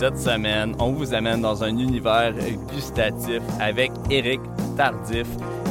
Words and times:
Cette 0.00 0.16
semaine, 0.16 0.74
on 0.78 0.92
vous 0.92 1.12
amène 1.12 1.42
dans 1.42 1.62
un 1.62 1.76
univers 1.76 2.32
gustatif 2.72 3.42
avec 3.60 3.92
Éric 4.08 4.40
Tardif 4.74 5.26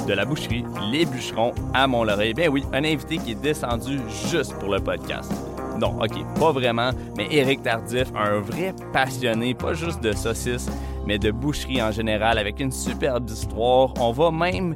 de 0.08 0.14
la 0.14 0.24
boucherie 0.24 0.64
Les 0.92 1.08
Bûcherons 1.08 1.52
à 1.74 1.88
Mont-Laurier. 1.88 2.36
Ben 2.36 2.48
oui, 2.48 2.64
un 2.72 2.84
invité 2.84 3.18
qui 3.18 3.32
est 3.32 3.42
descendu 3.42 4.00
juste 4.30 4.54
pour 4.60 4.70
le 4.70 4.80
podcast. 4.82 5.34
Non, 5.80 6.00
ok, 6.00 6.12
pas 6.40 6.52
vraiment, 6.52 6.92
mais 7.18 7.28
Éric 7.32 7.64
Tardif, 7.64 8.10
un 8.16 8.40
vrai 8.42 8.76
passionné, 8.94 9.56
pas 9.56 9.74
juste 9.74 10.04
de 10.04 10.12
saucisses, 10.12 10.70
mais 11.08 11.18
de 11.18 11.32
boucherie 11.32 11.82
en 11.82 11.92
général, 11.92 12.38
avec 12.38 12.60
une 12.60 12.72
superbe 12.72 13.28
histoire. 13.28 13.96
On 14.00 14.12
va 14.12 14.30
même 14.30 14.76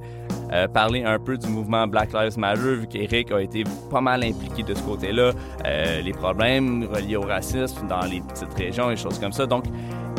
euh, 0.53 0.67
parler 0.67 1.03
un 1.03 1.19
peu 1.19 1.37
du 1.37 1.47
mouvement 1.47 1.87
Black 1.87 2.13
Lives 2.13 2.37
Matter, 2.37 2.75
vu 2.75 2.87
qu'Éric 2.87 3.31
a 3.31 3.41
été 3.41 3.63
pas 3.89 4.01
mal 4.01 4.23
impliqué 4.23 4.63
de 4.63 4.73
ce 4.73 4.81
côté-là, 4.83 5.31
euh, 5.65 6.01
les 6.01 6.13
problèmes 6.13 6.87
reliés 6.93 7.15
au 7.15 7.21
racisme 7.21 7.87
dans 7.87 8.05
les 8.05 8.21
petites 8.21 8.53
régions 8.55 8.91
et 8.91 8.95
choses 8.95 9.19
comme 9.19 9.33
ça. 9.33 9.45
Donc, 9.45 9.65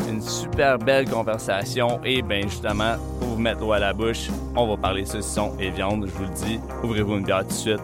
une 0.09 0.21
super 0.21 0.77
belle 0.77 1.09
conversation 1.09 1.99
et 2.03 2.21
bien 2.21 2.41
justement, 2.41 2.95
pour 3.19 3.29
vous 3.29 3.39
mettre 3.39 3.61
l'eau 3.61 3.71
à 3.71 3.79
la 3.79 3.93
bouche, 3.93 4.29
on 4.55 4.67
va 4.67 4.77
parler 4.77 5.05
saucisson 5.05 5.53
et 5.59 5.69
viande. 5.69 6.05
Je 6.07 6.11
vous 6.11 6.23
le 6.23 6.33
dis, 6.33 6.59
ouvrez-vous 6.83 7.17
une 7.17 7.23
bière 7.23 7.41
tout 7.41 7.47
de 7.47 7.53
suite 7.53 7.81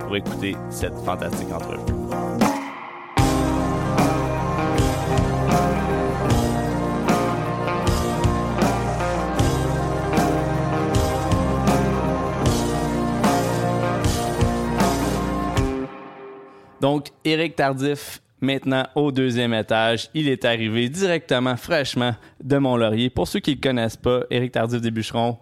pour 0.00 0.14
écouter 0.14 0.56
cette 0.70 0.96
fantastique 1.04 1.52
entrevue. 1.52 2.53
Donc, 16.84 17.08
Éric 17.24 17.56
Tardif, 17.56 18.20
maintenant 18.42 18.86
au 18.94 19.10
deuxième 19.10 19.54
étage. 19.54 20.10
Il 20.12 20.28
est 20.28 20.44
arrivé 20.44 20.90
directement, 20.90 21.56
fraîchement, 21.56 22.14
de 22.42 22.58
Mont-Laurier. 22.58 23.08
Pour 23.08 23.26
ceux 23.26 23.40
qui 23.40 23.52
ne 23.52 23.56
le 23.56 23.60
connaissent 23.62 23.96
pas, 23.96 24.24
Éric 24.28 24.52
Tardif 24.52 24.82
des 24.82 24.90
Bûcherons, 24.90 25.38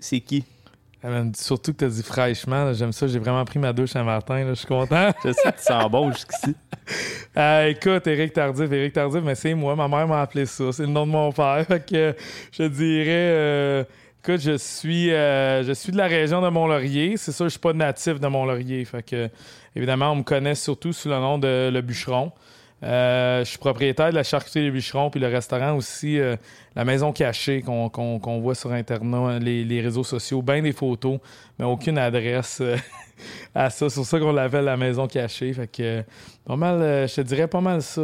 c'est 0.00 0.18
qui? 0.18 0.44
Ah, 1.00 1.10
man, 1.10 1.32
surtout 1.32 1.72
que 1.72 1.78
tu 1.78 1.84
as 1.84 1.90
dit 1.90 2.02
fraîchement, 2.02 2.72
j'aime 2.72 2.90
ça, 2.90 3.06
j'ai 3.06 3.20
vraiment 3.20 3.44
pris 3.44 3.60
ma 3.60 3.72
douche 3.72 3.94
matin, 3.94 4.42
là, 4.42 4.48
je 4.48 4.54
suis 4.54 4.66
content. 4.66 5.12
Je 5.24 5.30
sais 5.30 5.52
que 5.52 5.58
tu 5.58 5.62
sens 5.62 5.88
bon 5.88 6.10
jusqu'ici. 6.10 6.56
Euh, 7.34 7.68
écoute, 7.68 8.06
Éric 8.08 8.32
Tardif, 8.34 8.70
Éric 8.70 8.92
Tardif, 8.92 9.22
mais 9.24 9.36
c'est 9.36 9.54
moi, 9.54 9.74
ma 9.76 9.86
mère 9.86 10.06
m'a 10.06 10.22
appelé 10.22 10.44
ça, 10.44 10.70
c'est 10.72 10.82
le 10.82 10.88
nom 10.88 11.06
de 11.06 11.12
mon 11.12 11.32
père. 11.32 11.64
Fait 11.68 11.86
que 11.86 12.14
je 12.50 12.64
dirais, 12.64 13.06
euh, 13.08 13.84
écoute, 14.24 14.40
je 14.40 14.56
suis, 14.56 15.10
euh, 15.10 15.64
je 15.64 15.72
suis 15.72 15.90
de 15.90 15.96
la 15.96 16.06
région 16.06 16.40
de 16.40 16.48
Mont-Laurier. 16.48 17.16
C'est 17.16 17.32
sûr, 17.32 17.46
je 17.46 17.50
suis 17.50 17.58
pas 17.58 17.72
natif 17.72 18.20
de 18.20 18.26
Mont-Laurier. 18.28 18.84
Fait 18.84 19.02
que, 19.02 19.28
évidemment, 19.74 20.12
on 20.12 20.16
me 20.16 20.22
connaît 20.22 20.54
surtout 20.54 20.92
sous 20.92 21.08
le 21.08 21.16
nom 21.16 21.38
de 21.38 21.70
Le 21.72 21.80
Bûcheron. 21.80 22.30
Euh, 22.84 23.40
je 23.40 23.50
suis 23.50 23.58
propriétaire 23.58 24.10
de 24.10 24.14
la 24.14 24.22
charcuterie 24.22 24.62
Les 24.62 24.70
Bûcherons, 24.70 25.10
puis 25.10 25.18
le 25.18 25.26
restaurant 25.26 25.74
aussi, 25.74 26.20
euh, 26.20 26.36
la 26.76 26.84
maison 26.84 27.12
cachée 27.12 27.62
qu'on 27.62 28.40
voit 28.40 28.54
sur 28.54 28.70
Internet, 28.72 29.42
les, 29.42 29.64
les 29.64 29.80
réseaux 29.80 30.04
sociaux, 30.04 30.40
bien 30.40 30.62
des 30.62 30.72
photos, 30.72 31.18
mais 31.58 31.64
aucune 31.64 31.98
adresse 31.98 32.62
à 33.56 33.70
ça. 33.70 33.88
C'est 33.88 33.96
pour 33.96 34.06
ça 34.06 34.20
qu'on 34.20 34.32
l'appelle 34.32 34.66
la 34.66 34.76
maison 34.76 35.08
cachée. 35.08 35.52
Fait 35.52 35.66
que, 35.66 36.04
pas 36.44 36.56
mal, 36.56 37.08
je 37.08 37.14
te 37.16 37.20
dirais 37.22 37.48
pas 37.48 37.60
mal 37.60 37.82
ça. 37.82 38.02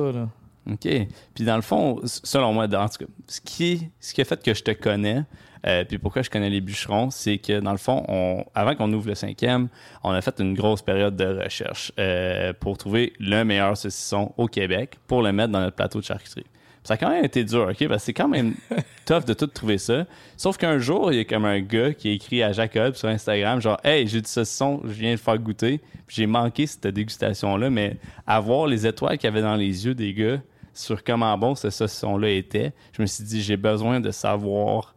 OK. 0.69 0.89
Puis 1.35 1.45
dans 1.45 1.57
le 1.57 1.63
fond, 1.63 2.01
selon 2.05 2.53
moi, 2.53 2.67
dans, 2.67 2.87
ce 2.89 3.41
qui, 3.41 3.89
ce 4.01 4.13
qui 4.13 4.21
a 4.21 4.25
fait 4.25 4.43
que 4.43 4.53
je 4.53 4.63
te 4.65 4.73
connais, 4.73 5.23
euh, 5.67 5.85
puis 5.85 5.99
pourquoi 5.99 6.23
je 6.23 6.31
connais 6.31 6.51
les 6.51 6.61
bûcherons, 6.61 7.11
c'est 7.11 7.39
que 7.39 7.61
dans 7.61 7.73
le 7.73 7.79
fond, 7.79 8.05
on, 8.09 8.45
avant 8.55 8.75
qu'on 8.75 8.93
ouvre 8.93 9.09
le 9.09 9.15
cinquième, 9.15 9.69
on 10.03 10.11
a 10.11 10.21
fait 10.21 10.39
une 10.41 10.55
grosse 10.55 10.83
période 10.83 11.17
de 11.17 11.43
recherche 11.43 11.93
euh, 11.99 12.53
pour 12.59 12.79
trouver 12.79 13.13
le 13.19 13.45
meilleur 13.45 13.77
saucisson 13.77 14.33
au 14.37 14.47
Québec 14.47 14.97
pour 15.07 15.23
le 15.23 15.33
mettre 15.33 15.53
dans 15.53 15.61
notre 15.61 15.77
plateau 15.77 16.01
de 16.01 16.05
charcuterie. 16.05 16.45
Puis 16.45 16.85
ça 16.85 16.95
a 16.95 16.97
quand 16.97 17.11
même 17.11 17.25
été 17.25 17.43
dur, 17.43 17.69
OK? 17.71 17.89
Parce 17.89 18.03
que 18.03 18.07
c'est 18.07 18.15
quand 18.15 18.29
même 18.29 18.55
tough 19.05 19.25
de 19.25 19.35
tout 19.35 19.49
trouver 19.49 19.79
ça. 19.79 20.07
Sauf 20.37 20.57
qu'un 20.57 20.79
jour, 20.79 21.13
il 21.13 21.19
y 21.19 21.21
a 21.21 21.25
comme 21.25 21.45
un 21.45 21.61
gars 21.61 21.93
qui 21.93 22.09
a 22.09 22.13
écrit 22.13 22.43
à 22.43 22.53
Jacob 22.53 22.95
sur 22.95 23.09
Instagram, 23.09 23.61
genre, 23.61 23.81
Hey, 23.83 24.07
j'ai 24.07 24.21
du 24.21 24.29
saucisson, 24.29 24.81
je 24.85 24.93
viens 24.93 25.13
de 25.13 25.19
faire 25.19 25.39
goûter. 25.39 25.81
J'ai 26.07 26.27
manqué 26.27 26.67
cette 26.67 26.87
dégustation-là, 26.87 27.69
mais 27.69 27.97
avoir 28.27 28.67
les 28.67 28.87
étoiles 28.87 29.19
qu'il 29.19 29.29
y 29.29 29.33
avait 29.33 29.43
dans 29.43 29.57
les 29.57 29.87
yeux 29.87 29.95
des 29.95 30.15
gars 30.15 30.39
sur 30.73 31.03
comment 31.03 31.37
bon 31.37 31.57
ce 31.57 31.71
saucisson-là 31.71 32.31
était, 32.31 32.73
je 32.93 33.03
me 33.03 33.07
suis 33.07 33.25
dit, 33.25 33.43
j'ai 33.43 33.57
besoin 33.57 33.99
de 33.99 34.13
savoir 34.13 34.95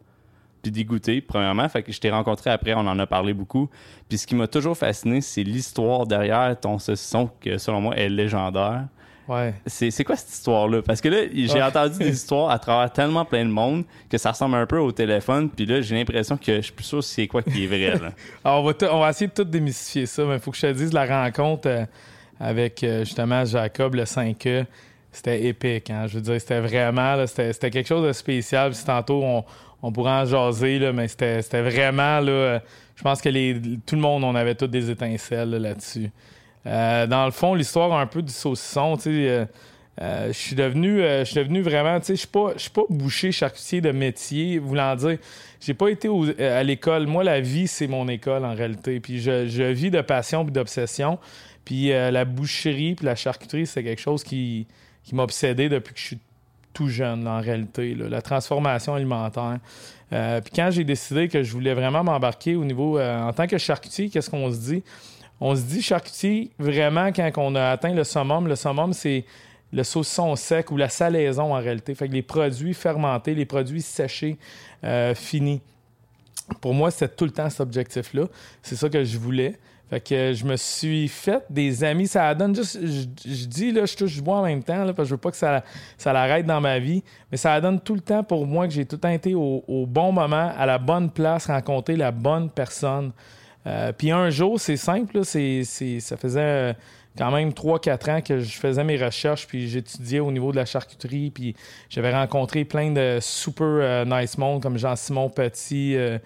puis 0.62 0.72
d'y 0.72 0.86
goûter, 0.86 1.22
premièrement. 1.22 1.68
Fait 1.70 1.84
que 1.84 1.92
je 1.92 2.00
t'ai 2.00 2.10
rencontré 2.12 2.50
après, 2.50 2.74
on 2.74 2.80
en 2.80 3.00
a 3.00 3.08
parlé 3.08 3.34
beaucoup. 3.34 3.70
Puis 4.10 4.18
ce 4.18 4.28
qui 4.28 4.36
m'a 4.36 4.48
toujours 4.48 4.78
fasciné, 4.78 5.22
c'est 5.22 5.44
l'histoire 5.44 6.06
derrière 6.06 6.56
ton 6.60 6.78
saucisson, 6.80 7.30
que 7.42 7.58
selon 7.58 7.82
moi 7.82 7.96
est 7.96 8.10
légendaire. 8.10 8.86
Ouais. 9.28 9.54
C'est 9.66 10.04
quoi 10.04 10.16
cette 10.18 10.32
histoire-là? 10.34 10.82
Parce 10.82 11.00
que 11.00 11.08
là, 11.08 11.20
j'ai 11.34 11.54
Ouais. 11.54 11.62
entendu 11.64 12.00
des 12.00 12.10
histoires 12.14 12.50
à 12.50 12.60
travers 12.60 12.92
tellement 12.92 13.24
plein 13.24 13.46
de 13.46 13.50
monde 13.52 13.86
que 14.10 14.18
ça 14.18 14.32
ressemble 14.32 14.56
un 14.56 14.66
peu 14.66 14.80
au 14.80 14.92
téléphone. 14.92 15.50
Puis 15.50 15.66
là, 15.66 15.80
j'ai 15.82 15.96
l'impression 15.96 16.36
que 16.38 16.58
je 16.58 16.62
suis 16.62 16.74
plus 16.74 16.84
sûr 16.84 17.04
c'est 17.04 17.28
quoi 17.28 17.42
qui 17.42 17.64
est 17.64 17.68
vrai. 17.68 17.98
Là. 17.98 18.12
Alors, 18.44 18.60
on, 18.64 18.64
va 18.64 18.74
on 18.94 19.00
va 19.00 19.10
essayer 19.10 19.28
de 19.28 19.34
tout 19.34 19.44
démystifier 19.46 20.06
ça, 20.06 20.26
mais 20.26 20.34
il 20.36 20.40
faut 20.42 20.52
que 20.52 20.58
je 20.58 20.68
te 20.68 20.72
dise 20.74 20.92
la 20.92 21.06
rencontre 21.06 21.68
euh, 21.70 21.86
avec 22.40 22.84
euh, 22.84 23.06
justement 23.06 23.46
Jacob, 23.46 23.96
le 23.96 24.04
5E. 24.04 24.66
C'était 25.14 25.46
épique. 25.46 25.90
Hein? 25.90 26.08
Je 26.08 26.16
veux 26.16 26.22
dire, 26.22 26.40
c'était 26.42 26.60
vraiment, 26.60 27.26
c'était 27.28 27.70
quelque 27.70 27.88
chose 27.88 28.06
de 28.06 28.14
spécial. 28.14 28.72
Puis 28.72 28.82
tantôt, 28.86 29.22
on, 29.24 29.46
on 29.84 29.92
pourra 29.92 30.22
en 30.22 30.26
jaser, 30.26 30.80
là, 30.80 30.94
mais 30.94 31.08
c'était, 31.08 31.62
vraiment, 31.62 32.20
là, 32.20 32.62
je 32.96 33.04
pense 33.04 33.22
que 33.22 33.30
les, 33.30 33.60
tout 33.86 33.96
le 33.96 34.02
monde, 34.02 34.24
on 34.24 34.36
avait 34.36 34.56
toutes 34.56 34.72
des 34.72 34.90
étincelles 34.90 35.50
là, 35.50 35.60
là-dessus. 35.60 36.12
Euh, 36.68 37.08
dans 37.08 37.26
le 37.26 37.32
fond, 37.32 37.56
l'histoire 37.56 37.92
un 37.94 38.06
peu 38.06 38.22
du 38.22 38.32
saucisson, 38.32 38.96
tu 38.98 39.04
sais, 39.04 39.10
euh, 39.10 39.46
euh, 40.02 40.28
je 40.28 40.38
suis 40.38 40.56
devenu, 40.56 41.00
je 41.00 41.24
suis 41.26 41.36
devenu 41.36 41.62
vraiment, 41.62 42.00
tu 42.00 42.08
sais, 42.08 42.14
je 42.14 42.20
suis 42.20 42.28
pas, 42.28 42.54
je 42.56 42.62
suis 42.62 42.70
pas 42.70 42.84
boucher 42.90 43.32
charcutier 43.32 43.82
de 43.82 43.92
métier, 43.92 44.60
voulant 44.60 44.96
dire, 44.96 45.18
j'ai 45.60 45.74
pas 45.74 45.90
été 45.90 46.10
à 46.40 46.64
l'école. 46.64 47.08
Moi, 47.08 47.24
la 47.24 47.42
vie, 47.42 47.68
c'est 47.68 47.88
mon 47.88 48.08
école 48.08 48.46
en 48.46 48.54
réalité. 48.54 49.00
Puis 49.00 49.20
je, 49.20 49.48
je 49.48 49.64
vis 49.64 49.92
de 49.92 50.02
passion 50.02 50.44
puis 50.44 50.54
d'obsession. 50.54 51.20
Puis 51.66 51.90
la 51.90 52.26
boucherie 52.26 52.96
puis 52.96 53.06
la 53.06 53.16
charcuterie, 53.16 53.68
c'est 53.68 53.84
quelque 53.84 54.02
chose 54.02 54.24
qui, 54.24 54.66
qui 55.04 55.14
m'a 55.14 55.24
obsédé 55.24 55.70
depuis 55.70 55.94
que 55.94 56.00
je 56.00 56.06
suis 56.06 56.20
tout 56.74 56.88
jeune, 56.88 57.28
en 57.28 57.42
réalité. 57.42 57.96
La 57.96 58.22
transformation 58.22 58.96
alimentaire. 58.96 59.60
Euh, 60.14 60.42
puis 60.42 60.52
quand 60.56 60.70
j'ai 60.72 60.84
décidé 60.84 61.28
que 61.28 61.42
je 61.44 61.52
voulais 61.52 61.74
vraiment 61.74 62.04
m'embarquer 62.04 62.56
au 62.56 62.66
niveau, 62.66 62.98
euh, 62.98 63.22
en 63.22 63.34
tant 63.34 63.48
que 63.48 63.58
charcutier, 63.58 64.10
qu'est-ce 64.10 64.30
qu'on 64.30 64.52
se 64.52 64.58
dit? 64.58 64.84
On 65.40 65.56
se 65.56 65.62
dit 65.62 65.82
charcutier, 65.82 66.52
vraiment, 66.60 67.08
quand 67.08 67.32
on 67.38 67.56
a 67.56 67.70
atteint 67.70 67.94
le 67.94 68.04
summum, 68.04 68.48
le 68.48 68.56
summum, 68.56 68.94
c'est 68.94 69.26
le 69.74 69.84
saucisson 69.84 70.36
sec 70.36 70.70
ou 70.72 70.78
la 70.78 70.90
salaison 70.90 71.56
en 71.56 71.60
réalité. 71.60 71.96
Fait 71.96 72.08
que 72.08 72.14
les 72.14 72.22
produits 72.22 72.74
fermentés, 72.74 73.34
les 73.34 73.46
produits 73.46 73.82
séchés, 73.82 74.38
euh, 74.84 75.16
finis. 75.16 75.62
Pour 76.60 76.74
moi, 76.74 76.92
c'était 76.92 77.14
tout 77.14 77.26
le 77.26 77.32
temps 77.32 77.50
cet 77.50 77.62
objectif-là. 77.62 78.26
C'est 78.62 78.76
ça 78.76 78.90
que 78.90 79.04
je 79.04 79.18
voulais. 79.18 79.58
Fait 79.92 80.00
que 80.00 80.34
je 80.34 80.44
me 80.46 80.56
suis 80.56 81.08
fait 81.08 81.44
des 81.52 81.84
amis. 81.84 82.08
Ça 82.08 82.34
donne 82.34 82.56
juste. 82.56 82.80
Je, 82.82 83.30
je 83.30 83.46
dis, 83.46 83.72
là, 83.72 83.86
je 83.86 83.96
touche 83.96 84.16
du 84.16 84.22
bois 84.24 84.38
en 84.38 84.44
même 84.44 84.64
temps, 84.64 84.84
là, 84.84 84.94
parce 84.94 85.06
que 85.08 85.10
je 85.10 85.12
veux 85.12 85.20
pas 85.20 85.30
que 85.30 85.38
ça, 85.38 85.64
ça 85.98 86.14
l'arrête 86.14 86.48
dans 86.48 86.62
ma 86.62 86.80
vie. 86.80 87.04
Mais 87.30 87.38
ça 87.38 87.62
donne 87.62 87.80
tout 87.80 87.94
le 87.94 88.02
temps 88.02 88.24
pour 88.24 88.48
moi 88.48 88.68
que 88.68 88.74
j'ai 88.74 88.86
tout 88.86 88.96
le 88.96 89.02
temps 89.02 89.10
été 89.10 89.36
au, 89.36 89.86
bon 89.88 90.12
moment, 90.12 90.52
à 90.58 90.66
la 90.66 90.80
bonne 90.80 91.12
place, 91.12 91.48
rencontrer 91.48 91.96
la 91.98 92.12
bonne 92.12 92.50
personne. 92.50 93.12
Euh, 93.68 93.92
Puis 93.96 94.10
un 94.12 94.32
jour, 94.32 94.60
c'est 94.60 94.78
simple, 94.78 95.20
là, 95.20 95.24
ça 95.24 96.18
faisait 96.18 96.40
euh, 96.40 96.74
quand 97.18 97.32
même 97.32 97.50
3-4 97.50 98.12
ans 98.12 98.22
que 98.22 98.40
je 98.40 98.58
faisais 98.58 98.84
mes 98.84 98.98
recherches, 98.98 99.48
puis 99.48 99.68
j'étudiais 99.68 100.20
au 100.20 100.32
niveau 100.32 100.52
de 100.52 100.58
la 100.58 100.66
charcuterie, 100.66 101.32
puis 101.32 101.56
j'avais 101.90 102.14
rencontré 102.14 102.66
plein 102.66 102.92
de 102.92 103.20
super 103.22 103.66
euh, 103.68 104.06
nice 104.06 104.38
monde 104.38 104.62
comme 104.62 104.78
Jean-Simon 104.78 105.30
Petit, 105.30 105.96
euh, 105.96 106.18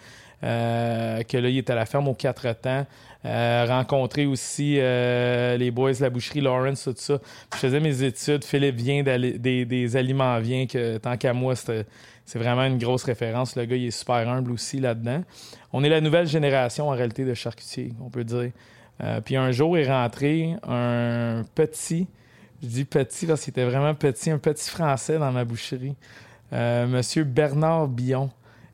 euh, 0.43 1.23
que 1.23 1.37
là, 1.37 1.49
il 1.49 1.57
était 1.57 1.73
à 1.73 1.75
la 1.75 1.85
ferme 1.85 2.07
aux 2.07 2.13
quatre 2.13 2.51
temps. 2.53 2.85
Euh, 3.25 3.65
rencontré 3.67 4.27
aussi 4.27 4.77
euh, 4.77 5.57
les 5.57 5.71
boys 5.71 5.93
de 5.93 6.01
la 6.01 6.11
boucherie 6.11 6.41
Lawrence, 6.41 6.83
tout 6.83 6.93
ça. 6.95 7.17
Je 7.53 7.57
faisais 7.57 7.79
mes 7.79 8.03
études. 8.03 8.43
Philippe 8.43 8.75
vient 8.75 9.01
des, 9.01 9.65
des 9.65 9.97
aliments 9.97 10.37
vient 10.39 10.67
que 10.67 10.97
tant 10.97 11.17
qu'à 11.17 11.33
moi, 11.33 11.55
c'est 11.55 11.85
vraiment 12.37 12.65
une 12.65 12.77
grosse 12.77 13.03
référence. 13.03 13.55
Le 13.55 13.65
gars, 13.65 13.77
il 13.77 13.87
est 13.87 13.91
super 13.91 14.29
humble 14.29 14.51
aussi 14.51 14.79
là-dedans. 14.79 15.23
On 15.73 15.83
est 15.83 15.89
la 15.89 16.01
nouvelle 16.01 16.27
génération 16.27 16.89
en 16.89 16.91
réalité 16.91 17.25
de 17.25 17.33
charcutiers, 17.33 17.93
on 17.99 18.09
peut 18.09 18.23
dire. 18.23 18.51
Euh, 19.03 19.21
puis 19.21 19.35
un 19.37 19.51
jour 19.51 19.75
est 19.75 19.89
rentré 19.89 20.55
un 20.63 21.43
petit 21.55 22.07
Je 22.61 22.67
dis 22.67 22.85
petit 22.85 23.25
parce 23.25 23.41
qu'il 23.41 23.51
était 23.51 23.65
vraiment 23.65 23.95
petit, 23.95 24.29
un 24.29 24.37
petit 24.37 24.69
Français 24.69 25.17
dans 25.17 25.31
ma 25.31 25.45
boucherie. 25.45 25.95
Monsieur 26.51 27.25
Bernard 27.25 27.87
Billon 27.87 28.29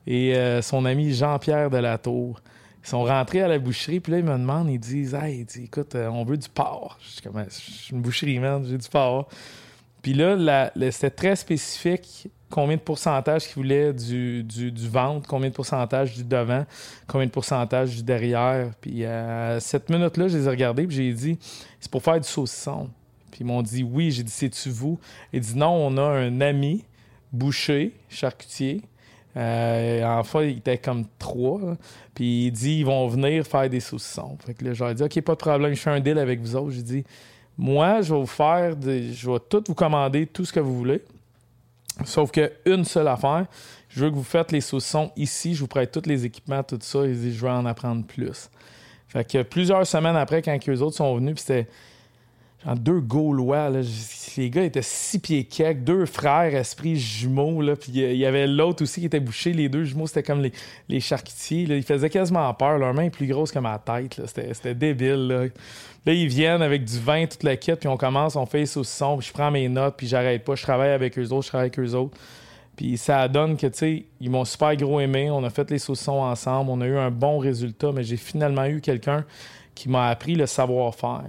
et 0.06 0.34
son 0.60 0.84
ami 0.84 1.14
Jean-Pierre 1.14 1.68
Delatour. 1.68 2.40
Ils 2.84 2.88
sont 2.88 3.04
rentrés 3.04 3.42
à 3.42 3.48
la 3.48 3.58
boucherie, 3.58 4.00
puis 4.00 4.12
là, 4.12 4.18
ils 4.18 4.24
me 4.24 4.36
demandent, 4.36 4.70
ils 4.70 4.78
disent 4.78 5.14
Hey, 5.14 5.46
écoute, 5.56 5.94
euh, 5.94 6.08
on 6.08 6.24
veut 6.24 6.36
du 6.36 6.48
porc. 6.48 6.98
Je 7.00 7.08
suis 7.08 7.22
comme, 7.22 7.44
je 7.48 7.54
suis 7.54 7.94
une 7.94 8.02
boucherie, 8.02 8.38
man, 8.38 8.64
j'ai 8.68 8.78
du 8.78 8.88
porc. 8.88 9.28
Puis 10.02 10.14
là, 10.14 10.70
c'était 10.90 11.10
très 11.10 11.36
spécifique 11.36 12.28
combien 12.50 12.76
de 12.76 12.82
pourcentage 12.82 13.46
qu'ils 13.46 13.54
voulaient 13.54 13.92
du, 13.92 14.44
ventre, 14.88 15.28
combien 15.28 15.48
de 15.48 15.54
pourcentage 15.54 16.14
du 16.14 16.24
devant, 16.24 16.66
combien 17.06 17.26
de 17.26 17.30
pourcentage 17.30 17.96
du 17.96 18.02
derrière. 18.02 18.72
Puis 18.80 19.04
à 19.04 19.60
cette 19.60 19.88
minute-là, 19.88 20.26
je 20.26 20.38
les 20.38 20.46
ai 20.46 20.50
regardés, 20.50 20.86
puis 20.86 20.96
j'ai 20.96 21.12
dit 21.12 21.38
C'est 21.80 21.90
pour 21.90 22.02
faire 22.02 22.20
du 22.20 22.28
saucisson. 22.28 22.90
Puis 23.30 23.40
ils 23.40 23.46
m'ont 23.46 23.62
dit 23.62 23.84
Oui. 23.84 24.10
J'ai 24.10 24.24
dit 24.24 24.32
C'est-tu 24.32 24.70
vous? 24.70 24.98
Ils 25.32 25.40
dit 25.40 25.56
Non, 25.56 25.70
on 25.70 25.96
a 25.96 26.02
un 26.02 26.40
ami, 26.40 26.84
boucher, 27.32 27.94
charcutier, 28.08 28.82
euh, 29.36 30.04
en 30.04 30.22
fait, 30.24 30.50
il 30.50 30.58
était 30.58 30.78
comme 30.78 31.04
trois. 31.18 31.60
Puis 32.14 32.46
il 32.46 32.50
dit 32.50 32.78
ils 32.80 32.86
vont 32.86 33.08
venir 33.08 33.46
faire 33.46 33.68
des 33.68 33.80
saucissons. 33.80 34.36
Fait 34.44 34.54
que 34.54 34.64
là, 34.64 34.74
j'aurais 34.74 34.94
dit 34.94 35.02
OK, 35.02 35.20
pas 35.22 35.32
de 35.32 35.38
problème, 35.38 35.74
je 35.74 35.80
fais 35.80 35.90
un 35.90 36.00
deal 36.00 36.18
avec 36.18 36.40
vous 36.40 36.56
autres. 36.56 36.70
J'ai 36.70 36.82
dit 36.82 37.04
Moi, 37.56 38.02
je 38.02 38.12
vais 38.12 38.20
vous 38.20 38.26
faire 38.26 38.76
je 38.82 39.30
vais 39.30 39.38
tout 39.48 39.64
vous 39.66 39.74
commander, 39.74 40.26
tout 40.26 40.44
ce 40.44 40.52
que 40.52 40.60
vous 40.60 40.76
voulez. 40.76 41.02
Sauf 42.04 42.30
qu'une 42.30 42.84
seule 42.84 43.08
affaire, 43.08 43.46
je 43.88 44.04
veux 44.04 44.10
que 44.10 44.14
vous 44.14 44.22
faites 44.22 44.50
les 44.50 44.62
saucissons 44.62 45.12
ici, 45.16 45.54
je 45.54 45.60
vous 45.60 45.66
prête 45.66 45.92
tous 45.92 46.08
les 46.08 46.24
équipements, 46.24 46.62
tout 46.62 46.78
ça. 46.80 47.06
Il 47.06 47.18
dit 47.18 47.34
je 47.34 47.40
veux 47.40 47.50
en 47.50 47.66
apprendre 47.66 48.04
plus. 48.04 48.50
Fait 49.08 49.30
que 49.30 49.42
plusieurs 49.42 49.86
semaines 49.86 50.16
après, 50.16 50.40
quand 50.40 50.58
eux 50.68 50.80
autres 50.80 50.96
sont 50.96 51.14
venus, 51.16 51.34
puis 51.34 51.44
c'était 51.46 51.68
deux 52.76 53.00
Gaulois. 53.00 53.70
Les 54.36 54.50
gars 54.50 54.62
étaient 54.62 54.82
six 54.82 55.18
pieds 55.18 55.44
cake, 55.44 55.84
deux 55.84 56.06
frères, 56.06 56.54
esprits 56.54 56.96
jumeaux. 56.96 57.60
Puis 57.76 57.92
il 57.92 58.16
y 58.16 58.26
avait 58.26 58.46
l'autre 58.46 58.82
aussi 58.82 59.00
qui 59.00 59.06
était 59.06 59.20
bouché. 59.20 59.52
Les 59.52 59.68
deux 59.68 59.84
jumeaux, 59.84 60.06
c'était 60.06 60.22
comme 60.22 60.42
les, 60.42 60.52
les 60.88 61.00
charcutiers. 61.00 61.62
Ils 61.62 61.82
faisaient 61.82 62.10
quasiment 62.10 62.52
peur. 62.54 62.78
Leur 62.78 62.94
main 62.94 63.04
est 63.04 63.10
plus 63.10 63.26
grosse 63.26 63.52
que 63.52 63.58
ma 63.58 63.78
tête. 63.78 64.20
C'était, 64.26 64.74
débile. 64.74 65.26
Là. 65.26 65.44
là. 66.06 66.12
ils 66.12 66.28
viennent 66.28 66.62
avec 66.62 66.84
du 66.84 66.98
vin, 66.98 67.26
toute 67.26 67.42
la 67.42 67.56
quête, 67.56 67.80
puis 67.80 67.88
on 67.88 67.96
commence, 67.96 68.36
on 68.36 68.46
fait 68.46 68.60
les 68.60 68.66
saucissons, 68.66 69.18
puis 69.18 69.28
je 69.28 69.32
prends 69.32 69.50
mes 69.50 69.68
notes, 69.68 69.94
puis 69.96 70.06
j'arrête 70.06 70.44
pas. 70.44 70.54
Je 70.54 70.62
travaille 70.62 70.90
avec 70.90 71.18
eux 71.18 71.28
autres, 71.28 71.44
je 71.44 71.48
travaille 71.48 71.66
avec 71.66 71.78
eux 71.78 71.94
autres. 71.94 72.16
Puis 72.76 72.96
ça 72.96 73.28
donne 73.28 73.56
que, 73.56 73.66
tu 73.66 73.78
sais, 73.78 74.06
ils 74.20 74.30
m'ont 74.30 74.44
super 74.44 74.74
gros 74.76 75.00
aimé. 75.00 75.30
On 75.30 75.44
a 75.44 75.50
fait 75.50 75.70
les 75.70 75.78
saucissons 75.78 76.20
ensemble. 76.20 76.70
On 76.70 76.80
a 76.80 76.86
eu 76.86 76.96
un 76.96 77.10
bon 77.10 77.38
résultat, 77.38 77.92
mais 77.92 78.02
j'ai 78.02 78.16
finalement 78.16 78.64
eu 78.64 78.80
quelqu'un 78.80 79.24
qui 79.74 79.88
m'a 79.88 80.08
appris 80.08 80.34
le 80.34 80.46
savoir-faire. 80.46 81.24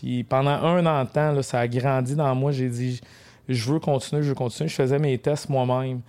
Puis 0.00 0.24
pendant 0.24 0.50
un 0.50 0.86
an 0.86 1.04
de 1.04 1.10
temps, 1.10 1.42
ça 1.42 1.60
a 1.60 1.68
grandi 1.68 2.14
dans 2.14 2.34
moi. 2.34 2.52
J'ai 2.52 2.70
dit, 2.70 3.00
je 3.48 3.70
veux 3.70 3.80
continuer, 3.80 4.22
je 4.22 4.28
veux 4.28 4.34
continuer. 4.34 4.68
Je 4.68 4.74
faisais 4.74 4.98
mes 4.98 5.18
tests 5.18 5.50
moi-même. 5.50 6.00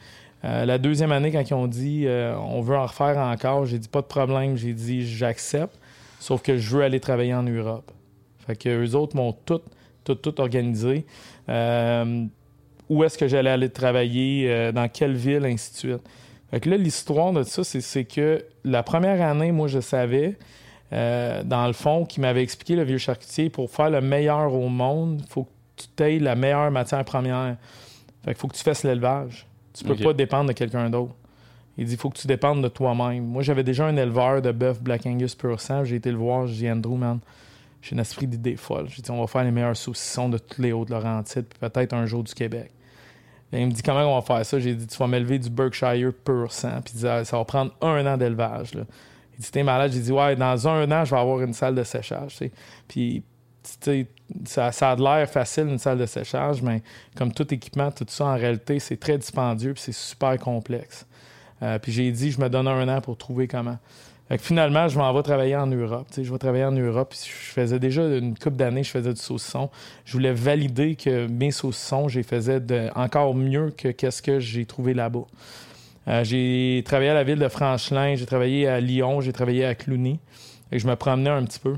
Euh, 0.45 0.65
la 0.65 0.77
deuxième 0.77 1.11
année, 1.11 1.29
quand 1.29 1.41
ils 1.41 1.53
ont 1.53 1.67
dit, 1.67 2.03
euh, 2.05 2.33
on 2.37 2.61
veut 2.61 2.77
en 2.77 2.85
refaire 2.85 3.17
encore, 3.17 3.65
j'ai 3.65 3.79
dit, 3.79 3.89
pas 3.89 3.99
de 4.01 4.07
problème. 4.07 4.55
J'ai 4.55 4.71
dit, 4.71 5.05
j'accepte. 5.05 5.77
Sauf 6.21 6.41
que 6.41 6.57
je 6.57 6.77
veux 6.77 6.83
aller 6.83 7.01
travailler 7.01 7.33
en 7.33 7.43
Europe. 7.43 7.91
Fait 8.47 8.55
que 8.55 8.69
eux 8.69 8.95
autres 8.95 9.17
m'ont 9.17 9.33
tout, 9.33 9.61
tout, 10.05 10.15
tout 10.15 10.39
organisé. 10.39 11.05
Euh, 11.49 12.23
où 12.87 13.03
est-ce 13.03 13.17
que 13.17 13.27
j'allais 13.27 13.49
aller 13.49 13.69
travailler, 13.69 14.71
dans 14.73 14.87
quelle 14.87 15.15
ville, 15.15 15.45
ainsi 15.45 15.73
de 15.73 15.77
suite. 15.77 16.09
Fait 16.49 16.59
que 16.59 16.69
là, 16.69 16.77
l'histoire 16.77 17.33
de 17.33 17.43
ça, 17.43 17.63
c'est 17.63 18.03
que 18.05 18.43
la 18.63 18.83
première 18.83 19.21
année, 19.21 19.51
moi, 19.51 19.67
je 19.67 19.79
savais 19.79 20.37
euh, 20.93 21.43
dans 21.43 21.67
le 21.67 21.73
fond, 21.73 22.05
qui 22.05 22.19
m'avait 22.19 22.43
expliqué, 22.43 22.75
le 22.75 22.83
vieux 22.83 22.97
charcutier, 22.97 23.49
pour 23.49 23.69
faire 23.69 23.89
le 23.89 24.01
meilleur 24.01 24.53
au 24.53 24.67
monde, 24.67 25.21
il 25.23 25.31
faut 25.31 25.43
que 25.43 25.83
tu 25.95 26.03
aies 26.03 26.19
la 26.19 26.35
meilleure 26.35 26.71
matière 26.71 27.03
première. 27.05 27.55
Fait 28.23 28.31
qu'il 28.31 28.35
faut 28.35 28.47
que 28.47 28.55
tu 28.55 28.63
fasses 28.63 28.83
l'élevage. 28.83 29.47
Tu 29.73 29.83
peux 29.83 29.95
pas 29.95 30.13
dépendre 30.13 30.49
de 30.49 30.53
quelqu'un 30.53 30.89
d'autre. 30.89 31.15
Il 31.77 31.85
dit, 31.85 31.93
il 31.93 31.97
faut 31.97 32.09
que 32.09 32.17
tu 32.17 32.27
dépendes 32.27 32.61
de 32.61 32.67
toi-même. 32.67 33.25
Moi, 33.25 33.41
j'avais 33.41 33.63
déjà 33.63 33.85
un 33.85 33.95
éleveur 33.95 34.41
de 34.41 34.51
bœuf 34.51 34.81
Black 34.81 35.05
Angus 35.05 35.35
pur 35.35 35.59
sang. 35.61 35.85
J'ai 35.85 35.95
été 35.95 36.11
le 36.11 36.17
voir. 36.17 36.45
J'ai 36.45 36.65
dit, 36.65 36.71
Andrew, 36.71 36.97
man, 36.97 37.19
j'ai 37.81 37.95
un 37.95 37.99
esprit 37.99 38.27
d'idée 38.27 38.57
folle. 38.57 38.87
J'ai 38.89 39.01
dit, 39.01 39.09
on 39.11 39.21
va 39.21 39.27
faire 39.27 39.43
les 39.43 39.51
meilleurs 39.51 39.77
saucissons 39.77 40.29
de 40.29 40.37
tous 40.37 40.61
les 40.61 40.73
Hautes-Laurentides, 40.73 41.45
puis 41.45 41.59
peut-être 41.59 41.93
un 41.93 42.05
jour 42.05 42.23
du 42.23 42.33
Québec. 42.33 42.71
il 43.53 43.65
me 43.65 43.71
dit, 43.71 43.81
comment 43.81 44.03
on 44.03 44.19
va 44.19 44.21
faire 44.21 44.45
ça? 44.45 44.59
J'ai 44.59 44.75
dit, 44.75 44.85
tu 44.85 44.97
vas 44.97 45.07
m'élever 45.07 45.39
du 45.39 45.49
Berkshire 45.49 46.11
pur 46.25 46.51
sang. 46.51 46.81
Puis 46.83 46.93
il 46.95 46.99
dit, 46.99 47.07
ah, 47.07 47.23
ça 47.23 47.37
va 47.37 47.45
prendre 47.45 47.73
un 47.81 48.05
an 48.05 48.17
d'élevage. 48.17 48.71
J'ai 49.41 49.99
dit 49.99 50.11
Ouais, 50.11 50.35
dans 50.35 50.67
un 50.67 50.91
an, 50.91 51.05
je 51.05 51.11
vais 51.11 51.21
avoir 51.21 51.41
une 51.41 51.53
salle 51.53 51.75
de 51.75 51.83
séchage. 51.83 52.39
Puis, 52.87 53.23
ça, 54.45 54.71
ça 54.71 54.91
a 54.91 54.95
l'air 54.95 55.29
facile, 55.29 55.67
une 55.67 55.77
salle 55.77 55.97
de 55.97 56.05
séchage, 56.05 56.61
mais 56.61 56.81
comme 57.15 57.31
tout 57.31 57.53
équipement, 57.53 57.91
tout 57.91 58.05
ça, 58.07 58.25
en 58.25 58.35
réalité, 58.35 58.79
c'est 58.79 58.97
très 58.97 59.17
dispendieux 59.17 59.73
puis 59.73 59.83
c'est 59.83 59.91
super 59.91 60.37
complexe. 60.37 61.05
Euh, 61.61 61.77
puis 61.79 61.91
j'ai 61.91 62.11
dit 62.11 62.31
Je 62.31 62.39
me 62.41 62.49
donne 62.49 62.67
un 62.67 62.87
an 62.87 63.01
pour 63.01 63.17
trouver 63.17 63.47
comment. 63.47 63.77
finalement, 64.39 64.87
je 64.87 64.97
m'en 64.97 65.13
vais 65.13 65.21
travailler 65.21 65.55
en 65.55 65.67
Europe. 65.67 66.07
je 66.15 66.31
vais 66.31 66.37
travailler 66.37 66.65
en 66.65 66.71
Europe. 66.71 67.13
Je 67.13 67.51
faisais 67.51 67.79
déjà 67.79 68.03
une 68.03 68.37
couple 68.37 68.55
d'années, 68.55 68.83
je 68.83 68.91
faisais 68.91 69.13
du 69.13 69.19
saucisson. 69.19 69.69
Je 70.05 70.13
voulais 70.13 70.33
valider 70.33 70.95
que 70.95 71.27
mes 71.27 71.51
saucissons, 71.51 72.07
je 72.07 72.19
les 72.19 72.23
faisais 72.23 72.61
encore 72.95 73.35
mieux 73.35 73.71
que 73.71 73.89
qu'est-ce 73.89 74.21
que 74.21 74.39
j'ai 74.39 74.65
trouvé 74.65 74.93
là-bas. 74.93 75.25
Euh, 76.07 76.23
j'ai 76.23 76.81
travaillé 76.85 77.11
à 77.11 77.13
la 77.13 77.23
ville 77.23 77.39
de 77.39 77.47
Franchelin, 77.47 78.15
j'ai 78.15 78.25
travaillé 78.25 78.67
à 78.67 78.79
Lyon, 78.79 79.21
j'ai 79.21 79.33
travaillé 79.33 79.65
à 79.65 79.75
Cluny. 79.75 80.19
Et 80.71 80.79
je 80.79 80.87
me 80.87 80.95
promenais 80.95 81.29
un 81.29 81.43
petit 81.43 81.59
peu. 81.59 81.77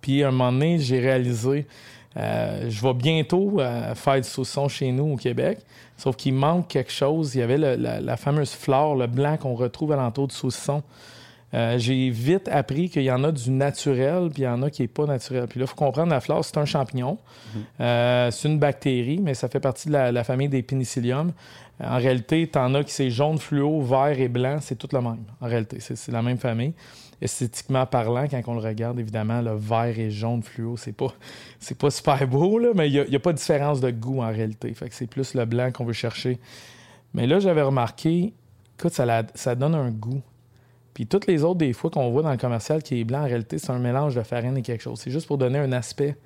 Puis 0.00 0.22
à 0.22 0.28
un 0.28 0.30
moment 0.30 0.52
donné, 0.52 0.78
j'ai 0.78 1.00
réalisé, 1.00 1.66
euh, 2.16 2.66
je 2.68 2.82
vais 2.82 2.94
bientôt 2.94 3.60
euh, 3.60 3.94
faire 3.94 4.16
du 4.16 4.28
saucisson 4.28 4.68
chez 4.68 4.92
nous 4.92 5.14
au 5.14 5.16
Québec. 5.16 5.58
Sauf 5.96 6.16
qu'il 6.16 6.34
manque 6.34 6.68
quelque 6.68 6.92
chose. 6.92 7.34
Il 7.34 7.38
y 7.38 7.42
avait 7.42 7.58
la, 7.58 8.16
fameuse 8.16 8.52
flore, 8.52 8.94
le 8.96 9.06
blanc 9.06 9.36
qu'on 9.36 9.54
retrouve 9.54 9.92
à 9.92 9.96
l'entour 9.96 10.28
du 10.28 10.34
saucisson. 10.34 10.82
j'ai 11.52 12.08
vite 12.08 12.48
appris 12.48 12.88
qu'il 12.88 13.02
y 13.02 13.10
en 13.10 13.22
a 13.22 13.32
du 13.32 13.50
naturel, 13.50 14.30
puis 14.32 14.42
il 14.42 14.46
y 14.46 14.48
en 14.48 14.62
a 14.62 14.70
qui 14.70 14.80
n'est 14.80 14.88
pas 14.88 15.04
naturel. 15.04 15.46
Puis 15.46 15.60
là, 15.60 15.64
il 15.64 15.68
faut 15.68 15.74
comprendre, 15.74 16.10
la 16.10 16.20
flore, 16.20 16.42
c'est 16.42 16.56
un 16.56 16.64
champignon. 16.64 17.18
Mm-hmm. 17.78 18.30
c'est 18.30 18.48
une 18.48 18.58
bactérie, 18.58 19.20
mais 19.20 19.34
ça 19.34 19.48
fait 19.48 19.60
partie 19.60 19.88
de 19.88 19.92
la, 19.92 20.10
la 20.10 20.24
famille 20.24 20.48
des 20.48 20.62
pénicillium. 20.62 21.32
En 21.82 21.96
réalité, 21.96 22.46
t'en 22.46 22.74
as 22.74 22.84
qui 22.84 22.92
c'est 22.92 23.10
jaune 23.10 23.38
fluo, 23.38 23.80
vert 23.80 24.20
et 24.20 24.28
blanc, 24.28 24.58
c'est 24.60 24.76
tout 24.76 24.88
le 24.92 25.00
même. 25.00 25.24
En 25.40 25.46
réalité, 25.46 25.78
c'est 25.80 26.12
la 26.12 26.20
même 26.20 26.36
famille. 26.36 26.74
Esthétiquement 27.22 27.86
parlant, 27.86 28.26
quand 28.28 28.40
on 28.48 28.54
le 28.54 28.60
regarde, 28.60 28.98
évidemment, 28.98 29.40
le 29.40 29.54
vert 29.54 29.98
et 29.98 30.10
jaune 30.10 30.42
fluo, 30.42 30.76
c'est 30.76 30.92
pas, 30.92 31.14
pas 31.78 31.90
super 31.90 32.26
beau, 32.26 32.58
là, 32.58 32.70
mais 32.74 32.90
il 32.90 33.06
n'y 33.08 33.16
a, 33.16 33.20
pas 33.20 33.32
de 33.32 33.38
différence 33.38 33.80
de 33.80 33.90
goût 33.90 34.20
en 34.20 34.28
réalité. 34.28 34.72
Fait 34.74 34.88
que 34.88 34.94
c'est 34.94 35.06
plus 35.06 35.34
le 35.34 35.44
blanc 35.46 35.70
qu'on 35.72 35.84
veut 35.84 35.92
chercher. 35.92 36.38
Mais 37.14 37.26
là, 37.26 37.40
j'avais 37.40 37.62
remarqué, 37.62 38.34
écoute, 38.78 38.92
ça, 38.92 39.22
ça 39.34 39.54
donne 39.54 39.74
un 39.74 39.90
goût. 39.90 40.22
Puis 40.92 41.06
toutes 41.06 41.26
les 41.26 41.44
autres, 41.44 41.58
des 41.58 41.72
fois, 41.72 41.90
qu'on 41.90 42.10
voit 42.10 42.22
dans 42.22 42.30
le 42.30 42.36
commercial 42.36 42.82
qui 42.82 43.00
est 43.00 43.04
blanc, 43.04 43.20
en 43.20 43.26
réalité, 43.26 43.58
c'est 43.58 43.70
un 43.70 43.78
mélange 43.78 44.14
de 44.14 44.22
farine 44.22 44.56
et 44.56 44.62
quelque 44.62 44.82
chose. 44.82 45.00
C'est 45.00 45.10
juste 45.10 45.26
pour 45.26 45.38
donner 45.38 45.58
un 45.58 45.72
aspect 45.72 46.16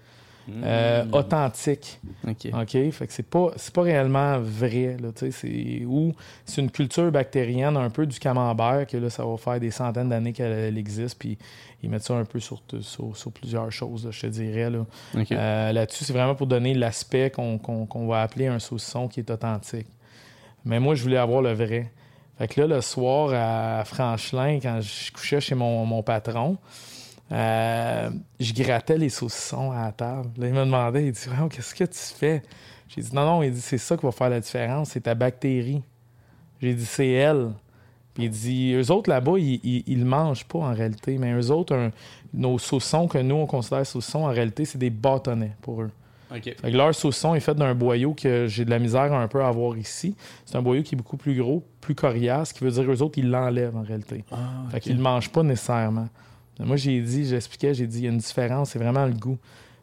euh, 0.51 1.05
hmm. 1.05 1.15
authentique. 1.15 2.01
OK. 2.27 2.91
Fait 2.91 3.07
que 3.07 3.13
c'est 3.13 3.23
pas, 3.23 3.53
pas 3.73 3.83
réellement 3.83 4.39
vrai. 4.39 4.97
Là, 5.01 5.09
c'est, 5.15 5.85
ou 5.87 6.13
c'est 6.45 6.61
une 6.61 6.71
culture 6.71 7.11
bactérienne 7.11 7.77
un 7.77 7.89
peu 7.89 8.07
du 8.07 8.19
camembert 8.19 8.87
que 8.87 8.97
là, 8.97 9.09
ça 9.09 9.25
va 9.25 9.37
faire 9.39 9.59
des 9.59 9.71
centaines 9.71 10.11
d'années 10.11 10.33
qu'elle 10.33 10.77
existe. 10.77 11.19
Puis 11.19 11.39
ils 11.83 11.89
mettent 11.89 12.03
ça 12.03 12.15
un 12.15 12.25
peu 12.25 12.41
sur, 12.41 12.63
sur, 12.81 13.33
plusieurs 13.33 13.73
choses, 13.73 14.09
je 14.11 14.21
te 14.21 14.27
dirais. 14.27 14.69
Là. 14.71 14.85
Euh, 15.33 15.73
là-dessus, 15.73 16.05
c'est 16.05 16.13
vraiment 16.13 16.35
pour 16.35 16.47
donner 16.47 16.75
l'aspect 16.75 17.31
qu'on, 17.31 18.07
va 18.07 18.23
appeler 18.23 18.47
un 18.47 18.59
saucisson 18.59 19.09
qui 19.09 19.21
est 19.21 19.31
authentique. 19.31 19.87
Mais 20.67 20.79
moi, 20.79 20.95
je 20.95 21.03
voulais 21.03 21.19
avoir 21.19 21.41
le 21.41 21.53
vrai. 21.53 21.91
Fait 22.39 22.49
que 22.49 22.61
là, 22.61 22.67
le 22.67 22.81
soir 22.81 23.31
à 23.33 23.85
Franchelin, 23.85 24.59
quand 24.61 24.81
je 24.81 25.13
couchais 25.13 25.41
chez 25.41 25.55
mon, 25.55 25.87
mon 25.87 26.03
patron, 26.03 26.59
euh, 27.33 28.11
je 28.39 28.53
grattais 28.53 28.99
les 28.99 29.09
saucissons 29.09 29.73
à 29.73 29.87
la 29.87 29.93
table. 29.93 30.31
Là, 30.37 30.49
il 30.49 30.55
m'a 30.55 30.65
demandé, 30.65 31.07
il 31.07 31.13
dit 31.13 31.27
Qu'est-ce 31.51 31.75
que 31.75 31.85
tu 31.85 31.99
fais? 31.99 32.43
J'ai 32.89 33.01
dit 33.01 33.15
Non, 33.15 33.25
non, 33.25 33.43
il 33.43 33.53
dit 33.53 33.61
C'est 33.61 33.79
ça 33.79 33.97
qui 33.97 34.05
va 34.05 34.13
faire 34.13 34.31
la 34.31 34.41
différence, 34.41 34.91
c'est 34.91 35.01
ta 35.01 35.15
bactérie. 35.15 35.83
J'ai 36.61 36.75
dit 36.75 36.87
C'est 36.87 37.11
elle. 37.11 37.51
Puis 38.13 38.25
il 38.25 38.31
dit 38.31 38.73
Eux 38.75 38.91
autres 38.93 39.11
là-bas, 39.11 39.39
ils 39.39 39.99
ne 39.99 40.05
mangent 40.05 40.45
pas 40.45 40.61
en 40.61 40.75
réalité, 40.75 41.19
mais 41.19 41.33
eux 41.33 41.51
autres, 41.51 41.91
nos 42.33 42.59
saucissons 42.59 43.09
que 43.09 43.19
nous, 43.19 43.37
on 43.37 43.47
considère 43.47 43.85
saucissons, 43.87 44.21
en 44.21 44.29
réalité, 44.29 44.65
c'est 44.65 44.79
des 44.79 44.91
bâtonnets 44.91 45.57
pour 45.63 45.83
eux. 45.83 45.91
leur 46.65 46.95
saucisson 46.95 47.35
est 47.35 47.41
fait 47.41 47.55
d'un 47.55 47.75
boyau 47.75 48.13
que 48.15 48.47
j'ai 48.47 48.65
de 48.65 48.71
la 48.71 48.79
misère 48.79 49.13
un 49.13 49.29
peu 49.29 49.43
à 49.43 49.49
avoir 49.49 49.77
ici. 49.77 50.17
C'est 50.45 50.57
un 50.57 50.63
boyau 50.63 50.83
qui 50.83 50.95
est 50.95 50.99
beaucoup 50.99 51.17
plus 51.17 51.37
gros, 51.37 51.65
plus 51.81 51.95
coriace, 51.95 52.53
qui 52.53 52.65
veut 52.65 52.71
dire 52.71 52.91
eux 52.91 53.03
autres, 53.03 53.19
ils 53.19 53.31
l'enlèvent 53.31 53.77
en 53.77 53.83
réalité. 53.83 54.25
Ah, 54.33 54.37
fait 54.71 54.81
qu'ils 54.81 54.97
ne 54.97 55.03
mangent 55.03 55.31
pas 55.31 55.43
nécessairement. 55.43 56.09
Moi, 56.61 56.77
j'ai 56.77 57.01
dit, 57.01 57.27
j'expliquais, 57.27 57.75
j'ai 57.75 57.87
dit, 57.87 57.99
il 57.99 58.05
y 58.05 58.07
a 58.07 58.11
une 58.11 58.19
différence, 58.19 58.71
c'est 58.71 58.79
vraiment 58.79 59.07
le 59.07 59.15
goût. 59.15 59.39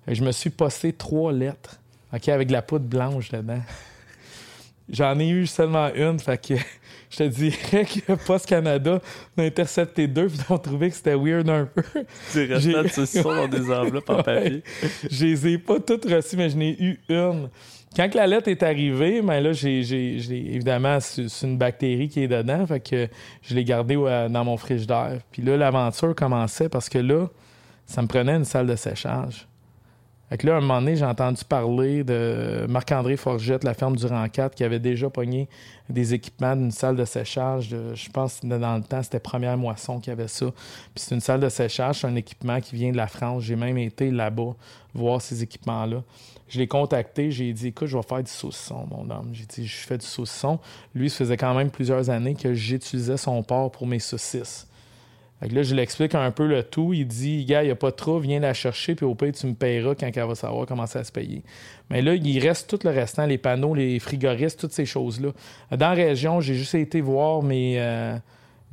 Je 0.08 0.24
me 0.24 0.32
suis 0.32 0.50
posté 0.50 0.94
trois 0.94 1.32
lettres, 1.32 1.80
OK, 2.14 2.30
avec 2.30 2.48
de 2.48 2.54
la 2.54 2.62
poudre 2.62 2.86
blanche 2.86 3.30
dedans. 3.30 3.62
J'en 4.90 5.18
ai 5.20 5.30
eu 5.30 5.48
seulement 5.48 5.94
une, 5.94 6.20
fait 6.20 6.38
que 6.38 6.54
je 7.10 7.18
te 7.18 7.24
dirais 7.24 7.86
que 7.86 8.14
Post 8.26 8.46
Canada 8.46 9.00
m'a 9.38 9.44
intercepté 9.44 10.08
deux, 10.08 10.28
puis 10.28 10.40
ils 10.48 10.54
ont 10.54 10.58
trouvé 10.58 10.90
que 10.90 10.96
c'était 10.96 11.16
weird 11.16 11.50
un 11.50 11.66
peu. 11.66 11.84
Des 12.34 12.46
restants 12.46 12.84
de 12.84 13.24
dans 13.24 13.48
des 13.48 13.72
enveloppes 13.72 14.10
en 14.10 14.24
papier. 14.24 14.64
Je 15.10 15.26
les 15.26 15.48
ai 15.48 15.58
pas 15.58 15.80
toutes 15.80 16.06
reçues, 16.06 16.36
mais 16.36 16.50
je 16.50 16.58
n'ai 16.58 16.82
eu 16.82 17.00
une. 17.10 17.50
Quand 17.94 18.16
la 18.16 18.26
lettre 18.26 18.48
est 18.48 18.64
arrivée, 18.64 19.22
ben 19.22 19.42
là, 19.42 19.52
évidemment, 19.52 21.00
c'est 21.02 21.46
une 21.46 21.58
bactérie 21.58 22.08
qui 22.08 22.22
est 22.22 22.28
dedans, 22.30 22.66
fait 22.66 22.80
que 22.80 23.10
je 23.42 23.54
l'ai 23.54 23.66
gardée 23.66 23.98
euh, 23.98 24.30
dans 24.30 24.46
mon 24.46 24.56
frigidaire. 24.56 25.20
Puis 25.32 25.42
là, 25.42 25.58
l'aventure 25.58 26.16
commençait 26.16 26.70
parce 26.70 26.88
que 26.88 27.00
là, 27.00 27.28
ça 27.86 28.02
me 28.02 28.08
prenait 28.08 28.36
une 28.36 28.46
salle 28.46 28.68
de 28.68 28.78
séchage. 28.78 29.46
Fait 30.30 30.38
que 30.38 30.48
là, 30.48 30.54
à 30.54 30.58
un 30.60 30.62
moment 30.62 30.80
donné, 30.80 30.96
j'ai 30.96 31.04
entendu 31.04 31.44
parler 31.44 32.06
de 32.06 32.66
Marc-André 32.70 33.18
Forgette, 33.18 33.66
la 33.66 33.74
ferme 33.74 33.98
du 33.98 34.06
4, 34.08 34.56
qui 34.56 34.64
avait 34.64 34.80
déjà 34.80 35.10
pogné 35.10 35.50
des 35.90 36.14
équipements 36.14 36.56
d'une 36.56 36.72
salle 36.72 36.96
de 36.96 37.04
séchage. 37.04 37.76
je 37.94 38.10
pense 38.12 38.40
que 38.40 38.48
dans 38.48 38.78
le 38.78 38.84
temps, 38.84 39.04
c'était 39.04 39.20
Première 39.20 39.58
Moisson 39.58 40.00
qui 40.00 40.10
avait 40.10 40.30
ça. 40.30 40.46
Puis 40.96 41.04
c'est 41.04 41.16
une 41.16 41.20
salle 41.20 41.42
de 41.42 41.50
séchage, 41.50 42.00
c'est 42.00 42.08
un 42.08 42.16
équipement 42.16 42.62
qui 42.62 42.78
vient 42.78 42.94
de 42.94 42.98
la 42.98 43.08
France. 43.08 43.44
J'ai 43.44 43.58
même 43.58 43.78
été 43.78 44.10
là-bas 44.10 44.56
voir 44.94 45.22
ces 45.22 45.44
équipements-là. 45.44 46.02
Je 46.52 46.60
l'ai 46.60 46.68
contacté, 46.68 47.32
j'ai 47.32 47.54
dit 47.54 47.68
écoute, 47.68 47.88
je 47.88 47.96
vais 47.96 48.04
faire 48.04 48.22
du 48.22 48.30
saucisson, 48.30 48.86
mon 48.92 49.10
homme. 49.10 49.30
J'ai 49.32 49.46
dit 49.46 49.66
je 49.66 49.78
fais 49.88 49.98
du 49.98 50.06
saucisson. 50.06 50.60
Lui, 50.94 51.10
ça 51.10 51.20
faisait 51.20 51.38
quand 51.38 51.54
même 51.54 51.72
plusieurs 51.72 52.10
années 52.10 52.36
que 52.36 52.54
j'utilisais 52.54 53.16
son 53.16 53.42
porc 53.42 53.72
pour 53.72 53.88
mes 53.88 54.00
saucisses. 54.00 54.68
Fait 55.40 55.48
que 55.48 55.56
là, 55.56 55.64
je 55.64 55.74
l'explique 55.74 56.14
un 56.14 56.30
peu 56.30 56.46
le 56.46 56.62
tout. 56.62 56.92
Il 56.92 57.08
dit, 57.08 57.46
gars, 57.46 57.64
il 57.64 57.68
n'y 57.68 57.72
a 57.72 57.76
pas 57.76 57.94
trouble, 57.94 58.26
viens 58.26 58.42
la 58.42 58.54
chercher, 58.54 58.96
puis 58.96 59.06
au 59.06 59.16
pire, 59.16 59.32
tu 59.32 59.48
me 59.48 59.54
payeras 59.54 59.96
quand 59.96 60.12
elle 60.14 60.28
va 60.28 60.36
savoir 60.36 60.66
comment 60.66 60.86
ça 60.86 61.06
se 61.06 61.12
payer. 61.12 61.42
Mais 61.90 62.02
là, 62.02 62.16
il 62.16 62.40
reste 62.40 62.70
tout 62.70 62.86
le 62.86 62.92
restant, 62.92 63.26
les 63.26 63.38
panneaux, 63.38 63.74
les 63.74 63.98
frigoristes, 64.00 64.60
toutes 64.60 64.74
ces 64.74 64.86
choses-là. 64.86 65.30
Dans 65.72 65.78
la 65.88 65.94
région, 65.94 66.42
j'ai 66.42 66.56
juste 66.56 66.76
été 66.76 67.00
voir 67.00 67.44
mes, 67.44 67.80
euh, 67.80 68.18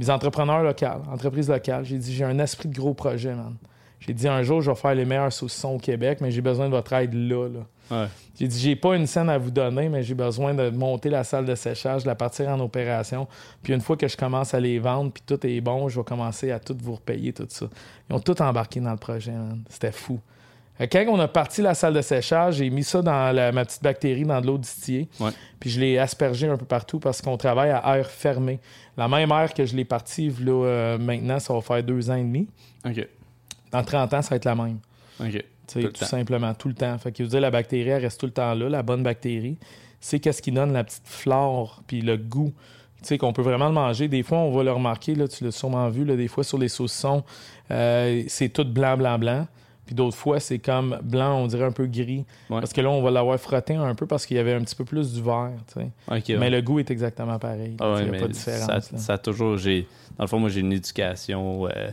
mes 0.01 0.11
entrepreneurs 0.11 0.65
locaux, 0.65 0.87
entreprises 1.13 1.49
locales. 1.49 1.85
J'ai 1.85 1.99
dit, 1.99 2.13
j'ai 2.13 2.25
un 2.25 2.41
esprit 2.41 2.69
de 2.69 2.75
gros 2.75 2.93
projet, 2.93 3.35
man. 3.35 3.55
J'ai 4.01 4.13
dit, 4.15 4.29
un 4.29 4.43
jour, 4.43 4.61
je 4.63 4.71
vais 4.71 4.77
faire 4.77 4.95
les 4.95 5.05
meilleurs 5.05 5.33
saucissons 5.33 5.75
au 5.75 5.79
Québec, 5.79 6.19
mais 6.21 6.31
j'ai 6.31 6.41
besoin 6.41 6.67
de 6.67 6.71
votre 6.71 6.93
aide 6.93 7.15
là, 7.15 7.49
là. 7.49 7.61
Ouais. 7.91 8.07
J'ai 8.39 8.47
dit, 8.47 8.59
j'ai 8.59 8.77
pas 8.77 8.95
une 8.97 9.07
scène 9.07 9.29
à 9.31 9.39
vous 9.39 9.51
donner, 9.51 9.89
mais 9.89 10.03
j'ai 10.03 10.15
besoin 10.15 10.53
de 10.55 10.69
monter 10.71 11.09
la 11.09 11.25
salle 11.25 11.47
de 11.47 11.55
séchage, 11.55 12.03
de 12.03 12.09
la 12.09 12.15
partir 12.15 12.49
en 12.49 12.61
opération. 12.61 13.27
Puis 13.63 13.73
une 13.73 13.81
fois 13.81 13.97
que 13.97 14.07
je 14.07 14.17
commence 14.17 14.53
à 14.55 14.61
les 14.61 14.79
vendre, 14.79 15.11
puis 15.11 15.23
tout 15.27 15.45
est 15.47 15.61
bon, 15.61 15.89
je 15.89 15.99
vais 15.99 16.05
commencer 16.05 16.51
à 16.53 16.59
tout 16.61 16.77
vous 16.83 16.95
repayer, 16.97 17.33
tout 17.33 17.47
ça. 17.49 17.67
Ils 18.09 18.15
ont 18.15 18.21
tout 18.21 18.41
embarqué 18.43 18.79
dans 18.81 18.91
le 18.93 18.99
projet, 18.99 19.33
man. 19.33 19.63
C'était 19.71 19.93
fou. 19.93 20.21
Quand 20.81 21.05
on 21.09 21.19
a 21.19 21.27
parti 21.27 21.61
la 21.61 21.75
salle 21.75 21.95
de 21.95 22.03
séchage, 22.03 22.57
j'ai 22.57 22.71
mis 22.71 22.85
ça 22.85 23.03
dans 23.03 23.35
la- 23.35 23.51
ma 23.51 23.65
petite 23.65 23.83
bactérie 23.83 24.23
dans 24.25 24.41
de 24.41 24.47
l'eau 24.47 24.59
distillée. 24.59 25.09
Ouais. 25.19 25.31
Puis 25.59 25.71
je 25.71 25.81
l'ai 25.81 25.99
aspergé 25.99 26.47
un 26.47 26.57
peu 26.57 26.67
partout 26.67 27.01
parce 27.01 27.21
qu'on 27.21 27.37
travaille 27.37 27.71
à 27.71 27.97
air 27.99 28.07
fermé. 28.09 28.61
La 28.97 29.09
même 29.09 29.33
air 29.33 29.53
que 29.53 29.65
je 29.67 29.75
l'ai 29.75 29.85
parti 29.85 30.33
là, 30.41 30.53
euh, 30.67 30.99
maintenant, 30.99 31.41
ça 31.41 31.53
va 31.53 31.61
faire 31.63 31.83
deux 31.83 32.11
ans 32.11 32.15
et 32.15 32.23
demi. 32.23 32.47
OK. 32.87 33.09
Dans 33.73 33.83
30 33.83 34.15
ans, 34.15 34.23
ça 34.23 34.31
va 34.31 34.37
être 34.37 34.45
la 34.45 34.55
même. 34.55 34.79
OK. 35.21 35.45
Tu 35.67 35.83
sais, 35.83 35.89
Tout 35.91 36.05
simplement, 36.05 36.55
tout 36.55 36.69
le 36.69 36.75
temps. 36.75 36.97
Fait 36.99 37.13
que 37.13 37.23
veut 37.23 37.29
dire 37.29 37.41
la 37.41 37.51
bactérie, 37.51 37.91
elle 37.91 38.03
reste 38.03 38.19
tout 38.21 38.27
le 38.27 38.33
temps 38.33 38.55
là, 38.55 38.69
la 38.69 38.83
bonne 38.83 39.03
bactérie. 39.03 39.59
C'est 40.01 40.21
qu'est-ce 40.21 40.41
qui 40.41 40.53
donne 40.53 40.73
la 40.73 40.85
petite 40.85 41.07
flore 41.07 41.83
puis 41.87 42.01
le 42.01 42.17
goût. 42.17 42.53
Tu 43.03 43.09
sais, 43.09 43.19
qu'on 43.19 43.33
peut 43.33 43.43
vraiment 43.43 43.67
le 43.69 43.75
manger. 43.75 44.09
Des 44.09 44.23
fois, 44.23 44.39
on 44.39 44.51
va 44.51 44.65
le 44.65 44.73
remarquer, 44.73 45.15
là, 45.15 45.29
tu 45.29 45.45
l'as 45.45 45.53
sûrement 45.53 45.89
vu, 45.89 46.05
là, 46.05 46.17
des 46.17 46.27
fois 46.29 46.43
sur 46.43 46.59
les 46.59 46.69
saucissons, 46.69 47.23
euh, 47.71 48.25
c'est 48.29 48.49
tout 48.49 48.65
blanc, 48.65 48.97
blanc, 48.97 49.19
blanc. 49.19 49.47
Puis 49.87 49.95
d'autres 49.95 50.17
fois, 50.17 50.39
c'est 50.41 50.59
comme 50.59 50.99
blanc, 51.03 51.39
on 51.39 51.47
dirait 51.47 51.65
un 51.65 51.73
peu 51.73 51.87
gris. 51.87 52.25
Ouais. 52.51 52.61
Parce 52.61 52.73
que 52.73 52.81
là, 52.81 52.91
on 52.91 53.01
va 53.01 53.11
l'avoir 53.11 53.39
frotté 53.39 53.75
un 53.75 53.95
peu 53.95 54.07
parce 54.07 54.27
qu'il 54.27 54.37
y 54.37 54.41
avait 54.41 54.53
un 54.53 54.61
petit 54.63 54.75
peu 54.75 54.85
plus 54.85 55.15
du 55.15 55.23
vert. 55.23 55.53
tu 55.73 55.81
sais. 55.81 55.91
OK, 56.11 56.25
ouais. 56.29 56.37
Mais 56.37 56.51
le 56.51 56.61
goût 56.61 56.79
est 56.79 56.91
exactement 56.91 57.39
pareil. 57.39 57.77
Ah 57.81 57.93
ouais, 57.95 58.05
Il 58.05 58.11
n'y 58.11 58.17
a 58.17 58.21
pas 58.21 58.29
de 58.29 58.33
ça, 58.35 58.53
différence. 58.53 58.97
ça 58.97 59.13
a 59.15 59.19
toujours. 59.19 59.57
J'ai, 59.57 59.87
dans 60.19 60.25
le 60.25 60.29
fond, 60.29 60.39
moi, 60.39 60.51
j'ai 60.51 60.61
une 60.61 60.73
éducation 60.73 61.67
euh, 61.69 61.91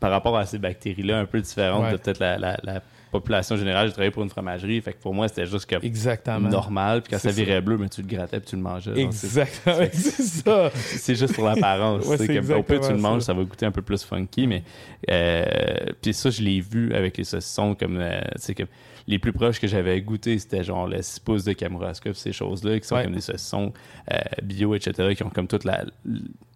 par 0.00 0.10
rapport 0.10 0.36
à 0.36 0.46
ces 0.46 0.58
bactéries-là 0.58 1.18
un 1.18 1.26
peu 1.26 1.40
différente 1.40 1.84
Ouais. 1.84 1.92
de 1.92 1.96
peut-être 1.96 2.20
la, 2.20 2.38
la- 2.38 2.58
la 2.62 2.82
population 3.10 3.56
générale. 3.56 3.86
J'ai 3.86 3.92
travaillé 3.92 4.10
pour 4.10 4.22
une 4.22 4.28
fromagerie, 4.28 4.80
fait 4.82 4.92
que 4.92 5.00
pour 5.00 5.14
moi, 5.14 5.28
c'était 5.28 5.46
juste 5.46 5.68
comme 5.68 5.82
Exactement. 5.82 6.48
normal. 6.48 7.00
Puis 7.02 7.12
quand 7.12 7.18
ça 7.18 7.30
virait 7.30 7.62
bleu, 7.62 7.78
mais 7.78 7.88
tu 7.88 8.02
le 8.02 8.06
grattais 8.06 8.38
puis 8.38 8.50
tu 8.50 8.56
le 8.56 8.62
mangeais. 8.62 9.00
Exactement. 9.00 9.76
c'est 9.92 10.22
ça. 10.22 10.70
c'est 10.74 11.14
juste 11.14 11.34
pour 11.34 11.46
l'apparence. 11.46 12.04
Ouais, 12.06 12.18
comme, 12.26 12.50
au 12.58 12.62
pire, 12.62 12.80
tu 12.80 12.92
le 12.92 12.98
manges, 12.98 13.20
ça. 13.22 13.28
ça 13.28 13.32
va 13.34 13.44
goûter 13.44 13.64
un 13.66 13.70
peu 13.72 13.80
plus 13.82 14.04
funky, 14.04 14.46
mais 14.46 14.62
euh, 15.10 15.44
puis 16.02 16.12
ça, 16.12 16.30
je 16.30 16.42
l'ai 16.42 16.60
vu 16.60 16.92
avec 16.94 17.16
les 17.16 17.24
saucissons 17.24 17.74
comme, 17.74 17.96
euh, 17.98 18.20
comme 18.56 18.66
les 19.06 19.18
plus 19.18 19.32
proches 19.32 19.58
que 19.58 19.66
j'avais 19.66 20.00
goûté, 20.02 20.38
c'était 20.38 20.62
genre 20.62 20.86
le 20.86 21.00
6 21.00 21.20
pouces 21.20 21.44
de 21.44 21.54
Kamouraska, 21.54 22.12
ces 22.12 22.32
choses-là, 22.32 22.78
qui 22.78 22.86
sont 22.86 22.96
Ouais. 22.96 23.04
comme 23.04 23.14
des 23.14 23.22
saucissons 23.22 23.72
euh, 24.12 24.16
bio, 24.42 24.74
etc., 24.74 25.14
qui 25.14 25.22
ont 25.22 25.30
comme 25.30 25.48
toute 25.48 25.64
la 25.64 25.84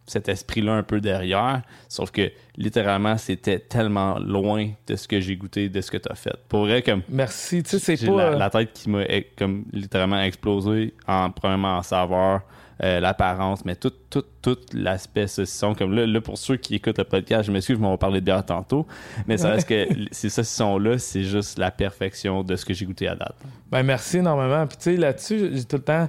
cet 0.06 0.28
esprit-là 0.28 0.72
un 0.72 0.82
peu 0.82 1.00
derrière, 1.00 1.62
sauf 1.88 2.10
que 2.10 2.30
littéralement, 2.56 3.16
c'était 3.16 3.58
tellement 3.58 4.18
loin 4.18 4.70
de 4.86 4.96
ce 4.96 5.06
que 5.06 5.20
j'ai 5.20 5.36
goûté, 5.36 5.68
de 5.68 5.80
ce 5.80 5.90
que 5.90 5.96
tu 5.96 6.08
as 6.10 6.14
fait. 6.14 6.36
Pour 6.48 6.60
vrai, 6.60 6.82
comme 6.82 7.02
Merci. 7.08 7.62
Tu 7.62 7.70
sais, 7.70 7.78
c'est 7.78 7.96
j'ai 7.96 8.08
pas. 8.08 8.16
la, 8.16 8.24
euh, 8.24 8.38
la 8.38 8.50
tête 8.50 8.72
qui 8.72 8.90
m'a 8.90 9.04
eh, 9.08 9.30
comme 9.36 9.64
littéralement 9.72 10.20
explosé 10.20 10.94
en 11.06 11.30
premièrement 11.30 11.78
en 11.78 11.82
saveur, 11.82 12.42
euh, 12.82 12.98
l'apparence, 12.98 13.64
mais 13.64 13.76
tout, 13.76 13.92
tout, 14.10 14.24
tout 14.40 14.58
l'aspect 14.72 15.28
saucisson. 15.28 15.72
Comme 15.72 15.94
là, 15.94 16.04
là, 16.04 16.20
pour 16.20 16.36
ceux 16.36 16.56
qui 16.56 16.74
écoutent 16.74 16.98
le 16.98 17.04
podcast, 17.04 17.46
je 17.46 17.52
m'excuse, 17.52 17.76
je 17.76 17.80
m'en 17.80 17.92
vais 17.92 17.98
parler 17.98 18.20
de 18.20 18.24
bière 18.24 18.44
tantôt, 18.44 18.88
mais 19.28 19.38
ça 19.38 19.50
reste 19.50 19.68
que 19.68 19.86
ces 20.10 20.28
saucissons-là, 20.28 20.98
c'est 20.98 21.22
juste 21.22 21.58
la 21.58 21.70
perfection 21.70 22.42
de 22.42 22.56
ce 22.56 22.64
que 22.64 22.74
j'ai 22.74 22.84
goûté 22.84 23.06
à 23.06 23.14
date. 23.14 23.36
Ben 23.70 23.84
merci 23.84 24.18
énormément. 24.18 24.66
Puis 24.66 24.78
tu 24.78 24.82
sais, 24.84 24.96
là-dessus, 24.96 25.50
j'ai 25.52 25.64
tout 25.64 25.76
le 25.76 25.82
temps. 25.82 26.08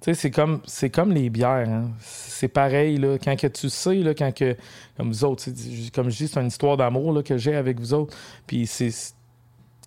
C'est 0.00 0.30
comme, 0.30 0.60
c'est 0.64 0.88
comme 0.90 1.12
les 1.12 1.28
bières. 1.28 1.68
hein. 1.68 1.90
C'est 2.00 2.48
pareil, 2.48 2.96
là. 2.96 3.18
Quand 3.22 3.36
que 3.36 3.46
tu 3.46 3.68
sais, 3.68 3.96
là, 3.96 4.14
quand 4.14 4.34
que. 4.34 4.56
Comme 4.96 5.08
vous 5.08 5.24
autres, 5.24 5.44
comme 5.94 6.08
je 6.10 6.16
dis, 6.16 6.28
c'est 6.28 6.40
une 6.40 6.46
histoire 6.46 6.76
d'amour 6.76 7.22
que 7.22 7.36
j'ai 7.36 7.54
avec 7.54 7.78
vous 7.78 7.92
autres. 7.92 8.16
Puis 8.46 8.66
c'est. 8.66 8.90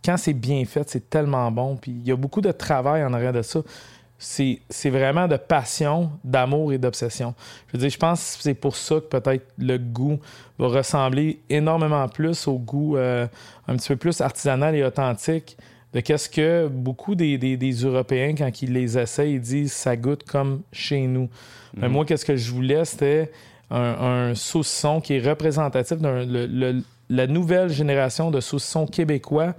Quand 0.06 0.18
c'est 0.18 0.34
bien 0.34 0.64
fait, 0.66 0.88
c'est 0.90 1.10
tellement 1.10 1.50
bon. 1.50 1.78
Puis 1.78 1.92
il 1.92 2.08
y 2.08 2.12
a 2.12 2.16
beaucoup 2.16 2.42
de 2.42 2.52
travail 2.52 3.04
en 3.04 3.14
arrière 3.14 3.34
de 3.34 3.42
ça. 3.42 3.62
C'est 4.20 4.62
c'est 4.70 4.90
vraiment 4.92 5.28
de 5.28 5.36
passion, 5.36 6.12
d'amour 6.24 6.72
et 6.74 6.78
d'obsession. 6.78 7.34
Je 7.74 7.90
je 7.90 7.98
pense 7.98 8.38
que 8.38 8.44
c'est 8.44 8.54
pour 8.54 8.76
ça 8.76 8.96
que 8.96 9.18
peut-être 9.18 9.48
le 9.58 9.78
goût 9.78 10.20
va 10.60 10.68
ressembler 10.68 11.42
énormément 11.50 12.08
plus 12.08 12.48
au 12.48 12.60
goût 12.60 12.96
euh, 12.98 13.28
un 13.68 13.76
petit 13.76 13.88
peu 13.90 13.96
plus 13.96 14.22
artisanal 14.22 14.76
et 14.76 14.84
authentique 14.84 15.58
de 15.94 16.00
qu'est-ce 16.00 16.30
que 16.30 16.68
beaucoup 16.68 17.16
des, 17.16 17.38
des- 17.38 17.58
des 17.58 17.72
Européens, 17.74 18.34
quand 18.36 18.62
ils 18.62 18.74
les 18.74 18.98
essayent, 18.98 19.34
ils 19.36 19.42
disent 19.42 19.74
ça 19.74 19.96
goûte 19.96 20.24
comme 20.24 20.62
chez 20.72 21.02
nous. 21.02 21.30
Mais 21.76 21.90
moi, 21.90 22.06
qu'est-ce 22.06 22.26
que 22.26 22.36
je 22.36 22.52
voulais, 22.52 22.84
c'était 22.86 23.32
un, 23.72 24.30
un 24.30 24.36
saucisson 24.36 25.02
qui 25.02 25.16
est 25.16 25.28
représentatif 25.28 25.98
de 26.00 26.82
la 27.10 27.28
nouvelle 27.28 27.70
génération 27.70 28.32
de 28.32 28.40
saucissons 28.40 28.86
québécois. 28.88 29.54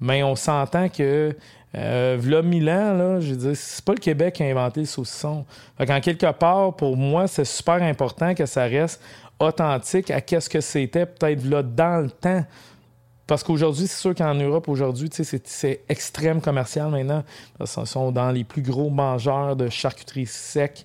Mais 0.00 0.22
on 0.22 0.34
s'entend 0.34 0.88
que, 0.88 1.36
euh, 1.76 2.16
v'là 2.18 2.42
mille 2.42 2.68
ans, 2.70 2.94
là, 2.94 3.20
je 3.20 3.30
veux 3.32 3.36
dire, 3.36 3.52
c'est 3.56 3.84
pas 3.84 3.92
le 3.92 3.98
Québec 4.00 4.34
qui 4.34 4.42
a 4.42 4.46
inventé 4.46 4.80
le 4.80 4.86
saucisson. 4.86 5.44
Fait 5.76 5.86
qu'en 5.86 6.00
quelque 6.00 6.30
part, 6.32 6.74
pour 6.74 6.96
moi, 6.96 7.26
c'est 7.26 7.44
super 7.44 7.82
important 7.82 8.34
que 8.34 8.46
ça 8.46 8.64
reste 8.64 9.00
authentique 9.38 10.10
à 10.10 10.20
qu'est-ce 10.20 10.48
que 10.48 10.60
c'était 10.60 11.06
peut-être 11.06 11.44
là 11.44 11.62
dans 11.62 12.02
le 12.02 12.10
temps. 12.10 12.44
Parce 13.30 13.44
qu'aujourd'hui, 13.44 13.86
c'est 13.86 14.00
sûr 14.00 14.12
qu'en 14.12 14.34
Europe, 14.34 14.68
aujourd'hui, 14.68 15.08
c'est, 15.12 15.84
extrême 15.88 16.40
commercial 16.40 16.90
maintenant. 16.90 17.22
Parce 17.58 17.76
qu'ils 17.76 17.86
sont 17.86 18.10
dans 18.10 18.32
les 18.32 18.42
plus 18.42 18.60
gros 18.60 18.90
mangeurs 18.90 19.54
de 19.54 19.68
charcuterie 19.68 20.26
sec 20.26 20.84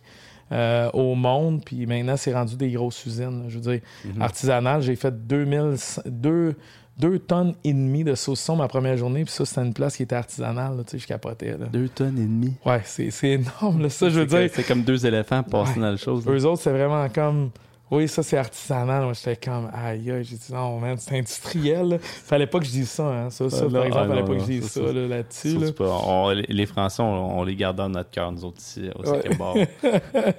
euh, 0.52 0.92
au 0.94 1.16
monde. 1.16 1.66
Puis 1.66 1.88
maintenant, 1.88 2.18
c'est 2.18 2.36
rendu 2.36 2.56
des 2.56 2.70
grosses 2.70 3.04
usines. 3.08 3.42
là. 3.42 3.50
Je 3.50 3.58
veux 3.58 3.62
dire, 3.62 3.82
artisanal, 4.20 4.84
j'ai 4.84 4.96
fait 4.96 5.26
2000, 5.26 5.74
deux, 6.06 6.54
deux 7.00 7.18
tonnes 7.18 7.56
et 7.64 7.74
demie 7.74 8.04
de 8.04 8.14
saucissons 8.14 8.58
ma 8.58 8.68
première 8.68 8.96
journée. 8.96 9.24
Puis 9.26 9.34
ça, 9.34 9.44
c'était 9.44 9.62
une 9.64 9.74
place 9.74 9.98
qui 9.98 10.04
était 10.04 10.16
artisanale. 10.16 10.78
là, 10.78 10.84
tu 10.84 10.92
sais, 10.92 11.00
je 11.00 11.08
capotais. 11.08 11.58
Là. 11.58 11.66
Deux 11.74 11.90
tonnes 11.90 12.20
et 12.20 12.28
demie. 12.28 12.54
Ouais, 12.64 12.82
c'est, 12.86 13.10
énorme. 13.24 13.82
là. 13.82 13.90
Ça, 13.90 14.08
je 14.10 14.20
veux 14.20 14.28
dire, 14.28 14.52
C'est 14.54 14.68
comme 14.68 14.84
deux 14.84 15.04
éléphants 15.04 15.42
passés 15.42 15.78
Ouais. 15.78 15.82
dans 15.82 15.90
le 15.92 15.98
chose. 15.98 16.24
là. 16.24 16.32
eux 16.32 16.46
autres, 16.46 16.62
c'est 16.62 16.70
vraiment 16.72 17.10
comme. 17.10 17.50
Oui, 17.92 18.08
ça, 18.08 18.24
c'est 18.24 18.38
artisanal. 18.38 19.04
Moi, 19.04 19.14
j'étais 19.14 19.36
comme, 19.36 19.70
aïe, 19.74 20.10
aïe. 20.10 20.24
J'ai 20.24 20.36
dit, 20.38 20.52
non, 20.54 20.80
man, 20.80 20.98
c'est 20.98 21.18
industriel. 21.20 21.88
là. 21.90 21.98
Fallait 22.00 22.48
pas 22.48 22.58
que 22.60 22.66
je 22.66 22.72
dise 22.72 22.90
ça. 22.90 23.04
Hein. 23.06 23.30
Ça, 23.30 23.48
ça 23.50 23.66
Ah, 23.68 23.72
par 23.72 23.86
exemple, 23.86 24.04
ah, 24.06 24.08
fallait 24.08 24.22
non, 24.22 24.28
pas 24.28 24.34
que 24.34 24.40
je 24.40 24.46
dise 24.46 24.64
ça, 24.64 24.82
ça, 24.82 24.88
ça, 24.88 24.94
là, 24.94 25.08
là-dessus. 25.08 25.58
Là. 25.60 25.68
On- 25.82 26.30
les- 26.30 26.66
Français, 26.66 27.04
on, 27.04 27.40
on 27.40 27.44
les 27.44 27.56
garde 27.56 27.78
dans 27.78 27.90
notre 27.90 28.10
cœur, 28.10 28.32
nous 28.32 28.44
autres 28.44 28.60
ici, 28.60 28.90
au 28.96 29.04
Ouais. 29.08 29.70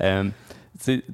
Euh, 0.00 0.24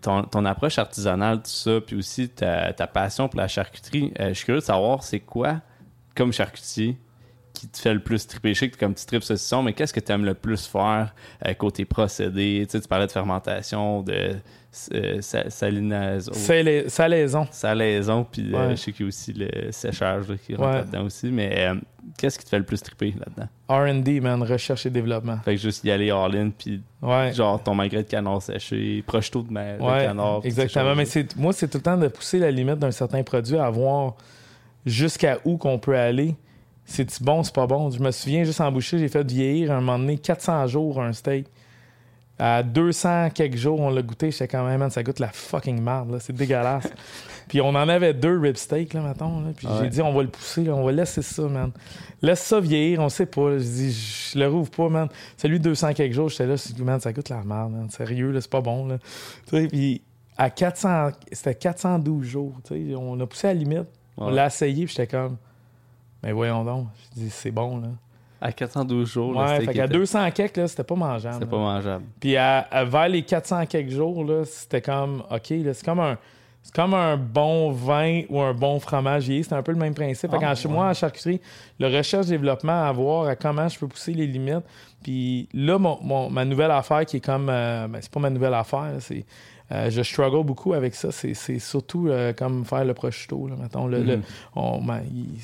ton, 0.02 0.22
ton 0.25 0.44
approche 0.46 0.78
artisanale, 0.78 1.38
tout 1.38 1.50
ça, 1.50 1.80
puis 1.80 1.96
aussi 1.96 2.28
ta, 2.28 2.72
ta 2.72 2.87
passion 2.87 3.28
pour 3.28 3.38
la 3.40 3.49
charcuterie, 3.49 4.12
euh, 4.18 4.28
je 4.30 4.34
suis 4.34 4.44
curieux 4.46 4.60
de 4.60 4.64
savoir 4.64 5.02
c'est 5.02 5.20
quoi, 5.20 5.60
comme 6.14 6.32
charcutier, 6.32 6.96
qui 7.52 7.68
te 7.68 7.78
fait 7.78 7.92
le 7.94 8.00
plus 8.00 8.26
triper? 8.26 8.54
Je 8.54 8.60
sais 8.60 8.70
que 8.70 8.78
comme 8.78 8.94
tu 8.94 9.04
tripes 9.04 9.22
saucisson, 9.22 9.62
mais 9.62 9.72
qu'est-ce 9.75 9.92
que 9.92 10.00
tu 10.00 10.12
aimes 10.12 10.25
le 10.25 10.34
plus 10.34 10.66
faire 10.66 11.14
euh, 11.46 11.52
côté 11.54 11.84
procédé? 11.84 12.62
Tu, 12.66 12.72
sais, 12.72 12.80
tu 12.80 12.88
parlais 12.88 13.06
de 13.06 13.12
fermentation, 13.12 14.02
de 14.02 14.37
euh, 14.94 15.20
sa- 15.20 15.50
salinaison. 15.50 16.32
C'est 16.34 16.62
les- 16.62 16.88
salaison. 16.88 17.46
Salaison, 17.50 18.24
puis 18.30 18.54
euh, 18.54 18.70
je 18.70 18.76
sais 18.76 18.92
qu'il 18.92 19.04
y 19.04 19.06
a 19.06 19.08
aussi 19.08 19.32
le 19.32 19.72
séchage 19.72 20.28
là, 20.28 20.34
qui 20.36 20.54
rentre 20.54 20.68
Ouais. 20.68 20.74
là-dedans 20.76 21.04
aussi. 21.04 21.26
Mais 21.28 21.52
euh, 21.68 21.74
qu'est-ce 22.18 22.38
qui 22.38 22.44
te 22.44 22.50
fait 22.50 22.58
le 22.58 22.64
plus 22.64 22.80
triper 22.80 23.14
là-dedans? 23.18 23.48
RD, 23.68 24.20
man, 24.22 24.42
recherche 24.42 24.86
et 24.86 24.90
développement. 24.90 25.38
Fait 25.44 25.56
que 25.56 25.60
juste 25.60 25.82
y 25.84 25.90
aller 25.90 26.10
all-in, 26.10 26.50
puis 26.56 26.82
Ouais. 27.02 27.32
genre 27.34 27.62
ton 27.62 27.74
magret 27.74 28.04
de 28.04 28.08
canard 28.08 28.40
séché, 28.42 29.02
proche-toi 29.06 29.42
de, 29.48 29.52
ma, 29.52 29.76
de 29.76 29.82
Ouais, 29.82 30.04
canard. 30.06 30.40
exactement. 30.44 30.94
Mais 30.94 31.04
moi, 31.36 31.52
c'est 31.52 31.68
tout 31.68 31.78
le 31.78 31.82
temps 31.82 31.96
de 31.96 32.08
pousser 32.08 32.38
la 32.38 32.50
limite 32.50 32.78
d'un 32.78 32.90
certain 32.92 33.22
produit 33.22 33.56
à 33.58 33.68
voir 33.70 34.14
jusqu'à 34.86 35.38
où 35.44 35.56
qu'on 35.56 35.78
peut 35.78 35.96
aller. 35.96 36.36
C'est 36.84 37.22
bon, 37.22 37.42
c'est 37.42 37.54
pas 37.54 37.66
bon? 37.66 37.90
Je 37.90 38.00
me 38.00 38.10
souviens, 38.10 38.42
juste 38.44 38.60
en 38.60 38.72
boucher, 38.72 38.98
j'ai 38.98 39.08
fait 39.08 39.24
vieillir 39.30 39.70
à 39.70 39.74
un 39.76 39.80
moment 39.80 39.98
donné 39.98 40.18
400 40.18 40.66
jours 40.66 41.00
un 41.00 41.12
steak. 41.12 41.46
À 42.42 42.62
200 42.62 43.30
quelques 43.35 43.56
jours, 43.56 43.78
on 43.80 43.90
l'a 43.90 44.00
goûté. 44.00 44.30
J'étais 44.30 44.49
quand 44.49 44.64
même, 44.66 44.78
man, 44.80 44.90
ça 44.90 45.02
goûte 45.02 45.18
la 45.18 45.28
fucking 45.28 45.78
merde. 45.82 46.16
C'est 46.20 46.32
dégueulasse. 46.32 46.88
puis 47.49 47.61
on 47.61 47.68
en 47.68 47.88
avait 47.88 48.14
deux 48.14 48.38
rib 48.40 48.56
steak, 48.56 48.94
là, 48.94 49.02
mettons. 49.02 49.40
là. 49.42 49.50
Puis 49.54 49.66
Ouais. 49.66 49.75
j'ai 49.82 49.88
dit, 49.90 50.00
on 50.00 50.12
va 50.14 50.23
le 50.23 50.30
pousser, 50.30 50.64
là, 50.64 50.75
on 50.75 50.82
va 50.85 50.90
laisser 50.92 51.20
ça, 51.20 51.42
man. 51.42 51.70
Laisse 52.23 52.40
ça 52.40 52.59
vieillir, 52.59 53.00
on 53.00 53.11
sait 53.11 53.26
pas. 53.26 53.59
Je 53.59 53.62
dis, 53.64 53.92
je 54.32 54.38
le 54.38 54.49
rouvre 54.49 54.70
pas, 54.70 54.88
man. 54.88 55.09
Celui 55.37 55.59
de 55.59 55.64
200 55.64 55.92
quelques 55.92 56.14
jours, 56.14 56.30
j'étais 56.30 56.47
là, 56.47 56.56
je 56.56 56.73
dis, 56.73 56.82
man, 56.82 56.99
ça 56.99 57.12
goûte 57.12 57.28
la 57.28 57.42
merde, 57.44 57.73
man. 57.73 57.90
Sérieux, 57.90 58.30
là, 58.30 58.40
c'est 58.40 58.50
pas 58.50 58.62
bon, 58.62 58.87
là. 58.87 58.97
Tu 59.47 59.56
sais, 59.56 59.68
puis 59.68 60.00
à 60.38 60.49
400, 60.49 61.11
c'était 61.32 61.54
412 61.56 62.25
jours, 62.25 62.54
tu 62.64 62.75
sais. 62.88 62.94
On 62.94 63.20
a 63.20 63.26
poussé 63.26 63.49
à 63.49 63.52
la 63.54 63.61
limite. 63.61 63.88
On 64.16 64.30
l'a 64.30 64.47
essayé, 64.47 64.87
puis 64.87 64.94
j'étais 64.97 65.06
comme, 65.14 65.37
mais 66.23 66.32
voyons 66.32 66.64
donc. 66.64 66.87
Je 67.16 67.20
dis, 67.20 67.30
c'est 67.30 67.50
bon, 67.50 67.78
là. 67.80 67.88
À 68.40 68.52
412 68.52 69.09
jours, 69.09 69.37
Ouais, 69.37 69.61
fait 69.61 69.66
qu'à 69.66 69.85
était- 69.85 69.88
200 69.88 70.30
quelques, 70.30 70.56
là, 70.56 70.66
c'était 70.66 70.82
pas 70.85 70.94
mangeable. 70.94 71.35
c'était 71.35 71.47
pas 71.50 71.59
mangeable. 71.59 72.04
Puis 72.20 72.37
à, 72.37 72.61
à- 72.61 72.85
vers 72.85 73.09
les 73.09 73.23
400 73.23 73.66
quelques 73.66 73.90
jours, 73.90 74.25
là, 74.25 74.44
c'était 74.44 74.80
comme, 74.80 75.23
OK, 75.30 75.50
là, 75.50 75.75
c'est 75.75 75.85
comme 75.85 76.00
un. 76.00 76.16
C'est 76.62 76.75
comme 76.75 76.92
un 76.92 77.16
bon 77.16 77.70
vin 77.70 78.23
ou 78.28 78.38
un 78.40 78.52
bon 78.52 78.78
fromage 78.80 79.25
vieilli. 79.25 79.44
C'est 79.44 79.54
un 79.54 79.62
peu 79.62 79.73
le 79.73 79.78
même 79.78 79.94
principe. 79.94 80.30
Ah, 80.42 80.54
chez 80.54 80.68
moi, 80.68 80.88
en 80.90 80.92
charcuterie, 80.94 81.40
le 81.78 81.87
recherche-développement 81.87 82.85
à 82.85 82.92
voir 82.92 83.28
à 83.28 83.35
comment 83.37 83.66
je 83.66 83.78
peux 83.78 83.88
pousser 83.88 84.12
les 84.12 84.26
limites. 84.26 84.64
Puis 85.02 85.49
là, 85.54 85.78
mon, 85.78 85.99
mon- 86.02 86.28
ma 86.28 86.44
nouvelle 86.44 86.70
affaire 86.70 87.06
qui 87.06 87.16
est 87.16 87.25
comme. 87.25 87.49
euh, 87.49 87.88
ben, 87.88 87.99
c'est 88.02 88.11
pas 88.12 88.20
ma 88.20 88.28
nouvelle 88.28 88.52
affaire. 88.52 88.90
C'est, 89.00 89.25
euh, 89.72 89.90
je 89.90 90.02
struggle 90.02 90.44
beaucoup 90.44 90.72
avec 90.72 90.94
ça. 90.94 91.10
C'est, 91.12 91.34
surtout 91.58 92.08
euh, 92.08 92.32
comme 92.32 92.64
faire 92.64 92.84
le 92.84 92.94
prosciutto. 92.94 93.46
Là, 93.48 93.54
mettons, 93.60 93.86
le, 93.86 94.02
le- 94.02 94.16
Mhm. 94.18 94.22
on- 94.56 94.82
ben, 94.82 95.00
il- 95.12 95.40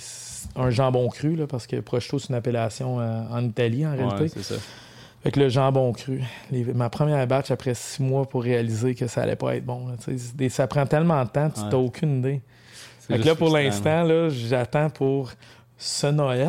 un 0.57 0.71
jambon 0.71 1.09
cru, 1.09 1.37
là, 1.37 1.47
parce 1.47 1.67
que 1.67 1.77
prosciutto, 1.81 2.19
c'est 2.19 2.29
une 2.31 2.35
appellation 2.37 3.01
euh, 3.01 3.23
en 3.31 3.45
Italie, 3.45 3.87
en 3.87 3.93
réalité. 3.97 4.37
Ouais, 4.37 4.43
ça. 4.43 4.55
Fait 5.23 5.31
que 5.33 5.41
le 5.41 5.49
jambon 5.49 5.93
cru. 5.93 6.21
Les- 6.53 6.65
ma 6.65 6.89
première 6.89 7.27
batch 7.27 7.51
après 7.51 7.75
six 7.75 8.01
mois 8.03 8.27
pour 8.27 8.43
réaliser 8.45 8.95
que 8.95 9.07
ça 9.09 9.23
allait 9.23 9.35
pas 9.37 9.57
être 9.57 9.65
bon. 9.67 9.89
là. 9.89 9.95
Des- 10.35 10.49
ça 10.49 10.67
prend 10.67 10.87
tellement 10.87 11.23
de 11.25 11.29
temps, 11.31 11.51
tu 11.51 11.61
Ouais. 11.63 11.69
n'as 11.69 11.77
aucune 11.77 12.19
idée. 12.19 12.41
Fait 13.01 13.19
que 13.19 13.27
là, 13.27 13.35
pour 13.35 13.51
l'instant, 13.57 14.29
j'attends 14.31 14.91
pour 14.91 15.33
ce 15.79 16.07
Noël, 16.09 16.49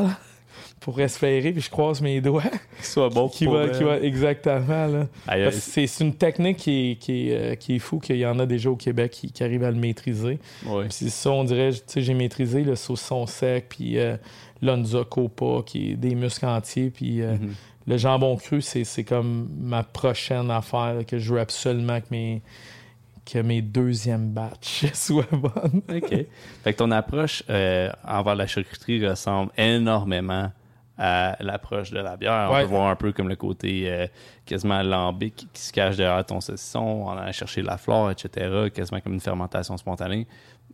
pour 0.88 1.02
espérer, 1.02 1.52
puis 1.52 1.62
je 1.62 1.70
croise 1.70 2.00
mes 2.00 2.22
doigts. 2.22 2.44
Qu'il 2.44 2.86
soit 2.86 3.10
bon 3.10 3.28
Qui 3.28 3.44
pour 3.44 3.56
va, 3.56 3.68
qui 3.68 3.84
va 3.84 4.00
exactement. 4.00 4.88
Là. 4.88 5.52
C'est 5.52 5.86
c'est 5.86 6.02
une 6.06 6.16
technique 6.16 6.56
qui 6.56 6.92
est, 6.92 6.96
qui 6.96 7.28
est, 7.28 7.36
euh, 7.36 7.56
qui 7.56 7.76
est 7.76 7.80
fou, 7.80 8.00
qu'il 8.00 8.16
y 8.16 8.26
en 8.26 8.40
a 8.40 8.46
déjà 8.46 8.70
au 8.70 8.78
Québec 8.78 9.12
qui, 9.12 9.30
qui 9.34 9.44
arrivent 9.44 9.66
à 9.66 9.72
le 9.72 9.76
maîtriser. 9.76 10.40
Puis 10.62 10.72
c'est 10.92 11.10
ça, 11.10 11.32
on 11.32 11.44
dirait, 11.44 11.74
tu 11.74 11.80
sais, 11.88 12.02
j'ai 12.02 12.14
maîtrisé 12.14 12.64
le 12.64 12.78
saucisson 12.78 13.26
sec, 13.26 13.66
puis 13.68 14.00
euh, 14.00 14.16
l'onza 14.62 15.04
copa, 15.04 15.62
qui 15.66 15.92
est 15.92 15.96
des 15.96 16.16
muscles 16.16 16.46
entiers, 16.46 16.90
puis 16.90 17.22
euh, 17.22 17.34
Mhm. 17.34 17.54
le 17.86 17.98
jambon 17.98 18.38
cru, 18.38 18.62
c'est 18.62 18.86
c'est 18.86 19.04
comme 19.04 19.50
ma 19.60 19.84
prochaine 19.84 20.50
affaire 20.52 20.94
là, 20.94 21.04
que 21.04 21.20
je 21.20 21.34
veux 21.34 21.42
absolument 21.42 22.00
que 22.00 22.06
mes, 22.12 22.42
que 23.30 23.40
mes 23.40 23.62
deuxièmes 23.62 24.30
batchs 24.30 24.86
soient 24.94 25.26
bonnes. 25.34 25.82
OK. 25.94 26.10
Fait 26.64 26.72
que 26.72 26.78
ton 26.78 26.92
approche 26.92 27.44
euh, 27.50 27.90
envers 28.08 28.36
la 28.36 28.48
charcuterie 28.48 29.06
ressemble 29.06 29.52
énormément 29.58 30.50
à 30.98 31.36
l'approche 31.42 31.92
de 31.92 32.00
la 32.00 32.18
bière. 32.18 32.48
On 32.50 32.54
Ouais. 32.56 32.62
peut 32.64 32.68
voir 32.70 32.90
un 32.90 32.96
peu 32.96 33.12
comme 33.14 33.30
le 33.30 33.36
côté 33.36 33.84
euh, 33.90 34.08
quasiment 34.46 34.82
lambic 34.82 35.48
qui 35.54 35.62
se 35.62 35.72
cache 35.72 35.96
derrière 35.98 36.26
ton 36.26 36.42
saucisson, 36.42 37.04
on 37.06 37.10
a 37.12 37.32
cherché 37.32 37.62
la 37.62 37.78
flore, 37.78 38.10
etc., 38.12 38.70
quasiment 38.74 39.00
comme 39.02 39.14
une 39.14 39.20
fermentation 39.20 39.78
spontanée. 39.78 40.26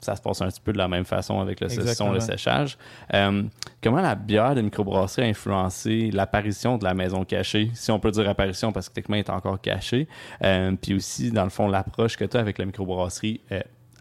Ça 0.02 0.16
se 0.16 0.22
passe 0.22 0.42
un 0.42 0.48
petit 0.48 0.60
peu 0.60 0.74
de 0.74 0.78
la 0.78 0.88
même 0.88 1.06
façon 1.06 1.40
avec 1.40 1.62
le 1.62 1.70
saucisson, 1.70 2.12
le 2.12 2.20
séchage. 2.20 2.78
Euh, 3.14 3.44
comment 3.82 4.02
la 4.02 4.16
bière 4.16 4.56
de 4.56 4.62
microbrasserie 4.62 5.26
a 5.28 5.30
influencé 5.30 6.10
l'apparition 6.12 6.78
de 6.78 6.84
la 6.84 6.94
maison 6.94 7.24
cachée, 7.24 7.70
si 7.74 7.92
on 7.92 8.00
peut 8.00 8.12
dire 8.12 8.28
apparition 8.28 8.72
parce 8.72 8.90
que 8.90 8.96
techniquement 8.96 9.16
elle 9.18 9.22
est 9.22 9.30
encore 9.30 9.62
cachée, 9.62 10.08
euh, 10.44 10.74
puis 10.82 10.96
aussi, 10.96 11.32
dans 11.32 11.44
le 11.44 11.50
fond, 11.50 11.68
l'approche 11.68 12.18
que 12.18 12.26
tu 12.26 12.36
as 12.36 12.40
avec 12.40 12.58
la 12.58 12.66
microbrasserie 12.66 13.42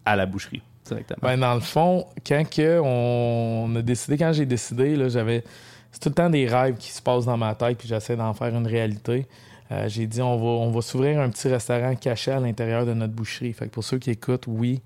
à 0.04 0.16
la 0.16 0.26
boucherie 0.26 0.62
directement? 0.84 1.18
Ben, 1.22 1.38
dans 1.38 1.54
le 1.54 1.60
fond, 1.60 2.06
quand 2.26 2.48
que 2.50 2.80
on 2.82 3.76
a 3.76 3.82
décidé, 3.82 4.16
quand 4.18 4.32
j'ai 4.32 4.46
décidé, 4.46 4.96
j'avais. 5.10 5.44
C'est 5.92 6.00
tout 6.00 6.08
le 6.08 6.14
temps 6.14 6.30
des 6.30 6.46
rêves 6.46 6.76
qui 6.76 6.90
se 6.90 7.02
passent 7.02 7.26
dans 7.26 7.36
ma 7.36 7.54
tête, 7.54 7.78
puis 7.78 7.86
j'essaie 7.86 8.16
d'en 8.16 8.34
faire 8.34 8.54
une 8.54 8.66
réalité. 8.66 9.26
Euh, 9.70 9.88
j'ai 9.88 10.06
dit, 10.06 10.20
on 10.20 10.36
va, 10.36 10.44
on 10.44 10.70
va 10.70 10.82
s'ouvrir 10.82 11.20
un 11.20 11.30
petit 11.30 11.48
restaurant 11.48 11.94
caché 11.94 12.30
à 12.30 12.40
l'intérieur 12.40 12.84
de 12.84 12.92
notre 12.92 13.12
boucherie. 13.12 13.52
Fait 13.52 13.66
que 13.66 13.70
pour 13.70 13.84
ceux 13.84 13.98
qui 13.98 14.10
écoutent, 14.10 14.46
oui, 14.46 14.82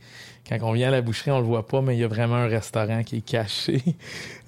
quand 0.49 0.59
on 0.63 0.73
vient 0.73 0.89
à 0.89 0.91
la 0.93 1.01
boucherie, 1.01 1.33
on 1.33 1.39
le 1.39 1.45
voit 1.45 1.67
pas, 1.67 1.81
mais 1.81 1.97
il 1.97 2.01
y 2.01 2.05
a 2.05 2.09
vraiment 2.09 2.37
un 2.37 2.47
restaurant 2.47 3.03
qui 3.03 3.17
est 3.19 3.25
caché 3.25 3.83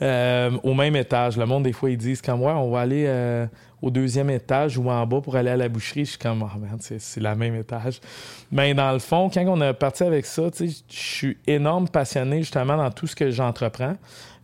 Euh, 0.00 0.56
au 0.62 0.74
même 0.74 0.94
étage. 0.94 1.36
Le 1.36 1.44
monde, 1.44 1.64
des 1.64 1.72
fois, 1.72 1.90
ils 1.90 1.96
disent 1.96 2.22
comme, 2.22 2.40
ouais, 2.40 2.52
on 2.52 2.70
va 2.70 2.82
aller 2.82 3.06
euh, 3.08 3.46
au 3.82 3.90
deuxième 3.90 4.30
étage 4.30 4.78
ou 4.78 4.88
en 4.88 5.04
bas 5.04 5.20
pour 5.20 5.34
aller 5.34 5.50
à 5.50 5.56
la 5.56 5.68
boucherie. 5.68 6.04
Je 6.04 6.10
suis 6.10 6.18
comme, 6.18 6.42
oh 6.42 6.58
man, 6.58 6.76
c'est, 6.78 7.00
c'est 7.00 7.18
la 7.18 7.34
même 7.34 7.56
étage. 7.56 8.00
Mais 8.52 8.74
dans 8.74 8.92
le 8.92 9.00
fond, 9.00 9.28
quand 9.28 9.42
on 9.48 9.60
a 9.60 9.74
parti 9.74 10.04
avec 10.04 10.24
ça, 10.24 10.44
je 10.56 10.70
suis 10.88 11.36
énorme 11.48 11.88
passionné 11.88 12.38
justement 12.38 12.76
dans 12.76 12.92
tout 12.92 13.08
ce 13.08 13.16
que 13.16 13.32
j'entreprends. 13.32 13.96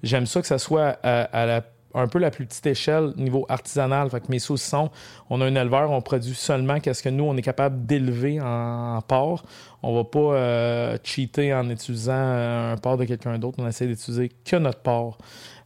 J'aime 0.03 0.27
ça 0.27 0.41
que 0.41 0.49
ça 0.49 0.59
soit 0.59 0.99
à, 1.05 1.23
à 1.23 1.47
la 1.47 1.65
un 1.95 2.07
peu 2.09 2.19
la 2.19 2.31
plus 2.31 2.47
petite 2.47 2.67
échelle 2.67 3.13
niveau 3.17 3.47
artisanal. 3.49 4.11
Fait 4.11 4.21
que 4.21 4.27
mes 4.31 4.39
saucissons, 4.39 4.91
on 5.31 5.41
a 5.41 5.47
un 5.47 5.55
éleveur, 5.55 5.91
on 5.91 6.01
produit 6.01 6.35
seulement 6.35 6.81
qu'est-ce 6.81 7.03
que 7.03 7.09
nous, 7.09 7.25
on 7.25 7.37
est 7.37 7.43
capable 7.43 7.87
d'élever 7.87 8.41
en, 8.41 9.01
porc. 9.07 9.45
On 9.83 9.95
va 9.95 10.05
pas 10.05 10.19
euh, 10.19 10.99
cheater 11.03 11.53
en 11.53 11.69
utilisant 11.71 12.13
euh, 12.15 12.73
un 12.73 12.77
porc 12.77 12.97
de 12.97 13.05
quelqu'un 13.05 13.39
d'autre. 13.39 13.59
On 13.61 13.69
essaie 13.69 13.87
d'utiliser 13.87 14.31
que 14.45 14.57
notre 14.57 14.81
porc, 14.81 15.19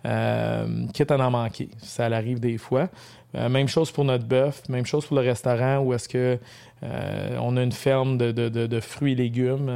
euh, 0.07 0.87
quitte 0.93 1.11
à 1.11 1.19
en 1.19 1.31
manquer. 1.31 1.71
Ça 1.79 2.07
arrive 2.07 2.41
des 2.41 2.59
fois. 2.59 2.89
Euh, 3.35 3.49
même 3.49 3.69
chose 3.69 3.91
pour 3.91 4.05
notre 4.05 4.25
bœuf, 4.25 4.69
même 4.69 4.87
chose 4.87 5.07
pour 5.07 5.17
le 5.17 5.23
restaurant 5.23 5.79
où 5.79 5.93
est-ce 5.93 6.09
que 6.09 6.39
on 6.81 7.57
a 7.57 7.63
une 7.63 7.73
ferme 7.73 8.17
de, 8.17 8.81
fruits 8.81 9.13
et 9.13 9.17
légumes 9.17 9.69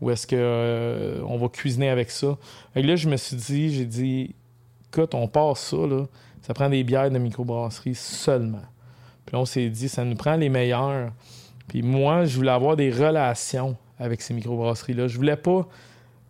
où 0.00 0.10
est-ce 0.10 0.26
que 0.26 0.36
euh, 0.38 1.22
on 1.26 1.38
va 1.38 1.48
cuisiner 1.48 1.88
avec 1.88 2.10
ça. 2.10 2.36
Fait 2.74 2.82
là, 2.82 2.96
je 2.96 3.08
me 3.08 3.16
suis 3.16 3.36
dit, 3.36 3.74
j'ai 3.74 3.86
dit, 3.86 4.34
on 5.12 5.28
passe 5.28 5.60
ça, 5.60 5.76
ça 6.42 6.54
prend 6.54 6.68
des 6.68 6.84
bières 6.84 7.10
de 7.10 7.18
microbrasserie 7.18 7.94
seulement. 7.94 8.62
Puis 9.26 9.36
on 9.36 9.44
s'est 9.44 9.68
dit, 9.68 9.88
ça 9.88 10.04
nous 10.04 10.16
prend 10.16 10.36
les 10.36 10.48
meilleurs. 10.48 11.10
Puis 11.68 11.82
moi, 11.82 12.24
je 12.24 12.36
voulais 12.36 12.50
avoir 12.50 12.76
des 12.76 12.90
relations 12.90 13.76
avec 13.98 14.20
ces 14.20 14.34
microbrasseries-là. 14.34 15.08
Je 15.08 15.16
voulais 15.16 15.36
pas 15.36 15.66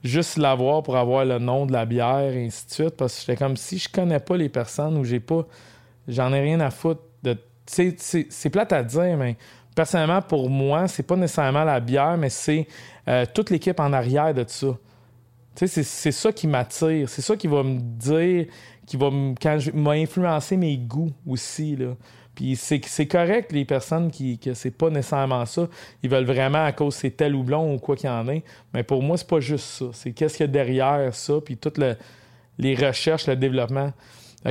juste 0.04 0.36
l'avoir 0.36 0.82
pour 0.82 0.96
avoir 0.96 1.24
le 1.24 1.38
nom 1.38 1.66
de 1.66 1.72
la 1.72 1.86
bière 1.86 2.32
et 2.32 2.46
ainsi 2.46 2.66
de 2.66 2.72
suite, 2.72 2.96
parce 2.96 3.14
que 3.14 3.20
j'étais 3.20 3.36
comme 3.36 3.56
si 3.56 3.78
je 3.78 3.88
connais 3.88 4.20
pas 4.20 4.36
les 4.36 4.48
personnes 4.48 4.96
ou 4.96 5.04
j'ai 5.04 5.20
pas. 5.20 5.46
J'en 6.06 6.32
ai 6.32 6.40
rien 6.40 6.60
à 6.60 6.70
foutre 6.70 7.00
c'est 7.66 8.50
plate 8.50 8.72
à 8.72 8.82
dire, 8.82 9.16
mais 9.16 9.36
personnellement, 9.74 10.22
pour 10.22 10.50
moi, 10.50 10.88
c'est 10.88 11.02
pas 11.02 11.16
nécessairement 11.16 11.64
la 11.64 11.80
bière, 11.80 12.16
mais 12.16 12.30
c'est 12.30 12.66
euh, 13.08 13.24
toute 13.32 13.50
l'équipe 13.50 13.80
en 13.80 13.92
arrière 13.92 14.34
de 14.34 14.44
ça. 14.46 14.68
Sais, 15.56 15.66
c'est- 15.66 15.82
ça 16.12 16.32
qui 16.32 16.46
m'attire. 16.46 17.08
C'est 17.08 17.22
ça 17.22 17.36
qui 17.36 17.46
va 17.46 17.62
me 17.62 17.78
dire, 17.78 18.46
qui 18.86 18.96
va 18.96 19.10
me, 19.10 19.34
mes 20.56 20.76
goûts 20.76 21.12
aussi. 21.26 21.76
Là. 21.76 21.94
Puis 22.34 22.56
c'est 22.56 23.06
correct, 23.06 23.52
les 23.52 23.64
personnes 23.64 24.10
qui, 24.10 24.38
que 24.38 24.54
c'est 24.54 24.72
pas 24.72 24.90
nécessairement 24.90 25.46
ça. 25.46 25.68
Ils 26.02 26.10
veulent 26.10 26.24
vraiment 26.24 26.64
à 26.64 26.72
cause 26.72 26.96
c'est 26.96 27.12
tel 27.12 27.34
ou 27.36 27.44
blond 27.44 27.74
ou 27.74 27.78
quoi 27.78 27.94
qu'il 27.94 28.10
y 28.10 28.12
en 28.12 28.26
ait. 28.28 28.42
Mais 28.72 28.82
pour 28.82 29.02
moi, 29.02 29.16
c'est 29.16 29.28
pas 29.28 29.38
juste 29.40 29.66
ça. 29.66 29.84
C'est 29.92 30.10
qu'est-ce 30.12 30.38
qu'il 30.38 30.46
y 30.46 30.48
a 30.48 30.52
derrière 30.52 31.14
ça, 31.14 31.34
puis 31.44 31.56
toutes 31.56 31.78
le- 31.78 31.96
les 32.58 32.74
recherches, 32.74 33.28
le 33.28 33.36
développement. 33.36 33.92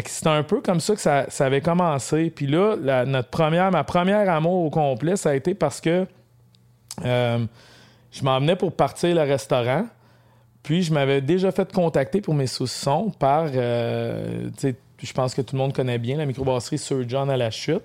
C'est 0.06 0.26
un 0.28 0.42
peu 0.44 0.62
comme 0.62 0.80
ça 0.80 0.96
que 0.96 1.02
ça, 1.02 1.26
ça 1.30 1.46
avait 1.46 1.62
commencé. 1.62 2.30
Puis 2.32 2.48
là, 2.48 3.06
notre 3.06 3.30
première, 3.30 3.70
ma 3.70 3.84
première 3.84 4.28
amour 4.30 4.64
au 4.66 4.70
complet, 4.70 5.16
ça 5.18 5.32
a 5.32 5.36
été 5.36 5.54
parce 5.54 5.82
que 5.82 6.08
euh, 7.06 7.46
je 8.12 8.24
m'en 8.24 8.40
venais 8.40 8.56
pour 8.56 8.72
partir 8.76 9.14
le 9.14 9.22
restaurant. 9.22 9.86
Puis 10.64 10.82
je 10.84 10.94
m'avais 10.94 11.22
déjà 11.22 11.52
fait 11.52 11.72
contacter 11.74 12.22
pour 12.22 12.34
mes 12.34 12.48
saucissons 12.48 13.12
par, 13.20 13.50
euh, 13.54 14.50
je 15.02 15.14
pense 15.14 15.36
que 15.36 15.42
tout 15.42 15.56
le 15.56 15.62
monde 15.62 15.74
connaît 15.74 15.98
bien 15.98 16.18
la 16.18 16.26
microbrasserie 16.26 16.78
Sir 16.78 16.98
John 17.08 17.30
à 17.30 17.36
la 17.38 17.52
chute, 17.52 17.84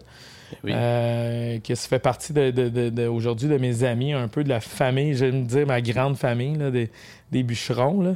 Oui. 0.65 0.71
euh, 0.75 1.59
ça 1.67 1.89
fait 1.89 1.99
partie 1.99 2.33
de, 2.33 2.51
de- 2.53 2.89
de- 2.91 3.07
aujourd'hui 3.07 3.49
de 3.49 3.59
mes 3.59 3.83
amis, 3.83 4.13
un 4.13 4.29
peu 4.29 4.45
de 4.45 4.49
la 4.49 4.61
famille, 4.61 5.15
j'aime 5.17 5.45
dire 5.45 5.67
ma 5.67 5.81
grande 5.81 6.17
famille 6.17 6.57
là, 6.57 6.71
des, 6.71 6.91
des 7.33 7.43
bûcherons. 7.43 8.01
là. 8.01 8.15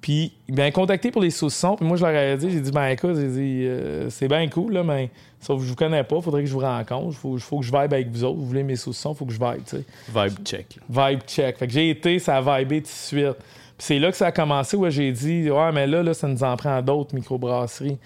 Puis, 0.00 0.34
il 0.48 0.54
m'a 0.54 0.70
contacté 0.70 1.10
pour 1.10 1.22
les 1.22 1.30
saucissons. 1.30 1.76
Puis 1.76 1.86
moi, 1.86 1.96
je 1.96 2.04
leur 2.04 2.14
ai 2.14 2.36
dit, 2.36 2.50
j'ai 2.50 2.60
dit, 2.60 2.70
ben 2.70 2.88
écoute, 2.88 3.16
j'ai 3.16 3.26
dit, 3.28 3.64
euh, 3.64 4.10
c'est 4.10 4.28
bien 4.28 4.46
cool, 4.48 4.74
là, 4.74 4.84
mais 4.84 5.08
sauf 5.40 5.58
que 5.58 5.64
je 5.64 5.70
vous 5.70 5.74
connais 5.76 6.04
pas, 6.04 6.20
faudrait 6.20 6.42
que 6.42 6.46
je 6.48 6.52
vous 6.52 6.58
rencontre. 6.60 7.16
Faut, 7.16 7.38
faut 7.38 7.60
que 7.60 7.64
je 7.64 7.70
vibe 7.72 7.90
avec 7.94 8.08
vous 8.10 8.22
autres. 8.22 8.36
Vous 8.36 8.44
voulez 8.44 8.64
mes 8.64 8.76
saucissons, 8.76 9.14
faut 9.14 9.24
que 9.24 9.32
je 9.32 9.38
vibe, 9.40 9.64
tu 9.66 9.78
sais. 9.78 9.84
Vibe 10.14 10.44
check. 10.44 10.78
Vibe 10.90 11.20
check. 11.26 11.56
Fait 11.56 11.66
que 11.66 11.72
j'ai 11.72 11.88
été, 11.88 12.18
ça 12.18 12.36
a 12.36 12.58
vibé 12.58 12.82
tout 12.82 12.88
de 12.88 12.88
suite. 12.88 13.36
C'est 13.78 13.98
là 13.98 14.10
que 14.10 14.16
ça 14.16 14.26
a 14.26 14.32
commencé, 14.32 14.76
où 14.76 14.88
j'ai 14.88 15.10
dit, 15.12 15.50
ouais, 15.50 15.72
mais 15.72 15.86
là, 15.86 16.02
là, 16.02 16.14
ça 16.14 16.28
nous 16.28 16.42
en 16.44 16.56
prend 16.56 16.80
d'autres 16.80 17.14
microbrasseries. 17.14 17.98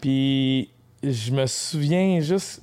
Puis 0.00 0.70
je 1.02 1.32
me 1.32 1.46
souviens 1.46 2.20
juste. 2.20 2.62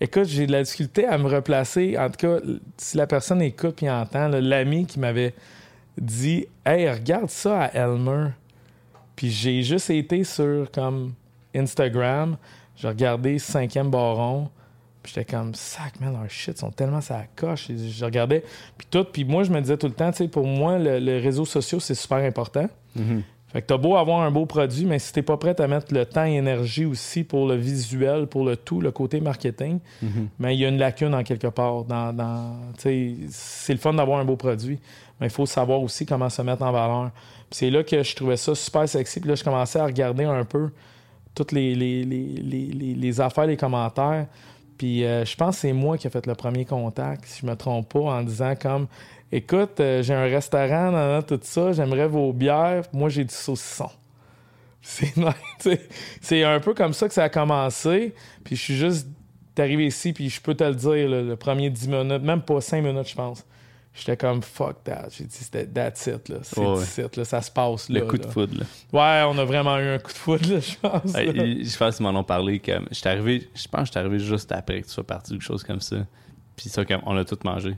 Écoute, 0.00 0.24
j'ai 0.24 0.46
de 0.46 0.52
la 0.52 0.62
difficulté 0.64 1.06
à 1.06 1.16
me 1.16 1.28
replacer. 1.28 1.96
En 1.96 2.10
tout 2.10 2.26
cas, 2.26 2.38
si 2.76 2.96
la 2.96 3.06
personne 3.06 3.40
écoute 3.40 3.82
et 3.82 3.90
entend, 3.90 4.28
l'ami 4.28 4.84
qui 4.84 4.98
m'avait 4.98 5.34
dit 5.96 6.46
Hey, 6.64 6.90
regarde 6.90 7.30
ça 7.30 7.62
à 7.62 7.74
Elmer. 7.74 8.30
Puis 9.14 9.30
j'ai 9.30 9.62
juste 9.62 9.90
été 9.90 10.24
sur 10.24 10.70
comme 10.72 11.12
Instagram, 11.54 12.36
j'ai 12.74 12.88
regardé 12.88 13.38
cinquième 13.38 13.90
baron. 13.90 14.48
Puis 15.02 15.12
j'étais 15.14 15.32
comme, 15.32 15.54
sac, 15.54 16.00
man, 16.00 16.12
leur 16.12 16.30
shit, 16.30 16.54
ils 16.56 16.60
sont 16.60 16.70
tellement 16.70 17.00
ça 17.00 17.22
coche. 17.34 17.70
Et 17.70 17.76
je 17.76 18.04
regardais, 18.04 18.44
puis 18.78 18.86
tout. 18.90 19.04
Puis 19.04 19.24
moi, 19.24 19.42
je 19.42 19.50
me 19.50 19.60
disais 19.60 19.76
tout 19.76 19.88
le 19.88 19.92
temps, 19.94 20.10
tu 20.12 20.18
sais, 20.18 20.28
pour 20.28 20.46
moi, 20.46 20.78
le, 20.78 20.98
les 20.98 21.18
réseaux 21.18 21.44
sociaux, 21.44 21.80
c'est 21.80 21.94
super 21.94 22.18
important. 22.18 22.68
Fait 23.52 23.60
que 23.60 23.66
t'as 23.66 23.76
beau 23.76 23.96
avoir 23.96 24.22
un 24.22 24.30
beau 24.30 24.46
produit, 24.46 24.86
mais 24.86 24.98
si 24.98 25.12
t'es 25.12 25.20
pas 25.20 25.36
prêt 25.36 25.60
à 25.60 25.66
mettre 25.66 25.92
le 25.92 26.06
temps 26.06 26.24
et 26.24 26.30
l'énergie 26.30 26.86
aussi 26.86 27.22
pour 27.22 27.46
le 27.46 27.54
visuel, 27.54 28.26
pour 28.26 28.44
le 28.46 28.56
tout, 28.56 28.80
le 28.80 28.90
côté 28.92 29.20
marketing, 29.20 29.78
mais 30.38 30.54
il 30.56 30.60
y 30.60 30.64
a 30.64 30.68
une 30.68 30.78
lacune 30.78 31.14
en 31.14 31.22
quelque 31.22 31.48
part. 31.48 31.84
Dans, 31.84 32.14
dans 32.14 32.56
tu 32.78 32.82
sais, 32.82 33.14
c'est 33.28 33.74
le 33.74 33.78
fun 33.78 33.92
d'avoir 33.92 34.20
un 34.20 34.24
beau 34.24 34.36
produit, 34.36 34.78
mais 35.20 35.26
il 35.26 35.30
faut 35.30 35.44
savoir 35.44 35.82
aussi 35.82 36.06
comment 36.06 36.30
se 36.30 36.40
mettre 36.40 36.62
en 36.62 36.72
valeur. 36.72 37.10
Puis 37.50 37.58
c'est 37.58 37.70
là 37.70 37.82
que 37.82 38.02
je 38.02 38.16
trouvais 38.16 38.38
ça 38.38 38.54
super 38.54 38.88
sexy. 38.88 39.20
Puis 39.20 39.28
là, 39.28 39.34
je 39.34 39.44
commençais 39.44 39.78
à 39.80 39.84
regarder 39.84 40.24
un 40.24 40.44
peu 40.44 40.70
toutes 41.34 41.52
les, 41.52 41.74
les, 41.74 42.04
les, 42.04 42.24
les, 42.42 42.94
les 42.94 43.20
affaires, 43.20 43.46
les 43.46 43.58
commentaires. 43.58 44.26
Puis 44.82 45.04
euh, 45.04 45.24
je 45.24 45.36
pense 45.36 45.54
que 45.54 45.60
c'est 45.60 45.72
moi 45.72 45.96
qui 45.96 46.08
ai 46.08 46.10
fait 46.10 46.26
le 46.26 46.34
premier 46.34 46.64
contact, 46.64 47.24
si 47.26 47.42
je 47.42 47.46
me 47.46 47.54
trompe 47.54 47.88
pas, 47.88 48.00
en 48.00 48.24
disant 48.24 48.56
comme 48.60 48.88
Écoute, 49.30 49.78
euh, 49.78 50.02
j'ai 50.02 50.12
un 50.12 50.24
restaurant, 50.24 51.22
tout 51.22 51.38
ça, 51.40 51.70
j'aimerais 51.70 52.08
vos 52.08 52.32
bières, 52.32 52.82
moi 52.92 53.08
j'ai 53.08 53.22
du 53.22 53.32
saucisson. 53.32 53.90
C'est 54.82 56.42
un 56.42 56.58
peu 56.58 56.74
comme 56.74 56.94
ça 56.94 57.06
que 57.06 57.14
ça 57.14 57.22
a 57.22 57.28
commencé. 57.28 58.12
Puis 58.42 58.56
je 58.56 58.60
suis 58.60 58.76
juste 58.76 59.06
arrivé 59.56 59.86
ici, 59.86 60.12
puis 60.12 60.28
je 60.28 60.40
peux 60.40 60.54
te 60.54 60.64
le 60.64 60.74
dire, 60.74 61.08
le 61.08 61.36
premier 61.36 61.70
10 61.70 61.86
minutes, 61.86 62.22
même 62.24 62.42
pas 62.42 62.60
5 62.60 62.82
minutes, 62.82 63.08
je 63.08 63.14
pense. 63.14 63.46
J'étais 63.94 64.16
comme 64.16 64.42
fuck 64.42 64.84
that. 64.84 65.08
J'ai 65.10 65.24
dit 65.24 65.34
c'était 65.34 65.66
that's 65.66 66.06
it, 66.06 66.28
là. 66.28 66.38
C'est 66.42 66.60
ouais. 66.60 66.82
ici, 66.82 67.02
là. 67.14 67.24
Ça 67.24 67.42
se 67.42 67.50
passe 67.50 67.90
là. 67.90 68.00
Le 68.00 68.06
coup 68.06 68.16
de 68.16 68.26
foudre, 68.26 68.58
là. 68.58 68.64
Ouais, 68.92 69.30
on 69.30 69.38
a 69.38 69.44
vraiment 69.44 69.78
eu 69.78 69.88
un 69.88 69.98
coup 69.98 70.12
de 70.12 70.18
foudre, 70.18 70.50
là, 70.50 70.60
je 70.60 70.74
pense. 70.76 71.12
Je 71.14 71.76
pense 71.76 71.96
qu'ils 71.96 72.06
m'en 72.06 72.18
ont 72.18 72.24
parlé 72.24 72.58
comme. 72.58 72.86
J'étais 72.90 73.10
arrivé, 73.10 73.50
je 73.54 73.68
pense 73.68 73.82
que 73.82 73.86
j'étais 73.86 73.98
arrivé 73.98 74.18
juste 74.18 74.50
après 74.50 74.80
que 74.80 74.86
tu 74.86 74.92
sois 74.92 75.06
parti 75.06 75.32
ou 75.32 75.34
quelque 75.34 75.44
chose 75.44 75.62
comme 75.62 75.80
ça. 75.80 75.96
Puis 76.56 76.70
ça, 76.70 76.84
comme, 76.84 77.02
on 77.04 77.16
a 77.16 77.24
tout 77.24 77.38
mangé. 77.44 77.76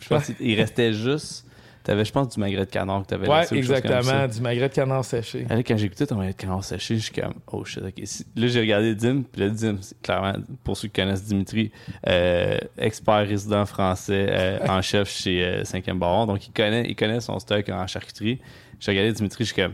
Je 0.00 0.08
pense 0.08 0.26
qu'il 0.26 0.54
restait 0.54 0.92
juste. 0.92 1.46
T'avais, 1.82 2.04
je 2.04 2.12
pense, 2.12 2.28
du 2.34 2.38
magret 2.40 2.66
de 2.66 2.70
canard 2.70 3.02
que 3.02 3.06
t'avais 3.08 3.26
Ouais, 3.28 3.40
laissé 3.40 3.54
ou 3.54 3.58
quelque 3.58 3.66
chose 3.68 3.80
comme 3.80 3.90
exactement. 3.92 4.20
ça. 4.20 4.28
Du 4.28 4.40
magret 4.42 4.68
de 4.68 4.74
canard 4.74 5.04
séché. 5.04 5.46
Là, 5.48 5.62
quand 5.62 5.76
j'ai 5.78 5.86
écouté 5.86 6.06
ton 6.06 6.16
magret 6.16 6.32
de 6.32 6.36
canard 6.36 6.62
séché, 6.62 6.96
je 6.96 7.00
suis 7.00 7.12
comme, 7.12 7.34
oh 7.50 7.64
shit, 7.64 7.82
ok. 7.82 7.92
Si- 8.04 8.26
Là, 8.36 8.46
j'ai 8.48 8.60
regardé 8.60 8.94
Dim, 8.94 9.22
puis 9.22 9.40
là, 9.40 9.48
Dim, 9.48 9.78
c'est 9.80 10.00
clairement, 10.02 10.34
pour 10.62 10.76
ceux 10.76 10.88
qui 10.88 11.00
connaissent 11.00 11.24
Dimitri, 11.24 11.72
euh, 12.06 12.58
expert 12.76 13.26
résident 13.26 13.64
français 13.64 14.26
euh, 14.28 14.58
en 14.68 14.82
chef 14.82 15.08
chez 15.10 15.42
euh, 15.44 15.62
5e 15.62 15.98
Baron. 15.98 16.26
Donc, 16.26 16.46
il 16.46 16.52
connaît, 16.52 16.84
il 16.88 16.94
connaît 16.94 17.20
son 17.20 17.38
stock 17.38 17.66
en 17.70 17.86
charcuterie. 17.86 18.38
J'ai 18.78 18.92
regardé 18.92 19.12
Dimitri, 19.14 19.44
je 19.44 19.52
suis 19.54 19.62
comme, 19.62 19.72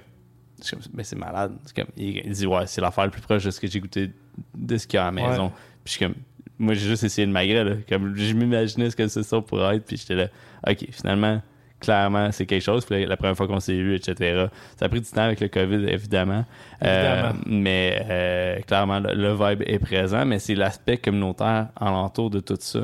je 0.60 0.64
suis 0.68 0.76
comme, 0.76 0.84
mais 0.94 1.02
c'est 1.04 1.16
malade. 1.16 1.52
C'est 1.64 1.74
comme, 1.74 1.92
il, 1.96 2.18
il 2.24 2.30
dit, 2.32 2.46
ouais, 2.46 2.66
c'est 2.66 2.80
l'affaire 2.80 3.04
le 3.04 3.10
plus 3.10 3.20
proche 3.22 3.44
de 3.44 3.50
ce 3.50 3.60
que 3.60 3.66
j'ai 3.66 3.80
goûté 3.80 4.10
de 4.54 4.76
ce 4.78 4.86
qu'il 4.86 4.96
y 4.96 5.00
a 5.00 5.08
à 5.08 5.10
la 5.10 5.12
maison. 5.12 5.46
Ouais. 5.46 5.50
Puis 5.84 5.92
je 5.94 5.98
suis 5.98 6.04
comme, 6.06 6.14
moi, 6.58 6.74
j'ai 6.74 6.88
juste 6.88 7.02
essayé 7.04 7.26
le 7.26 7.32
magret, 7.32 7.64
là. 7.64 7.74
Comme, 7.88 8.16
je 8.16 8.32
m'imaginais 8.32 8.90
ce 8.90 8.96
que 8.96 9.06
c'est 9.08 9.22
ça 9.24 9.40
pourrait 9.40 9.76
être, 9.76 9.84
puis 9.86 9.96
j'étais 9.96 10.14
là, 10.14 10.28
ok, 10.66 10.86
finalement, 10.92 11.42
clairement, 11.80 12.30
c'est 12.32 12.46
quelque 12.46 12.62
chose. 12.62 12.84
Puis 12.84 13.04
la, 13.06 13.16
première 13.16 13.36
fois 13.36 13.46
qu'on 13.46 13.60
s'est 13.60 13.74
vu, 13.74 13.94
etc. 13.94 14.46
Ça 14.78 14.86
a 14.86 14.88
pris 14.88 15.00
du 15.00 15.08
temps 15.10 15.22
avec 15.22 15.40
le 15.40 15.48
COVID, 15.48 15.86
évidemment. 15.88 16.44
Euh, 16.84 17.20
Évidemment. 17.30 17.38
mais 17.46 18.06
euh, 18.10 18.60
clairement, 18.60 19.00
le, 19.00 19.14
le 19.14 19.32
vibe 19.34 19.62
est 19.66 19.78
présent, 19.78 20.24
mais 20.24 20.38
c'est 20.38 20.54
l'aspect 20.54 20.96
communautaire 20.98 21.68
alentour 21.76 22.30
de 22.30 22.40
tout 22.40 22.56
ça. 22.60 22.80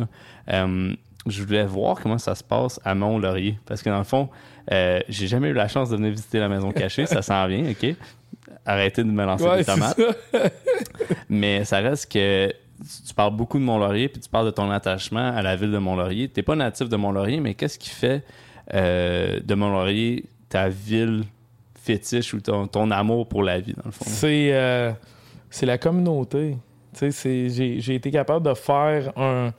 Euh, 0.53 0.93
je 1.27 1.43
voulais 1.43 1.65
voir 1.65 2.01
comment 2.01 2.19
ça 2.19 2.35
se 2.35 2.43
passe 2.45 2.81
à 2.85 2.95
Mont-Laurier. 2.95 3.59
Parce 3.67 3.83
que 3.83 3.91
dans 3.91 3.99
le 3.99 4.05
fond, 4.05 4.29
j'ai 4.71 5.27
jamais 5.27 5.49
eu 5.49 5.53
la 5.55 5.69
chance 5.69 5.91
de 5.91 5.97
venir 5.97 6.11
visiter 6.11 6.39
la 6.41 6.49
maison 6.49 6.71
cachée. 6.73 7.07
ça 7.07 7.23
s'en 7.23 7.47
vient, 7.47 7.65
OK? 7.71 7.95
Arrêtez 8.67 9.03
de 9.05 9.09
me 9.11 9.25
lancer 9.25 9.45
Ouais, 9.45 9.59
des 9.59 9.65
tomates. 9.65 9.97
ça. 10.33 10.39
Mais 11.29 11.65
ça 11.65 11.79
reste 11.79 12.11
que 12.13 12.49
tu- 12.49 13.03
tu 13.09 13.15
parles 13.15 13.35
beaucoup 13.37 13.59
de 13.59 13.65
Mont-Laurier, 13.65 14.09
puis 14.09 14.21
tu 14.21 14.29
parles 14.29 14.47
de 14.47 14.51
ton 14.51 14.71
attachement 14.71 15.35
à 15.35 15.43
la 15.43 15.57
ville 15.57 15.71
de 15.71 15.79
Mont-Laurier. 15.79 16.29
Tu 16.29 16.39
n'es 16.39 16.43
pas 16.43 16.57
natif 16.57 16.89
de 16.89 16.97
Mont-Laurier, 16.97 17.41
mais 17.41 17.55
qu'est-ce 17.55 17.79
qui 17.79 17.91
fait 17.91 18.25
euh, 18.75 19.41
de 19.41 19.55
Mont-Laurier 19.55 20.25
ta 20.49 20.69
ville 20.69 21.25
fétiche 21.75 22.35
ou 22.35 22.41
ton, 22.41 22.91
amour 22.91 23.27
pour 23.27 23.43
la 23.43 23.59
vie, 23.61 23.75
dans 23.75 23.83
le 23.87 23.91
fond? 23.91 24.05
C'est 24.07 24.53
euh, 24.53 24.93
la 25.63 25.79
communauté. 25.79 26.57
J'ai 27.01 27.95
été 27.95 28.11
capable 28.11 28.47
de 28.49 28.55
faire 28.55 29.13
un. 29.17 29.53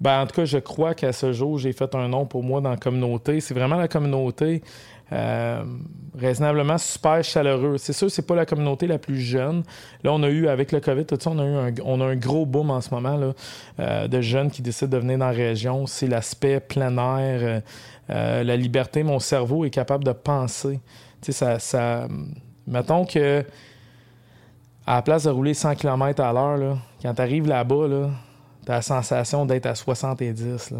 Ben, 0.00 0.22
en 0.22 0.26
tout 0.26 0.34
cas, 0.34 0.44
je 0.46 0.56
crois 0.56 0.94
qu'à 0.94 1.12
ce 1.12 1.34
jour, 1.34 1.58
j'ai 1.58 1.72
fait 1.72 1.94
un 1.94 2.08
nom 2.08 2.24
pour 2.24 2.42
moi 2.42 2.62
dans 2.62 2.70
la 2.70 2.78
communauté. 2.78 3.40
C'est 3.40 3.52
vraiment 3.52 3.76
la 3.76 3.86
communauté 3.86 4.62
euh, 5.12 5.62
raisonnablement 6.18 6.78
super 6.78 7.22
chaleureux. 7.22 7.76
C'est 7.76 7.92
sûr, 7.92 8.10
c'est 8.10 8.26
pas 8.26 8.34
la 8.34 8.46
communauté 8.46 8.86
la 8.86 8.98
plus 8.98 9.20
jeune. 9.20 9.62
Là, 10.02 10.12
on 10.14 10.22
a 10.22 10.30
eu, 10.30 10.48
avec 10.48 10.72
le 10.72 10.80
COVID, 10.80 11.04
tout 11.04 11.18
ça, 11.20 11.30
on 11.30 11.38
a 11.38 11.44
eu 11.44 11.54
un, 11.54 11.74
on 11.84 12.00
a 12.00 12.06
un 12.06 12.16
gros 12.16 12.46
boom 12.46 12.70
en 12.70 12.80
ce 12.80 12.94
moment 12.94 13.18
là, 13.18 14.08
de 14.08 14.20
jeunes 14.22 14.50
qui 14.50 14.62
décident 14.62 14.96
de 14.96 15.02
venir 15.02 15.18
dans 15.18 15.26
la 15.26 15.32
région. 15.32 15.86
C'est 15.86 16.06
l'aspect 16.06 16.60
plein 16.60 16.96
air, 16.96 17.60
euh, 18.10 18.42
la 18.42 18.56
liberté. 18.56 19.02
Mon 19.02 19.18
cerveau 19.18 19.64
est 19.64 19.70
capable 19.70 20.04
de 20.04 20.12
penser. 20.12 20.80
Tu 21.20 21.32
ça. 21.32 22.08
Mettons 22.66 23.04
que 23.04 23.44
à 24.86 24.96
la 24.96 25.02
place 25.02 25.24
de 25.24 25.30
rouler 25.30 25.54
100 25.54 25.76
km 25.76 26.22
à 26.22 26.32
l'heure, 26.32 26.78
quand 27.02 27.14
tu 27.14 27.22
arrives 27.22 27.46
là-bas, 27.46 27.86
là, 27.86 28.10
tu 28.64 28.72
as 28.72 28.76
la 28.76 28.82
sensation 28.82 29.46
d'être 29.46 29.66
à 29.66 29.74
70. 29.74 30.70
Là. 30.72 30.78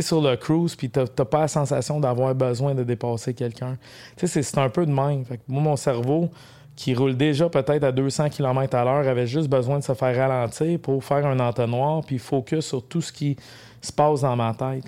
Sur 0.00 0.20
le 0.20 0.36
cruise, 0.36 0.74
puis 0.74 0.90
tu 0.90 0.98
n'as 0.98 1.06
pas 1.06 1.40
la 1.40 1.48
sensation 1.48 2.00
d'avoir 2.00 2.34
besoin 2.34 2.74
de 2.74 2.82
dépasser 2.84 3.34
quelqu'un. 3.34 3.76
C'est- 4.16 4.58
un 4.58 4.68
peu 4.68 4.84
de 4.84 4.92
même. 4.92 5.24
Moi, 5.46 5.62
mon 5.62 5.76
cerveau, 5.76 6.30
qui 6.76 6.94
roule 6.94 7.16
déjà 7.16 7.48
peut-être 7.48 7.84
à 7.84 7.92
200 7.92 8.28
km 8.28 8.76
à 8.76 8.84
l'heure, 8.84 9.08
avait 9.08 9.26
juste 9.26 9.48
besoin 9.48 9.78
de 9.78 9.84
se 9.84 9.94
faire 9.94 10.16
ralentir 10.16 10.78
pour 10.78 11.02
faire 11.02 11.26
un 11.26 11.40
entonnoir, 11.40 12.02
puis 12.04 12.18
focus 12.18 12.66
sur 12.66 12.86
tout 12.86 13.00
ce 13.00 13.12
qui 13.12 13.36
se 13.80 13.92
passe 13.92 14.20
dans 14.20 14.36
ma 14.36 14.54
tête. 14.54 14.84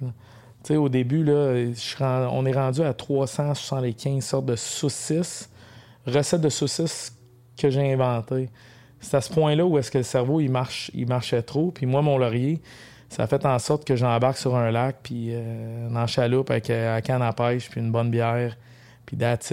Au 0.69 0.89
début, 0.89 1.25
là, 1.25 1.55
on 2.31 2.45
est 2.47 2.53
rendu 2.53 2.83
à 2.83 2.93
375 2.93 4.23
sortes 4.25 4.47
de 4.47 4.57
saucisses, 4.57 5.49
recettes 6.07 6.43
de 6.43 6.49
saucisses 6.49 7.15
que 7.59 7.71
j'ai 7.71 7.93
inventées. 7.93 8.51
C'est 9.01 9.17
à 9.17 9.21
ce 9.21 9.33
point-là 9.33 9.65
où 9.65 9.79
est-ce 9.79 9.91
que 9.91 9.99
le 9.99 10.05
cerveau, 10.05 10.41
il, 10.41 10.51
marche, 10.51 10.91
il 10.95 11.09
marchait 11.09 11.43
trop. 11.43 11.71
Puis 11.71 11.87
moi, 11.87 12.03
mon 12.03 12.19
laurier, 12.19 12.61
ça 13.09 13.23
a 13.25 13.27
fait 13.27 13.45
en 13.47 13.59
sorte 13.59 13.85
que 13.87 13.97
j'embarque 13.97 14.37
sur 14.37 14.55
un 14.55 14.71
lac, 14.71 14.97
puis 15.03 15.31
euh, 15.31 15.89
en 15.95 16.07
chaloupe 16.07 16.51
avec 16.51 16.71
euh, 16.71 16.97
à 16.97 17.01
canne 17.01 17.23
à 17.23 17.33
pêche, 17.33 17.69
puis 17.71 17.81
une 17.81 17.91
bonne 17.91 18.11
bière. 18.11 18.57
Puis 19.07 19.17
that's 19.17 19.53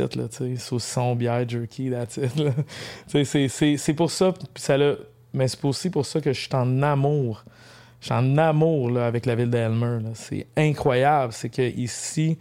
saucisson, 0.59 1.15
bière, 1.15 1.47
jerky, 1.47 1.89
that's 1.89 2.17
it, 2.17 2.35
là. 2.35 2.51
C'est- 3.47 3.93
pour 3.93 4.11
ça, 4.11 4.33
ça 4.55 4.77
mais 5.33 5.47
c'est 5.47 5.63
aussi 5.65 5.89
pour 5.89 6.05
ça 6.05 6.21
que 6.21 6.33
je 6.33 6.39
suis 6.39 6.53
en 6.53 6.81
amour. 6.83 7.43
Suis 8.07 8.15
en 8.15 8.37
amour 8.37 8.89
là, 8.89 9.05
avec 9.05 9.25
la 9.25 9.35
ville 9.35 9.49
d'Elmer. 9.49 9.99
C'est 10.13 10.47
incroyable. 10.55 11.33
C'est 11.33 11.49
que 11.49 11.61
ici, 11.61 12.37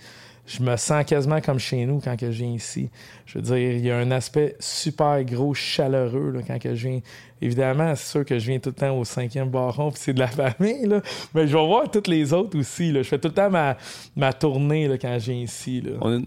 je 0.46 0.62
me 0.62 0.76
sens 0.76 1.04
quasiment 1.04 1.40
comme 1.40 1.58
chez 1.58 1.84
nous 1.86 2.00
quand 2.00 2.16
que 2.16 2.30
je 2.30 2.44
viens 2.44 2.52
ici. 2.52 2.88
Je 3.24 3.38
veux 3.38 3.42
dire, 3.42 3.56
il 3.56 3.84
y 3.84 3.90
a 3.90 3.98
un 3.98 4.12
aspect 4.12 4.54
super 4.60 5.24
gros, 5.24 5.54
chaleureux 5.54 6.30
là, 6.30 6.40
quand 6.46 6.60
que 6.60 6.72
je 6.76 6.88
viens. 6.88 7.00
Évidemment, 7.42 7.94
c'est 7.96 8.10
sûr 8.12 8.24
que 8.24 8.38
je 8.38 8.46
viens 8.46 8.60
tout 8.60 8.68
le 8.70 8.76
temps 8.76 8.96
au 8.96 9.04
cinquième 9.04 9.50
baron, 9.50 9.90
puis 9.90 10.00
c'est 10.02 10.14
de 10.14 10.20
la 10.20 10.28
famille, 10.28 10.86
là. 10.86 11.00
mais 11.34 11.46
je 11.48 11.56
vais 11.56 11.66
voir 11.66 11.90
toutes 11.90 12.06
les 12.06 12.32
autres 12.32 12.56
aussi. 12.58 12.92
Là. 12.92 13.02
Je 13.02 13.08
fais 13.08 13.18
tout 13.18 13.28
le 13.28 13.34
temps 13.34 13.50
ma, 13.50 13.76
ma 14.14 14.32
tournée 14.32 14.86
là, 14.86 14.96
quand 14.98 15.18
je 15.18 15.32
viens 15.32 15.42
ici. 15.42 15.82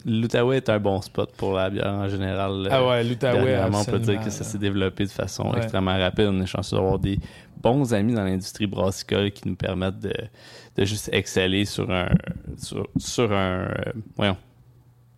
L'Outaouais 0.05 0.57
est 0.57 0.69
un 0.69 0.79
bon 0.79 1.01
spot 1.01 1.31
pour 1.37 1.53
la 1.53 1.69
bière 1.69 1.87
en 1.93 2.09
général. 2.09 2.67
Ah 2.69 2.85
ouais, 2.85 3.03
l'Outaouais, 3.05 3.57
on 3.73 3.85
peut 3.85 3.99
dire 3.99 4.21
que 4.21 4.29
ça 4.29 4.43
s'est 4.43 4.57
développé 4.59 5.05
de 5.05 5.09
façon 5.09 5.49
Ouais. 5.49 5.59
extrêmement 5.59 5.97
rapide. 5.97 6.27
On 6.29 6.41
est 6.41 6.45
chanceux 6.45 6.75
d'avoir 6.75 6.99
des 6.99 7.17
bons 7.59 7.93
amis 7.93 8.13
dans 8.13 8.23
l'industrie 8.23 8.67
brassicole 8.67 9.31
qui 9.31 9.47
nous 9.47 9.55
permettent 9.55 9.99
de, 9.99 10.13
de 10.75 10.85
juste 10.85 11.09
exceller 11.11 11.65
sur 11.65 11.89
un 11.91 12.09
sur, 12.57 12.87
sur 12.97 13.31
un 13.31 13.67
euh, 13.67 13.91
voyons, 14.15 14.37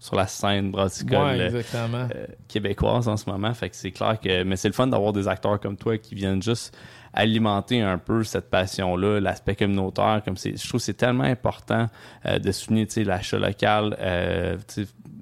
sur 0.02 0.16
la 0.16 0.26
scène 0.26 0.72
brassicole 0.72 1.38
Ouais, 1.38 1.54
euh, 1.54 1.62
euh, 1.76 2.26
québécoise 2.48 3.08
en 3.08 3.18
ce 3.18 3.30
moment. 3.30 3.54
Fait 3.54 3.70
que 3.70 3.76
c'est 3.76 3.92
clair 3.92 4.20
que. 4.20 4.44
Mais 4.44 4.56
c'est 4.56 4.68
le 4.68 4.74
fun 4.74 4.88
d'avoir 4.88 5.14
des 5.14 5.28
acteurs 5.28 5.60
comme 5.60 5.78
toi 5.78 5.98
qui 6.00 6.16
viennent 6.16 6.42
juste 6.42 6.76
alimenter 7.14 7.82
un 7.82 8.00
peu 8.00 8.24
cette 8.24 8.50
passion-là, 8.50 9.20
l'aspect 9.20 9.56
communautaire. 9.56 10.22
Comme 10.26 10.38
c'est, 10.38 10.58
je 10.58 10.68
trouve 10.68 10.80
que 10.80 10.86
c'est 10.86 10.96
tellement 10.96 11.24
important 11.24 11.88
euh, 12.26 12.40
de 12.40 12.52
souligner 12.52 12.88
l'achat 13.04 13.38
local, 13.38 13.96
euh, 14.00 14.58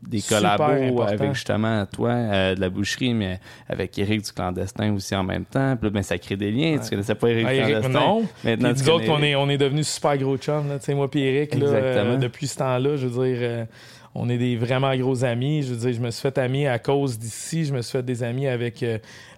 des 0.09 0.21
collabos 0.21 1.01
avec 1.03 1.33
justement 1.33 1.85
toi 1.85 2.09
euh, 2.09 2.55
de 2.55 2.59
la 2.61 2.69
boucherie, 2.69 3.13
mais 3.13 3.39
avec 3.67 3.97
Eric 3.99 4.23
du 4.23 4.31
clandestin 4.31 4.91
aussi 4.93 5.15
en 5.15 5.23
même 5.23 5.45
temps. 5.45 5.75
Puis 5.77 5.87
là, 5.87 5.91
ben, 5.91 6.01
ça 6.03 6.17
crée 6.17 6.35
des 6.35 6.51
liens. 6.51 6.79
Tu 6.83 6.89
connaissais 6.89 7.13
pas 7.15 7.29
Eric 7.29 7.45
Ah, 7.47 7.53
du 7.53 7.59
Eric, 7.59 7.73
clandestin? 7.81 7.99
non. 7.99 8.25
Maintenant, 8.43 8.71
nous 8.71 8.89
autres, 8.89 9.09
on 9.09 9.21
est, 9.21 9.35
on 9.35 9.49
est 9.49 9.57
devenus 9.57 9.87
super 9.87 10.17
gros 10.17 10.37
chums. 10.37 10.67
Là. 10.67 10.79
Tu 10.79 10.85
sais, 10.85 10.95
Moi 10.95 11.09
puis 11.11 11.21
Eric, 11.21 11.53
là, 11.55 11.67
euh, 11.67 12.17
depuis 12.17 12.47
ce 12.47 12.57
temps-là, 12.57 12.95
je 12.95 13.05
veux 13.07 13.23
dire, 13.25 13.37
euh, 13.41 13.65
on 14.15 14.27
est 14.29 14.39
des 14.39 14.55
vraiment 14.57 14.95
gros 14.95 15.23
amis. 15.23 15.61
Je 15.61 15.73
veux 15.73 15.79
dire, 15.79 15.93
je 15.93 16.01
me 16.01 16.09
suis 16.09 16.21
fait 16.23 16.37
ami 16.39 16.65
à 16.65 16.79
cause 16.79 17.19
d'ici. 17.19 17.65
Je 17.65 17.73
me 17.73 17.83
suis 17.83 17.91
fait 17.91 18.03
des 18.03 18.23
amis 18.23 18.47
avec 18.47 18.83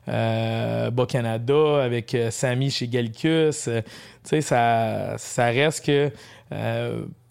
euh, 0.08 0.90
Bas-Canada, 0.90 1.84
avec 1.84 2.16
Samy 2.30 2.72
chez 2.72 2.88
Gallicus. 2.88 3.66
Tu 3.66 3.82
sais, 4.24 4.42
ça, 4.42 5.16
ça 5.18 5.46
reste 5.48 5.86
que 5.86 6.10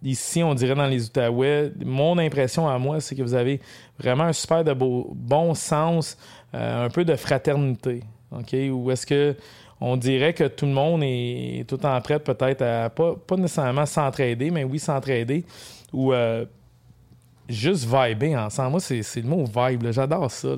ici, 0.02 0.42
on 0.42 0.54
dirait 0.54 0.74
dans 0.74 0.86
les 0.86 1.06
Outaouais, 1.06 1.72
mon 1.84 2.18
impression 2.18 2.68
à 2.68 2.78
moi, 2.78 3.00
c'est 3.00 3.14
que 3.14 3.22
vous 3.22 3.34
avez 3.34 3.60
vraiment 3.98 4.24
un 4.24 4.32
super 4.32 4.64
de 4.64 4.72
beau, 4.72 5.10
bon 5.14 5.54
sens, 5.54 6.16
euh, 6.54 6.86
un 6.86 6.88
peu 6.88 7.04
de 7.04 7.16
fraternité. 7.16 8.02
Ou 8.32 8.90
est-ce 8.90 9.06
que 9.06 9.36
on 9.80 9.96
dirait 9.96 10.34
que 10.34 10.44
tout 10.44 10.66
le 10.66 10.72
monde 10.72 11.02
est 11.02 11.64
tout 11.66 11.84
en 11.86 12.00
prêt 12.00 12.18
peut-être 12.20 12.62
à 12.62 12.90
pas, 12.90 13.14
pas 13.14 13.36
nécessairement 13.36 13.86
s'entraider, 13.86 14.50
mais 14.50 14.62
oui 14.62 14.78
s'entraider 14.78 15.44
ou 15.92 16.12
euh, 16.12 16.44
juste 17.50 17.84
viber 17.84 18.36
ensemble. 18.36 18.70
Moi, 18.70 18.80
c'est 18.80 19.16
le 19.16 19.28
mot 19.28 19.44
vibe. 19.44 19.90
J'adore 19.90 20.30
ça. 20.30 20.48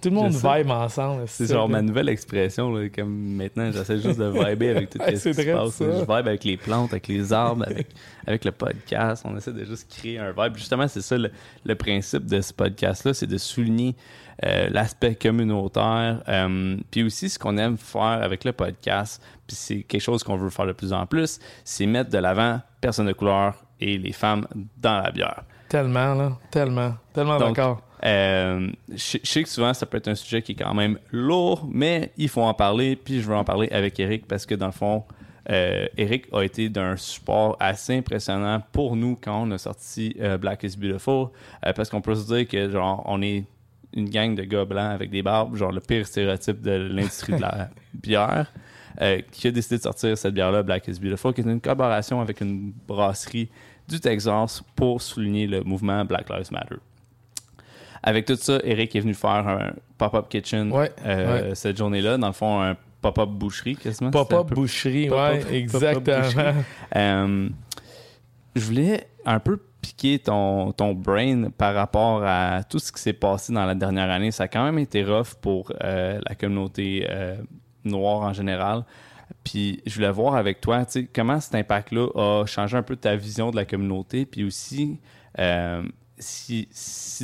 Tout 0.00 0.10
le 0.10 0.14
monde 0.14 0.32
vibe 0.32 0.70
ensemble. 0.70 1.24
C'est 1.26 1.48
genre 1.50 1.66
là. 1.68 1.72
ma 1.72 1.82
nouvelle 1.82 2.08
expression. 2.08 2.72
Là, 2.74 2.88
comme 2.88 3.12
maintenant, 3.36 3.70
j'essaie 3.72 3.98
juste 3.98 4.18
de 4.18 4.26
vibrer 4.26 4.70
avec 4.70 4.90
tout 4.90 4.98
Ouais, 5.00 5.16
ce 5.16 5.28
qui 5.30 5.34
se 5.34 5.52
passe. 5.52 5.78
Je 5.80 6.00
vibe 6.00 6.28
avec 6.28 6.44
les 6.44 6.56
plantes, 6.56 6.92
avec 6.92 7.08
les 7.08 7.32
arbres, 7.32 7.64
avec, 7.66 7.88
avec 8.26 8.44
le 8.44 8.52
podcast. 8.52 9.24
On 9.26 9.36
essaie 9.36 9.52
de 9.52 9.64
juste 9.64 9.90
créer 9.90 10.18
un 10.18 10.32
vibe. 10.32 10.56
Justement, 10.56 10.86
c'est 10.88 11.00
ça 11.00 11.16
le, 11.16 11.30
le 11.64 11.74
principe 11.74 12.26
de 12.26 12.40
ce 12.40 12.52
podcast-là, 12.52 13.14
c'est 13.14 13.26
de 13.26 13.38
souligner 13.38 13.96
euh, 14.44 14.68
l'aspect 14.70 15.14
communautaire. 15.14 16.22
euh, 16.28 16.76
puis 16.90 17.02
aussi, 17.04 17.28
ce 17.28 17.38
qu'on 17.38 17.56
aime 17.56 17.76
faire 17.78 18.02
avec 18.02 18.44
le 18.44 18.52
podcast, 18.52 19.22
puis 19.46 19.56
c'est 19.56 19.82
quelque 19.82 20.00
chose 20.02 20.22
qu'on 20.24 20.36
veut 20.36 20.50
faire 20.50 20.66
de 20.66 20.72
plus 20.72 20.92
en 20.92 21.06
plus, 21.06 21.38
c'est 21.64 21.86
mettre 21.86 22.10
de 22.10 22.18
l'avant 22.18 22.60
personnes 22.80 23.06
de 23.06 23.12
couleur 23.12 23.64
et 23.80 23.96
les 23.96 24.12
femmes 24.12 24.46
dans 24.76 25.00
la 25.00 25.10
bière. 25.10 25.44
Tellement, 25.68 26.14
là. 26.14 26.38
Tellement. 26.50 26.94
Tellement 27.12 27.38
d'accord. 27.38 27.82
Euh, 28.04 28.68
je 28.90 29.18
je 29.22 29.28
sais 29.28 29.42
que 29.42 29.48
souvent, 29.48 29.72
ça 29.72 29.86
peut 29.86 29.96
être 29.96 30.08
un 30.08 30.14
sujet 30.14 30.42
qui 30.42 30.52
est 30.52 30.56
quand 30.56 30.74
même 30.74 30.98
lourd, 31.10 31.66
mais 31.70 32.12
il 32.16 32.28
faut 32.28 32.42
en 32.42 32.52
parler. 32.54 32.96
Puis 32.96 33.20
je 33.22 33.26
veux 33.28 33.34
en 33.36 33.44
parler 33.44 33.68
avec 33.70 33.98
Eric 33.98 34.26
parce 34.28 34.44
que 34.44 34.54
dans 34.54 34.66
le 34.66 34.72
fond, 34.72 35.04
euh, 35.50 35.86
Eric 35.96 36.26
a 36.32 36.42
été 36.42 36.68
d'un 36.68 36.96
support 36.96 37.56
assez 37.60 37.96
impressionnant 37.96 38.62
pour 38.72 38.96
nous 38.96 39.16
quand 39.20 39.42
on 39.42 39.50
a 39.52 39.58
sorti 39.58 40.14
euh, 40.20 40.36
Black 40.38 40.62
is 40.64 40.76
Beautiful. 40.76 41.28
euh, 41.66 41.72
parce 41.72 41.88
qu'on 41.88 42.00
peut 42.02 42.14
se 42.14 42.26
dire 42.26 42.46
que 42.48 42.70
genre 42.70 43.02
on 43.06 43.20
est 43.22 43.44
une 43.94 44.10
gang 44.10 44.34
de 44.34 44.42
gars 44.42 44.64
blancs 44.64 44.92
avec 44.92 45.10
des 45.10 45.22
barbes, 45.22 45.54
genre 45.56 45.70
le 45.72 45.80
pire 45.80 46.06
stéréotype 46.06 46.60
de 46.60 46.72
l'industrie 46.72 47.34
de 47.36 47.40
la 47.40 47.70
bière. 47.94 48.52
euh, 49.00 49.20
qui 49.32 49.48
a 49.48 49.50
décidé 49.50 49.76
de 49.78 49.82
sortir 49.82 50.16
cette 50.18 50.34
bière-là, 50.34 50.62
Black 50.62 50.86
is 50.88 50.98
Beautiful, 51.00 51.32
qui 51.32 51.40
est 51.40 51.44
une 51.44 51.60
collaboration 51.60 52.20
avec 52.20 52.40
une 52.40 52.72
brasserie 52.86 53.48
du 53.88 54.00
Texas 54.00 54.62
pour 54.76 55.00
souligner 55.02 55.46
le 55.46 55.62
mouvement 55.62 56.04
Black 56.04 56.28
Lives 56.30 56.50
Matter. 56.52 56.76
Avec 58.02 58.26
tout 58.26 58.36
ça, 58.36 58.58
Eric 58.64 58.94
est 58.96 59.00
venu 59.00 59.14
faire 59.14 59.30
un 59.48 59.72
pop-up 59.96 60.28
kitchen 60.28 60.70
Ouais, 60.72 60.92
euh, 61.06 61.54
cette 61.54 61.76
journée-là. 61.78 62.18
Dans 62.18 62.26
le 62.26 62.32
fond, 62.34 62.60
un 62.60 62.76
pop-up 63.00 63.28
boucherie, 63.30 63.76
quasiment. 63.76 64.10
Pop-up 64.10 64.48
peu- 64.48 64.54
boucherie, 64.54 65.08
pop-up- 65.08 65.44
ouais, 65.46 65.56
exactement. 65.56 66.20
boucherie. 66.20 66.44
Euh, 66.96 67.48
je 68.54 68.60
voulais 68.64 69.08
un 69.24 69.40
peu 69.40 69.58
piquer 69.80 70.18
ton, 70.18 70.72
ton 70.72 70.92
brain 70.94 71.50
par 71.56 71.74
rapport 71.74 72.22
à 72.24 72.62
tout 72.64 72.78
ce 72.78 72.92
qui 72.92 73.00
s'est 73.00 73.12
passé 73.14 73.52
dans 73.52 73.64
la 73.66 73.74
dernière 73.74 74.10
année. 74.10 74.30
Ça 74.30 74.44
a 74.44 74.48
quand 74.48 74.64
même 74.64 74.78
été 74.78 75.02
rough 75.02 75.34
pour 75.40 75.72
euh, 75.82 76.20
la 76.28 76.34
communauté 76.34 77.06
noire 77.84 78.20
en 78.22 78.32
général. 78.32 78.84
Puis 79.42 79.82
je 79.86 79.94
voulais 79.94 80.10
voir 80.10 80.36
avec 80.36 80.60
toi, 80.60 80.84
comment 81.14 81.40
cet 81.40 81.54
impact-là 81.54 82.08
a 82.14 82.46
changé 82.46 82.76
un 82.76 82.82
peu 82.82 82.96
ta 82.96 83.16
vision 83.16 83.50
de 83.50 83.56
la 83.56 83.64
communauté, 83.64 84.26
puis 84.26 84.44
aussi 84.44 84.98
euh, 85.38 85.82
si, 86.18 86.68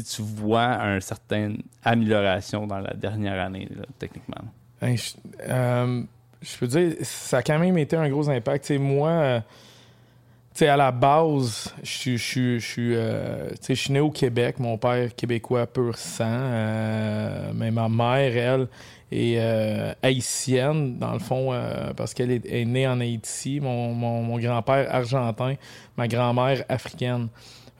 tu 0.04 0.22
vois 0.22 0.78
une 0.80 1.00
certaine 1.00 1.62
amélioration 1.84 2.66
dans 2.66 2.78
la 2.78 2.94
dernière 2.94 3.40
année, 3.40 3.68
techniquement. 3.98 4.42
Je, 4.82 5.12
euh, 5.48 6.02
je 6.42 6.56
peux 6.58 6.66
dire, 6.66 6.94
ça 7.02 7.38
a 7.38 7.42
quand 7.42 7.58
même 7.58 7.78
été 7.78 7.96
un 7.96 8.08
gros 8.08 8.28
impact. 8.28 8.70
Moi, 8.72 9.10
euh, 9.10 9.40
à 10.60 10.76
la 10.76 10.90
base, 10.90 11.72
je 11.82 12.16
suis- 12.16 12.96
né 13.92 14.00
au 14.00 14.10
Québec. 14.10 14.58
Mon 14.58 14.76
père 14.76 15.14
québécois 15.14 15.66
pur 15.66 15.96
sang. 15.96 16.50
mais 17.54 17.70
ma 17.70 17.88
mère, 17.88 18.36
elle, 18.36 18.68
est 19.10 19.36
euh, 19.38 19.92
haïtienne, 20.02 20.98
dans 20.98 21.12
le 21.12 21.18
fond, 21.18 21.52
euh, 21.52 21.92
parce 21.96 22.14
qu'elle 22.14 22.30
est, 22.30 22.46
est 22.46 22.64
née 22.64 22.86
en 22.86 23.00
Haïti. 23.00 23.60
Mon, 23.60 23.92
mon- 23.92 24.22
mon 24.22 24.38
grand-père 24.38 24.86
argentin, 24.94 25.54
ma 25.96 26.06
grand-mère 26.08 26.64
africaine. 26.68 27.28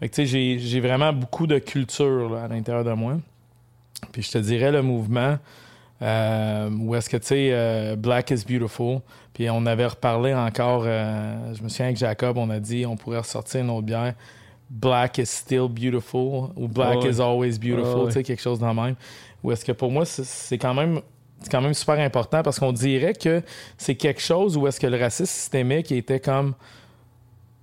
Fait 0.01 0.09
que, 0.09 0.15
tu 0.15 0.23
sais, 0.23 0.27
j'ai- 0.27 0.59
j'ai 0.59 0.81
vraiment 0.81 1.13
beaucoup 1.13 1.47
de 1.47 1.59
culture 1.59 2.31
là, 2.31 2.45
à 2.45 2.49
l'intérieur 2.49 2.85
de 2.85 2.93
moi. 2.93 3.17
Puis 4.13 4.23
je 4.23 4.31
te 4.33 4.39
dirais, 4.39 4.73
le 4.73 4.83
mouvement, 4.83 5.37
euh, 6.03 6.71
où 6.71 6.95
est-ce 6.95 7.09
que, 7.11 7.19
tu 7.19 7.27
sais, 7.27 7.97
Black 7.97 8.31
is 8.31 8.45
Beautiful. 8.49 9.01
Puis 9.35 9.49
on 9.51 9.65
avait 9.67 9.87
reparlé 9.87 10.35
encore, 10.35 10.85
je 10.85 11.63
me 11.63 11.69
souviens 11.69 11.87
avec 11.87 11.97
Jacob, 11.99 12.37
on 12.39 12.51
a 12.51 12.59
dit 12.59 12.85
on 12.87 12.97
pourrait 12.97 13.19
ressortir 13.19 13.61
une 13.61 13.71
autre 13.71 13.87
bière. 13.87 14.15
Black 14.69 15.19
is 15.19 15.27
still 15.27 15.67
beautiful 15.69 16.51
ou 16.57 16.69
Black 16.69 17.03
ouais. 17.03 17.11
is 17.11 17.21
always 17.21 17.59
beautiful, 17.59 18.03
ouais. 18.03 18.07
tu 18.07 18.13
sais, 18.13 18.23
quelque 18.23 18.41
chose 18.43 18.59
dans 18.59 18.69
le 18.73 18.81
même. 18.83 18.95
Ou 19.43 19.51
est-ce 19.53 19.65
que 19.65 19.73
pour 19.73 19.91
moi, 19.91 20.05
c'est- 20.05 20.25
c'est 20.25 20.59
quand 20.59 20.75
même. 20.75 21.01
C'est 21.43 21.51
quand 21.51 21.61
même 21.63 21.75
super 21.75 21.99
important 21.99 22.43
parce 22.43 22.59
qu'on 22.59 22.73
dirait 22.73 23.15
que 23.15 23.43
c'est 23.79 23.95
quelque 23.95 24.21
chose 24.21 24.57
où 24.57 24.67
est-ce 24.67 24.79
que 24.79 24.87
le 24.87 24.99
racisme 24.99 25.27
systémique 25.27 25.91
était 25.93 26.21
comme 26.21 26.55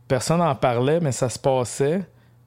personne 0.08 0.40
n'en 0.40 0.56
parlait, 0.56 1.00
mais 1.00 1.12
ça 1.12 1.30
se 1.30 1.38
passait. 1.40 2.02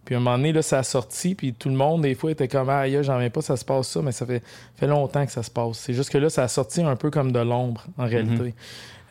Puis 0.04 0.14
à 0.14 0.18
un 0.18 0.20
moment 0.20 0.36
donné, 0.38 0.52
là, 0.52 0.62
ça 0.62 0.78
a 0.78 0.82
sorti, 0.82 1.34
puis 1.34 1.52
tout 1.52 1.68
le 1.68 1.74
monde, 1.76 2.02
des 2.02 2.14
fois, 2.14 2.30
était 2.32 2.48
comme 2.48 2.68
Ah, 2.70 2.88
j'en 3.02 3.18
viens 3.18 3.30
pas, 3.30 3.42
ça 3.42 3.56
se 3.56 3.64
passe 3.64 3.88
ça, 3.88 4.00
mais 4.02 4.12
ça 4.12 4.26
fait, 4.26 4.42
fait 4.76 4.86
longtemps 4.86 5.24
que 5.24 5.30
ça 5.30 5.42
se 5.42 5.50
passe. 5.50 5.78
C'est 5.78 5.92
juste 5.92 6.10
que 6.10 6.18
là, 6.18 6.30
ça 6.30 6.42
a 6.44 6.48
sorti 6.48 6.82
un 6.82 6.96
peu 6.96 7.10
comme 7.10 7.32
de 7.32 7.38
l'ombre, 7.38 7.84
en 7.98 8.06
réalité. 8.06 8.54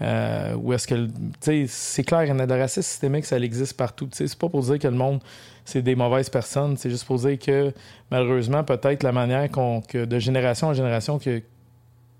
Euh, 0.02 0.56
ou 0.56 0.74
est-ce 0.74 0.88
que, 0.88 0.96
le- 0.96 1.08
tu 1.08 1.14
sais, 1.42 1.66
c'est 1.68 2.04
clair, 2.04 2.24
il 2.24 2.30
y 2.30 2.32
en 2.32 2.40
a 2.40 2.48
de 2.48 2.54
racisme 2.54 2.82
systémique, 2.82 3.26
ça 3.26 3.38
existe 3.38 3.78
partout. 3.78 4.08
Tu 4.08 4.18
sais, 4.18 4.28
c'est 4.28 4.40
pas 4.40 4.50
pour 4.50 4.62
dire 4.64 4.80
que 4.80 4.88
le 4.88 4.94
monde, 4.96 5.20
c'est 5.64 5.82
des 5.82 5.96
mauvaises 5.96 6.30
personnes, 6.30 6.76
c'est 6.78 6.90
juste 6.90 7.06
pour 7.06 7.18
dire 7.18 7.38
que, 7.38 7.72
malheureusement, 8.10 8.64
peut-être 8.64 9.04
la 9.04 9.12
manière 9.12 9.50
qu'on, 9.52 9.82
que 9.82 10.06
de 10.06 10.20
génération 10.20 10.68
en 10.70 10.74
génération 10.74 11.20
que, 11.20 11.42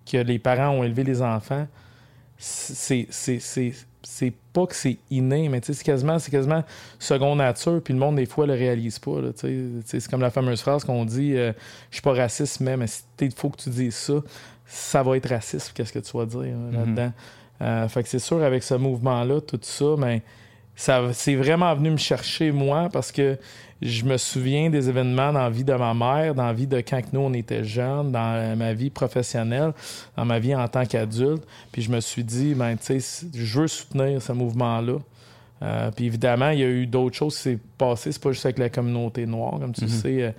que 0.10 0.18
les 0.18 0.40
parents 0.40 0.70
ont 0.70 0.84
élevé 0.84 1.04
les 1.04 1.22
enfants, 1.22 1.68
c'est, 2.38 3.08
pas 4.54 4.66
que 4.66 4.76
c'est 4.76 4.98
inné, 5.12 5.50
mais 5.50 5.60
c'est 5.62 5.84
quasiment, 5.84 6.20
c'est 6.20 6.32
quasiment 6.32 6.64
seconde 6.98 7.40
nature, 7.40 7.82
puis 7.84 7.94
le 7.94 8.00
monde, 8.00 8.16
des 8.16 8.26
fois, 8.26 8.48
le 8.48 8.54
réalise 8.54 9.00
pas. 9.00 9.18
c'est 9.36 10.08
comme 10.10 10.22
la 10.22 10.32
fameuse 10.32 10.62
phrase 10.62 10.84
qu'on 10.84 11.06
dit 11.06 11.36
euh, 11.36 11.52
Je 11.90 11.98
suis 11.98 12.02
pas 12.02 12.14
raciste, 12.14 12.62
mais, 12.62 12.78
mais 12.78 12.86
il 13.22 13.32
faut 13.32 13.50
que 13.50 13.58
tu 13.58 13.70
dises 13.70 13.96
ça, 13.96 14.14
ça 14.66 15.04
va 15.04 15.18
être 15.18 15.30
raciste, 15.30 15.74
qu'est-ce 15.74 15.94
que 15.94 16.00
tu 16.00 16.18
vas 16.18 16.26
dire 16.26 16.56
hein, 16.56 16.72
là-dedans. 16.72 17.12
Euh, 17.62 17.88
fait 17.90 18.04
que 18.04 18.10
c'est 18.10 18.20
sûr, 18.20 18.42
avec 18.42 18.64
ce 18.64 18.76
mouvement-là, 18.76 19.42
tout 19.42 19.60
ça, 19.62 19.96
mais 19.98 20.22
ça, 20.76 21.10
c'est 21.12 21.36
vraiment 21.36 21.76
venu 21.76 21.92
me 21.92 21.98
chercher, 21.98 22.52
moi, 22.52 22.88
parce 22.92 23.12
que 23.12 23.38
je 23.82 24.04
me 24.04 24.18
souviens 24.18 24.70
des 24.70 24.90
événements 24.90 25.32
dans 25.32 25.44
la 25.44 25.50
vie 25.50 25.64
de 25.64 25.74
ma 25.74 25.94
mère, 25.94 26.36
dans 26.36 26.46
la 26.46 26.54
vie 26.54 26.68
de 26.68 26.82
quand 26.82 27.02
nous, 27.14 27.22
on 27.22 27.34
était 27.34 27.64
jeunes, 27.64 28.12
dans 28.12 28.36
euh, 28.36 28.56
ma 28.56 28.74
vie 28.74 28.90
professionnelle, 28.90 29.74
dans 30.18 30.26
ma 30.26 30.40
vie 30.40 30.54
en 30.54 30.68
tant 30.68 30.86
qu'adulte. 30.86 31.44
Puis 31.72 31.84
je 31.84 31.92
me 31.92 32.00
suis 32.00 32.24
dit, 32.24 32.54
ben, 32.56 32.76
tu 32.76 33.00
sais, 33.00 33.28
je 33.34 33.60
veux 33.60 33.68
soutenir 33.68 34.22
ce 34.22 34.34
mouvement-là. 34.34 34.98
Euh, 35.62 35.92
puis 35.92 36.06
évidemment, 36.06 36.50
il 36.50 36.60
y 36.60 36.64
a 36.64 36.68
eu 36.68 36.88
d'autres 36.88 37.16
choses 37.16 37.36
qui 37.36 37.42
s'est 37.42 37.60
passé. 37.78 38.12
C'est 38.12 38.22
pas 38.22 38.32
juste 38.32 38.46
avec 38.46 38.60
la 38.60 38.70
communauté 38.70 39.26
noire, 39.26 39.60
comme 39.60 39.74
tu 39.74 39.82
le 39.82 39.88
sais, 39.88 40.24
euh, 40.24 40.32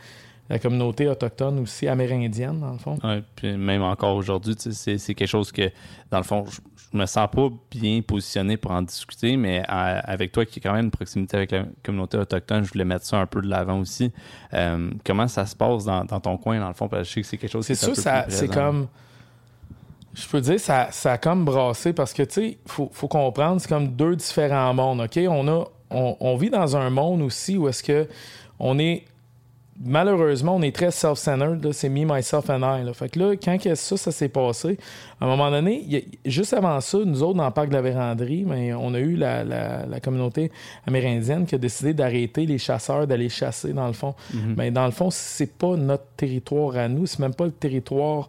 la 0.50 0.58
communauté 0.58 1.06
autochtone 1.06 1.60
aussi, 1.60 1.86
amérindienne, 1.86 2.58
dans 2.60 2.72
le 2.72 2.78
fond. 2.78 2.98
Ouais, 3.04 3.22
puis 3.36 3.56
même 3.56 3.82
encore 3.82 4.16
aujourd'hui, 4.16 4.56
c'est, 4.58 4.98
quelque 5.14 5.26
chose 5.28 5.52
que, 5.52 5.70
dans 6.10 6.18
le 6.18 6.24
fond, 6.24 6.44
je, 6.50 6.60
je 6.92 6.98
me 6.98 7.06
sens 7.06 7.28
pas 7.32 7.48
bien 7.70 8.02
positionné 8.02 8.56
pour 8.56 8.72
en 8.72 8.82
discuter, 8.82 9.36
mais 9.36 9.62
à- 9.68 10.00
avec 10.00 10.32
toi 10.32 10.44
qui 10.44 10.58
est 10.58 10.62
quand 10.62 10.72
même 10.72 10.86
une 10.86 10.90
proximité 10.90 11.36
avec 11.36 11.52
la 11.52 11.64
communauté 11.84 12.18
autochtone, 12.18 12.64
je 12.64 12.72
voulais 12.72 12.84
mettre 12.84 13.06
ça 13.06 13.18
un 13.18 13.26
peu 13.26 13.40
de 13.40 13.46
l'avant 13.46 13.78
aussi. 13.78 14.12
Euh, 14.52 14.90
comment 15.06 15.28
ça 15.28 15.46
se 15.46 15.54
passe 15.54 15.84
dans, 15.84 16.04
dans 16.04 16.18
ton 16.18 16.36
coin, 16.36 16.58
dans 16.58 16.68
le 16.68 16.74
fond? 16.74 16.88
Parce 16.88 17.02
que 17.02 17.08
je 17.08 17.12
sais 17.14 17.20
que 17.20 17.26
c'est 17.28 17.36
quelque 17.38 17.52
chose 17.52 17.66
qui 17.66 17.72
est 17.72 17.76
sûr, 17.76 17.94
ça, 17.96 18.26
c'est 18.28 18.52
comme. 18.52 18.88
Je 20.12 20.26
peux 20.26 20.40
dire, 20.40 20.58
ça, 20.58 20.88
ça 20.90 21.12
a 21.12 21.18
comme 21.18 21.44
brassé 21.44 21.92
parce 21.92 22.12
que, 22.12 22.24
tu 22.24 22.32
sais, 22.34 22.58
faut, 22.66 22.90
faut 22.92 23.06
comprendre, 23.06 23.60
c'est 23.60 23.68
comme 23.68 23.86
deux 23.86 24.16
différents 24.16 24.74
mondes, 24.74 25.00
OK? 25.02 25.16
On, 25.28 25.46
a, 25.46 25.64
on, 25.90 26.16
on 26.18 26.36
vit 26.36 26.50
dans 26.50 26.76
un 26.76 26.90
monde 26.90 27.22
aussi 27.22 27.56
où 27.56 27.68
est-ce 27.68 27.84
que 27.84 28.08
on 28.58 28.80
est 28.80 29.04
malheureusement, 29.82 30.56
on 30.56 30.62
est 30.62 30.74
très 30.74 30.90
self-centered. 30.90 31.72
C'est 31.72 31.88
me, 31.88 32.04
myself 32.04 32.48
and 32.50 32.62
I. 32.62 32.84
Là. 32.84 32.92
Fait 32.92 33.08
que 33.08 33.18
là, 33.18 33.34
quand 33.36 33.58
ça, 33.74 33.96
ça 33.96 34.12
s'est 34.12 34.28
passé, 34.28 34.78
à 35.20 35.24
un 35.24 35.28
moment 35.28 35.50
donné, 35.50 36.06
juste 36.24 36.54
avant 36.54 36.80
ça, 36.80 36.98
nous 37.04 37.22
autres, 37.22 37.38
dans 37.38 37.46
le 37.46 37.52
parc 37.52 37.68
de 37.68 37.74
la 37.74 37.82
Vérandrie, 37.82 38.44
mais 38.46 38.72
on 38.74 38.94
a 38.94 38.98
eu 38.98 39.16
la, 39.16 40.00
communauté 40.02 40.50
amérindienne 40.86 41.46
qui 41.46 41.54
a 41.54 41.58
décidé 41.58 41.94
d'arrêter 41.94 42.46
les 42.46 42.58
chasseurs 42.58 43.06
d'aller 43.06 43.28
chasser, 43.28 43.72
dans 43.72 43.86
le 43.86 43.92
fond. 43.92 44.14
Mhm. 44.32 44.54
Mais 44.56 44.70
dans 44.70 44.86
le 44.86 44.92
fond, 44.92 45.10
c'est 45.10 45.58
pas 45.58 45.76
notre 45.76 46.06
territoire 46.16 46.76
à 46.76 46.88
nous. 46.88 47.06
C'est 47.06 47.20
même 47.20 47.34
pas 47.34 47.46
le 47.46 47.52
territoire 47.52 48.28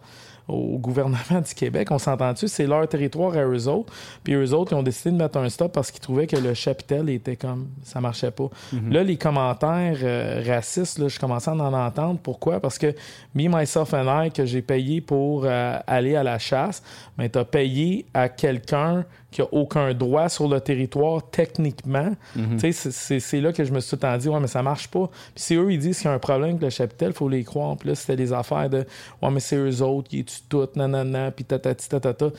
au 0.52 0.78
gouvernement 0.78 1.42
du 1.46 1.54
Québec. 1.54 1.90
On 1.92 2.00
s'entend-tu? 2.00 2.48
C'est 2.48 2.68
leur 2.68 2.88
territoire 2.88 3.36
à 3.36 3.46
eux 3.46 3.68
autres. 3.68 3.94
Puis 4.24 4.34
eux 4.34 4.54
autres, 4.54 4.74
ils 4.74 4.76
ont 4.76 4.84
décidé 4.84 5.12
de 5.12 5.18
mettre 5.18 5.38
un 5.38 5.50
stop 5.50 5.72
parce 5.72 5.92
qu'ils 5.92 6.02
trouvaient 6.02 6.28
que 6.28 6.38
le 6.38 6.54
chapitel 6.54 7.10
était 7.10 7.36
comme... 7.36 7.68
Ça 7.84 8.02
marchait 8.02 8.32
pas. 8.32 8.50
Mhm. 8.74 8.92
Là, 8.92 9.04
les 9.04 9.18
commentaires 9.18 9.98
euh, 10.04 10.44
racistes, 10.46 11.00
là, 11.00 11.08
je 11.08 11.20
commençais 11.20 11.50
à 11.50 11.54
en 11.54 11.74
entendre. 11.74 12.20
Pourquoi? 12.22 12.60
Parce 12.60 12.78
que 12.78 12.94
Me, 13.36 13.48
Myself 13.48 13.94
and 13.94 14.26
I, 14.26 14.32
que 14.32 14.46
j'ai 14.46 14.62
payé 14.62 15.02
pour 15.02 15.46
euh, 15.46 15.78
aller 15.88 16.16
à 16.16 16.24
la 16.24 16.40
chasse, 16.40 16.84
mais 17.18 17.30
tu 17.30 17.40
as 17.40 17.46
payé 17.46 18.06
à 18.14 18.30
quelqu'un 18.30 19.06
qui 19.32 19.42
a 19.42 19.46
aucun 19.52 19.94
droit 19.94 20.28
sur 20.28 20.48
le 20.48 20.60
territoire 20.60 21.22
techniquement. 21.32 22.12
Mhm. 22.36 22.60
C'est 22.72 23.42
là 23.42 23.54
que 23.54 23.64
je 23.64 23.72
me 23.72 23.80
suis 23.80 23.98
tout 23.98 24.18
dit, 24.18 24.28
ouais, 24.28 24.40
mais 24.40 24.48
ça 24.48 24.62
marche 24.62 24.90
pas. 24.90 25.10
Puis 25.34 25.44
si 25.44 25.56
eux, 25.56 25.72
ils 25.72 25.80
disent 25.80 25.98
qu'il 25.98 26.08
y 26.08 26.10
a 26.10 26.14
un 26.14 26.20
problème 26.20 26.52
avec 26.52 26.62
le 26.62 26.70
chapitel, 26.70 27.10
il 27.10 27.16
faut 27.16 27.30
les 27.30 27.44
croire. 27.44 27.78
Puis 27.78 27.90
là, 27.90 27.96
c'était 27.96 28.18
des 28.18 28.34
affaires 28.34 28.70
de, 28.70 28.86
ouais, 29.22 29.32
mais 29.32 29.40
c'est 29.40 29.56
eux 29.56 29.82
autres 29.82 30.10
qui 30.10 30.20
étudient 30.20 30.46
tout, 30.50 30.68
nanana, 30.76 31.32
puis 31.32 31.46
tatati, 31.46 31.88
tatata. 31.88 32.30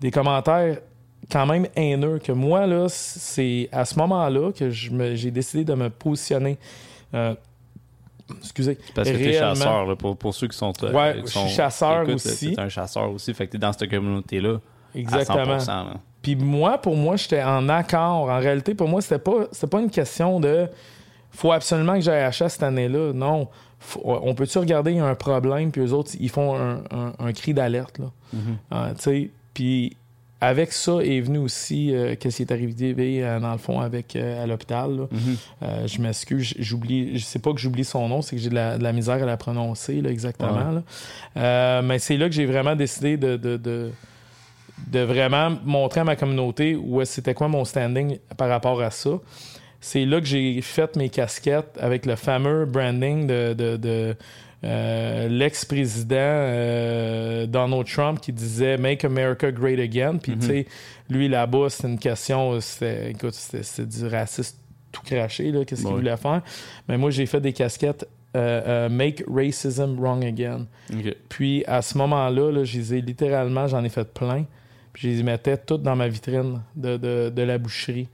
Des 0.00 0.10
commentaires 0.10 0.78
quand 1.30 1.46
même 1.46 1.66
haineux 1.76 2.18
que 2.18 2.32
moi, 2.32 2.66
là, 2.66 2.86
c'est 2.88 3.68
à 3.70 3.84
ce 3.84 3.98
moment-là 3.98 4.52
que 4.52 4.70
j'ai 4.70 5.30
décidé 5.30 5.64
de 5.64 5.74
me 5.74 5.90
positionner. 5.90 6.56
Euh, 7.12 7.34
excusez. 8.38 8.78
Parce 8.94 9.10
que 9.10 9.16
tu 9.16 9.24
es 9.24 9.38
chasseur, 9.38 9.96
pour, 9.98 10.16
pour, 10.16 10.34
ceux 10.34 10.48
qui 10.48 10.56
sont. 10.56 10.72
Euh, 10.82 10.92
ouais, 10.92 11.22
je 11.22 11.38
suis 11.38 11.48
chasseur 11.50 12.08
aussi. 12.08 12.54
Tu 12.54 12.60
un 12.60 12.70
chasseur 12.70 13.10
aussi, 13.10 13.34
fait 13.34 13.46
que 13.46 13.52
tu 13.52 13.56
es 13.58 13.60
dans 13.60 13.72
cette 13.72 13.90
communauté-là. 13.90 14.58
Exactement. 14.94 15.58
Puis 16.22 16.36
moi, 16.36 16.78
pour 16.78 16.96
moi, 16.96 17.16
j'étais 17.16 17.42
en 17.42 17.68
accord. 17.68 18.28
En 18.28 18.38
réalité, 18.38 18.74
pour 18.74 18.88
moi, 18.88 19.00
c'était 19.00 19.18
pas, 19.18 19.46
pas 19.70 19.80
une 19.80 19.90
question 19.90 20.40
de 20.40 20.68
faut 21.30 21.52
absolument 21.52 21.94
que 21.94 22.00
j'aille 22.00 22.22
à 22.22 22.32
chasse 22.32 22.54
cette 22.54 22.62
année-là. 22.62 23.12
Non. 23.12 23.48
on 24.04 24.34
peut-tu 24.34 24.58
regarder, 24.58 24.92
il 24.92 24.96
y 24.98 25.00
a 25.00 25.06
un 25.06 25.14
problème, 25.14 25.70
puis 25.70 25.80
eux 25.80 25.92
autres, 25.92 26.12
ils 26.18 26.28
font 26.28 26.56
un, 26.56 27.32
cri 27.32 27.54
d'alerte. 27.54 27.98
là. 27.98 28.10
Euh, 28.72 29.26
puis 29.54 29.96
avec 30.42 30.72
ça 30.72 30.92
est 31.02 31.20
venu 31.20 31.36
aussi 31.36 31.94
euh, 31.94 32.16
qu'est-ce 32.18 32.38
qui 32.38 32.42
est 32.44 32.52
arrivé 32.52 32.94
euh, 33.22 33.40
dans 33.40 33.52
le 33.52 33.58
fond 33.58 33.80
avec 33.80 34.16
à 34.16 34.46
l'hôpital. 34.46 35.06
Mm-hmm. 35.12 35.86
je 35.86 36.00
m'excuse, 36.00 36.54
j'oublie, 36.58 37.18
je 37.18 37.24
sais 37.24 37.38
pas 37.38 37.52
que 37.52 37.60
j'oublie 37.60 37.84
son 37.84 38.08
nom, 38.08 38.22
c'est 38.22 38.36
que 38.36 38.42
j'ai 38.42 38.48
de 38.48 38.54
la, 38.54 38.92
misère 38.92 39.22
à 39.22 39.26
la 39.26 39.36
prononcer 39.36 40.00
là, 40.00 40.10
exactement. 40.10 40.82
mais 41.36 41.98
c'est 41.98 42.16
là 42.16 42.28
que 42.28 42.34
j'ai 42.34 42.46
vraiment 42.46 42.74
décidé 42.74 43.16
de, 43.16 43.36
de 43.36 43.92
vraiment 44.92 45.50
montrer 45.64 46.00
à 46.00 46.04
ma 46.04 46.16
communauté 46.16 46.76
où 46.76 47.04
c'était 47.04 47.34
quoi 47.34 47.48
mon 47.48 47.64
standing 47.64 48.18
par 48.36 48.48
rapport 48.48 48.80
à 48.80 48.90
ça. 48.90 49.10
C'est 49.80 50.04
là 50.04 50.20
que 50.20 50.26
j'ai 50.26 50.60
fait 50.60 50.96
mes 50.96 51.08
casquettes 51.08 51.78
avec 51.80 52.04
le 52.04 52.16
fameux 52.16 52.66
branding 52.66 53.26
de, 53.26 54.16
euh, 54.62 55.28
l'ex-président 55.28 56.16
euh, 56.18 57.46
Donald 57.46 57.86
Trump 57.86 58.20
qui 58.20 58.30
disait 58.30 58.76
Make 58.76 59.06
America 59.06 59.50
Great 59.50 59.78
Again. 59.78 60.18
Puis, 60.18 60.36
tu 60.36 60.46
sais, 60.46 60.66
lui 61.08 61.28
là-bas, 61.28 61.70
c'était 61.70 61.88
une 61.88 61.98
question, 61.98 62.60
c'était, 62.60 63.10
écoute, 63.12 63.32
c'était, 63.32 63.86
du 63.86 64.06
racisme 64.06 64.58
tout 64.92 65.02
craché, 65.02 65.50
là, 65.50 65.64
qu'est-ce 65.64 65.82
qu'il 65.82 65.94
voulait 65.94 66.16
faire. 66.16 66.42
Mais 66.88 66.98
moi, 66.98 67.10
j'ai 67.10 67.24
fait 67.24 67.40
des 67.40 67.52
casquettes 67.52 68.06
euh, 68.36 68.88
Make 68.88 69.24
Racism 69.28 69.96
Wrong 69.98 70.24
Again. 70.24 70.66
Puis, 71.28 71.64
à 71.66 71.80
ce 71.80 71.96
moment-là, 71.96 72.52
là, 72.52 72.62
littéralement, 72.62 73.66
j'en 73.66 73.82
ai 73.82 73.88
fait 73.88 74.12
plein. 74.12 74.44
Puis 74.92 75.12
je 75.12 75.16
les 75.18 75.22
mettais 75.22 75.56
toutes 75.56 75.82
dans 75.82 75.96
ma 75.96 76.08
vitrine 76.08 76.62
de, 76.76 77.32
la 77.36 77.58
boucherie. 77.58 78.08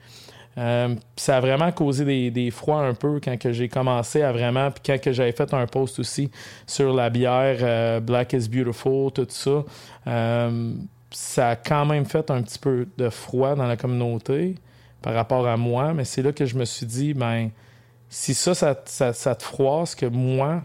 Euh, 0.59 0.95
ça 1.17 1.37
a 1.37 1.41
vraiment 1.41 1.71
causé 1.71 2.05
des, 2.07 2.31
des, 2.31 2.51
froids 2.51 2.81
un 2.81 2.95
peu 2.95 3.21
quand 3.23 3.37
j'ai 3.53 3.69
commencé 3.69 4.23
à 4.23 4.33
vraiment. 4.33 4.71
Puis 4.71 4.83
quand 4.87 5.13
j'avais 5.13 5.33
fait 5.33 5.53
un 5.53 5.67
post 5.67 5.99
aussi 5.99 6.31
sur 6.67 6.95
la 6.95 7.11
bière 7.11 7.59
euh, 7.61 8.01
Black 8.01 8.33
is 8.33 8.49
Beautiful, 8.49 9.13
tout 9.13 9.27
ça, 9.29 9.65
euh, 10.07 10.73
ça 11.11 11.51
a 11.51 11.57
quand 11.57 11.85
même 11.85 12.07
fait 12.07 12.31
un 12.31 12.41
petit 12.43 12.59
peu 12.59 12.87
de 12.97 13.11
froid 13.11 13.55
dans 13.55 13.67
la 13.67 13.77
communauté 13.77 14.55
par 15.03 15.15
rapport 15.15 15.47
à 15.47 15.57
moi. 15.57 15.93
Mais 15.93 16.05
c'est 16.05 16.23
là 16.23 16.33
que 16.33 16.47
je 16.47 16.57
me 16.57 16.65
suis 16.65 16.87
dit, 16.87 17.13
ben, 17.13 17.51
si 18.09 18.35
ça, 18.35 18.55
ça, 18.55 19.13
ça, 19.13 19.35
te 19.35 19.43
froisse, 19.43 19.95
que 19.95 20.07
moi, 20.07 20.63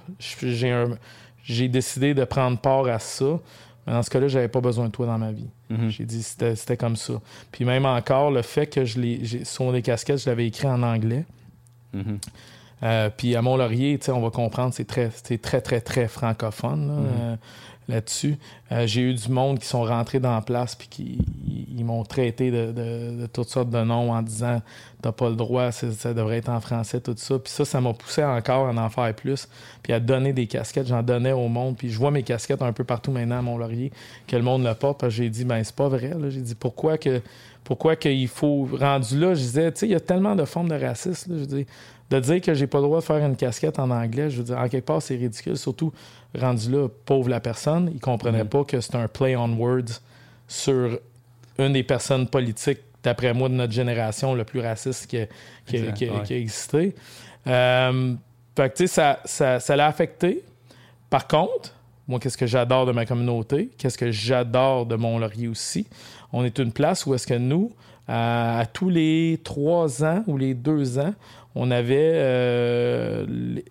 j'ai 1.44 1.68
décidé 1.68 2.14
de 2.14 2.24
prendre 2.24 2.58
part 2.58 2.88
à 2.88 3.00
ça, 3.00 3.40
mais 3.86 3.94
dans 3.94 4.04
ce 4.04 4.10
cas-là, 4.10 4.28
j'avais 4.28 4.48
pas 4.48 4.62
besoin 4.62 4.88
de 4.88 4.92
toi 4.92 5.06
dans 5.06 5.18
ma 5.18 5.32
vie. 5.32 5.50
Mhm. 5.70 5.90
J'ai 5.90 6.06
dit 6.06 6.24
c'était 6.24 6.78
comme 6.78 6.96
ça. 6.96 7.14
Puis 7.52 7.66
même 7.66 7.86
encore, 7.86 8.32
le 8.32 8.42
fait 8.42 8.68
que 8.68 8.86
je 8.86 9.00
l'ai 9.00 9.44
sur 9.44 9.72
des 9.72 9.82
casquettes, 9.82 10.24
je 10.24 10.30
l'avais 10.30 10.48
écrit 10.48 10.68
en 10.68 10.84
anglais. 10.84 11.26
Mhm. 11.94 12.20
Euh, 12.84 13.10
puis 13.16 13.36
à 13.36 13.42
Mont-Laurier, 13.42 14.00
on 14.10 14.22
va 14.22 14.30
comprendre, 14.30 14.74
c'est 14.74 14.86
très, 14.86 15.10
très, 15.10 15.62
très, 15.62 15.82
très 15.82 16.08
francophone. 16.08 16.88
Là. 16.88 16.94
Mhm. 16.94 17.08
Euh, 17.22 17.36
là-dessus. 17.92 18.38
Euh, 18.72 18.88
j'ai 18.88 19.02
eu 19.02 19.14
du 19.14 19.30
monde 19.30 19.60
qui 19.60 19.68
sont 19.68 19.84
rentrés 19.84 20.20
dans 20.20 20.34
la 20.34 20.42
place 20.42 20.76
puis 20.76 20.88
qui 20.88 21.18
ils, 21.76 21.86
m'ont 21.86 22.04
traité 22.04 22.52
de, 22.52 23.26
toutes 23.28 23.50
sortes 23.50 23.70
de 23.70 23.82
noms 23.82 24.12
en 24.12 24.22
disant 24.22 24.62
t'as 25.02 25.12
pas 25.12 25.30
le 25.30 25.36
droit, 25.36 25.72
ça 25.72 26.14
devrait 26.14 26.38
être 26.38 26.50
en 26.50 26.62
français, 26.62 27.00
tout 27.00 27.16
ça. 27.18 27.40
Puis 27.40 27.52
ça, 27.52 27.66
ça 27.66 27.82
m'a 27.82 27.94
poussé 27.94 28.24
encore 28.24 28.68
à 28.68 28.72
en 28.72 28.90
faire 28.90 29.14
plus, 29.16 29.48
puis 29.82 29.94
à 29.94 30.00
donner 30.00 30.32
des 30.32 30.48
casquettes. 30.48 30.88
J'en 30.88 31.02
donnais 31.02 31.32
au 31.32 31.48
monde, 31.48 31.76
puis 31.78 31.90
je 31.90 31.98
vois 31.98 32.12
mes 32.12 32.24
casquettes 32.24 32.62
un 32.62 32.74
peu 32.74 32.84
partout 32.84 33.12
maintenant 33.12 33.40
à 33.40 33.42
Mont-Laurier, 33.42 33.92
que 34.28 34.36
le 34.36 34.44
monde 34.44 34.64
le 34.64 34.74
porte. 34.76 35.10
J'ai 35.10 35.30
dit, 35.30 35.44
ben 35.44 35.64
c'est 35.64 35.76
pas 35.76 35.90
vrai. 35.90 36.14
J'ai 36.30 36.42
dit, 36.42 36.56
pourquoi 36.56 36.98
que 36.98 37.22
pourquoi 37.64 37.96
qu'il 37.96 38.28
faut, 38.28 38.68
rendu 38.74 39.20
là, 39.20 39.34
je 39.34 39.40
disais, 39.40 39.72
tu 39.72 39.80
sais, 39.80 39.88
il 39.88 39.92
y 39.92 39.96
a 39.96 40.00
tellement 40.00 40.36
de 40.36 40.46
formes 40.46 40.70
de 40.70 40.76
racisme. 40.76 41.38
je 41.38 41.46
dis, 41.46 41.66
de 42.12 42.20
dire 42.20 42.42
que 42.42 42.54
j'ai 42.54 42.68
pas 42.68 42.80
le 42.80 42.84
droit 42.84 43.00
de 43.00 43.06
faire 43.06 43.26
une 43.26 43.38
casquette 43.38 43.80
en 43.80 43.90
anglais, 43.90 44.30
je 44.30 44.38
veux 44.38 44.44
dire, 44.44 44.58
en 44.58 44.68
quelque 44.68 44.86
part, 44.86 45.02
c'est 45.02 45.16
ridicule. 45.16 45.58
Surtout, 45.58 45.94
rendu 46.38 46.70
là, 46.70 46.88
pauvre 47.06 47.30
la 47.30 47.40
personne, 47.40 47.90
il 47.94 48.02
comprenait 48.02 48.44
mm. 48.44 48.50
pas 48.50 48.64
que 48.66 48.82
c'est 48.82 48.96
un 48.96 49.08
play 49.08 49.36
on 49.38 49.54
words 49.54 50.02
sur 50.48 51.00
une 51.58 51.74
des 51.74 51.84
personnes 51.84 52.28
politiques, 52.28 52.80
d'après 53.02 53.34
moi, 53.34 53.48
de 53.48 53.54
notre 53.54 53.72
génération, 53.72 54.36
le 54.36 54.44
plus 54.44 54.60
raciste 54.60 55.08
qui, 55.08 55.18
a 55.18 56.36
existé. 56.36 56.94
Euh, 57.48 58.14
fait 58.58 58.70
que, 58.70 58.76
tu 58.76 58.88
sais, 58.88 59.16
ça, 59.26 59.60
ça, 59.60 59.76
l'a 59.78 59.88
affecté. 59.88 60.44
Par 61.10 61.28
contre, 61.28 61.74
moi, 62.10 62.20
qu'est-ce 62.20 62.38
que 62.38 62.46
j'adore 62.46 62.86
de 62.86 62.92
ma 62.92 63.06
communauté? 63.06 63.70
Qu'est-ce 63.78 63.98
que 63.98 64.12
j'adore 64.12 64.86
de 64.86 64.96
Mont-Laurier 64.96 65.48
aussi? 65.48 65.88
On 66.34 66.44
est 66.44 66.60
une 66.60 66.74
place 66.74 67.06
où 67.06 67.14
est-ce 67.14 67.26
que 67.26 67.36
nous, 67.36 67.72
à, 68.08 68.66
tous 68.74 68.90
les 68.90 69.40
trois 69.44 70.04
ans 70.04 70.24
ou 70.28 70.38
les 70.38 70.54
deux 70.54 71.00
ans, 71.00 71.14
on 71.56 71.70
avait 71.72 72.12
euh, 72.14 73.26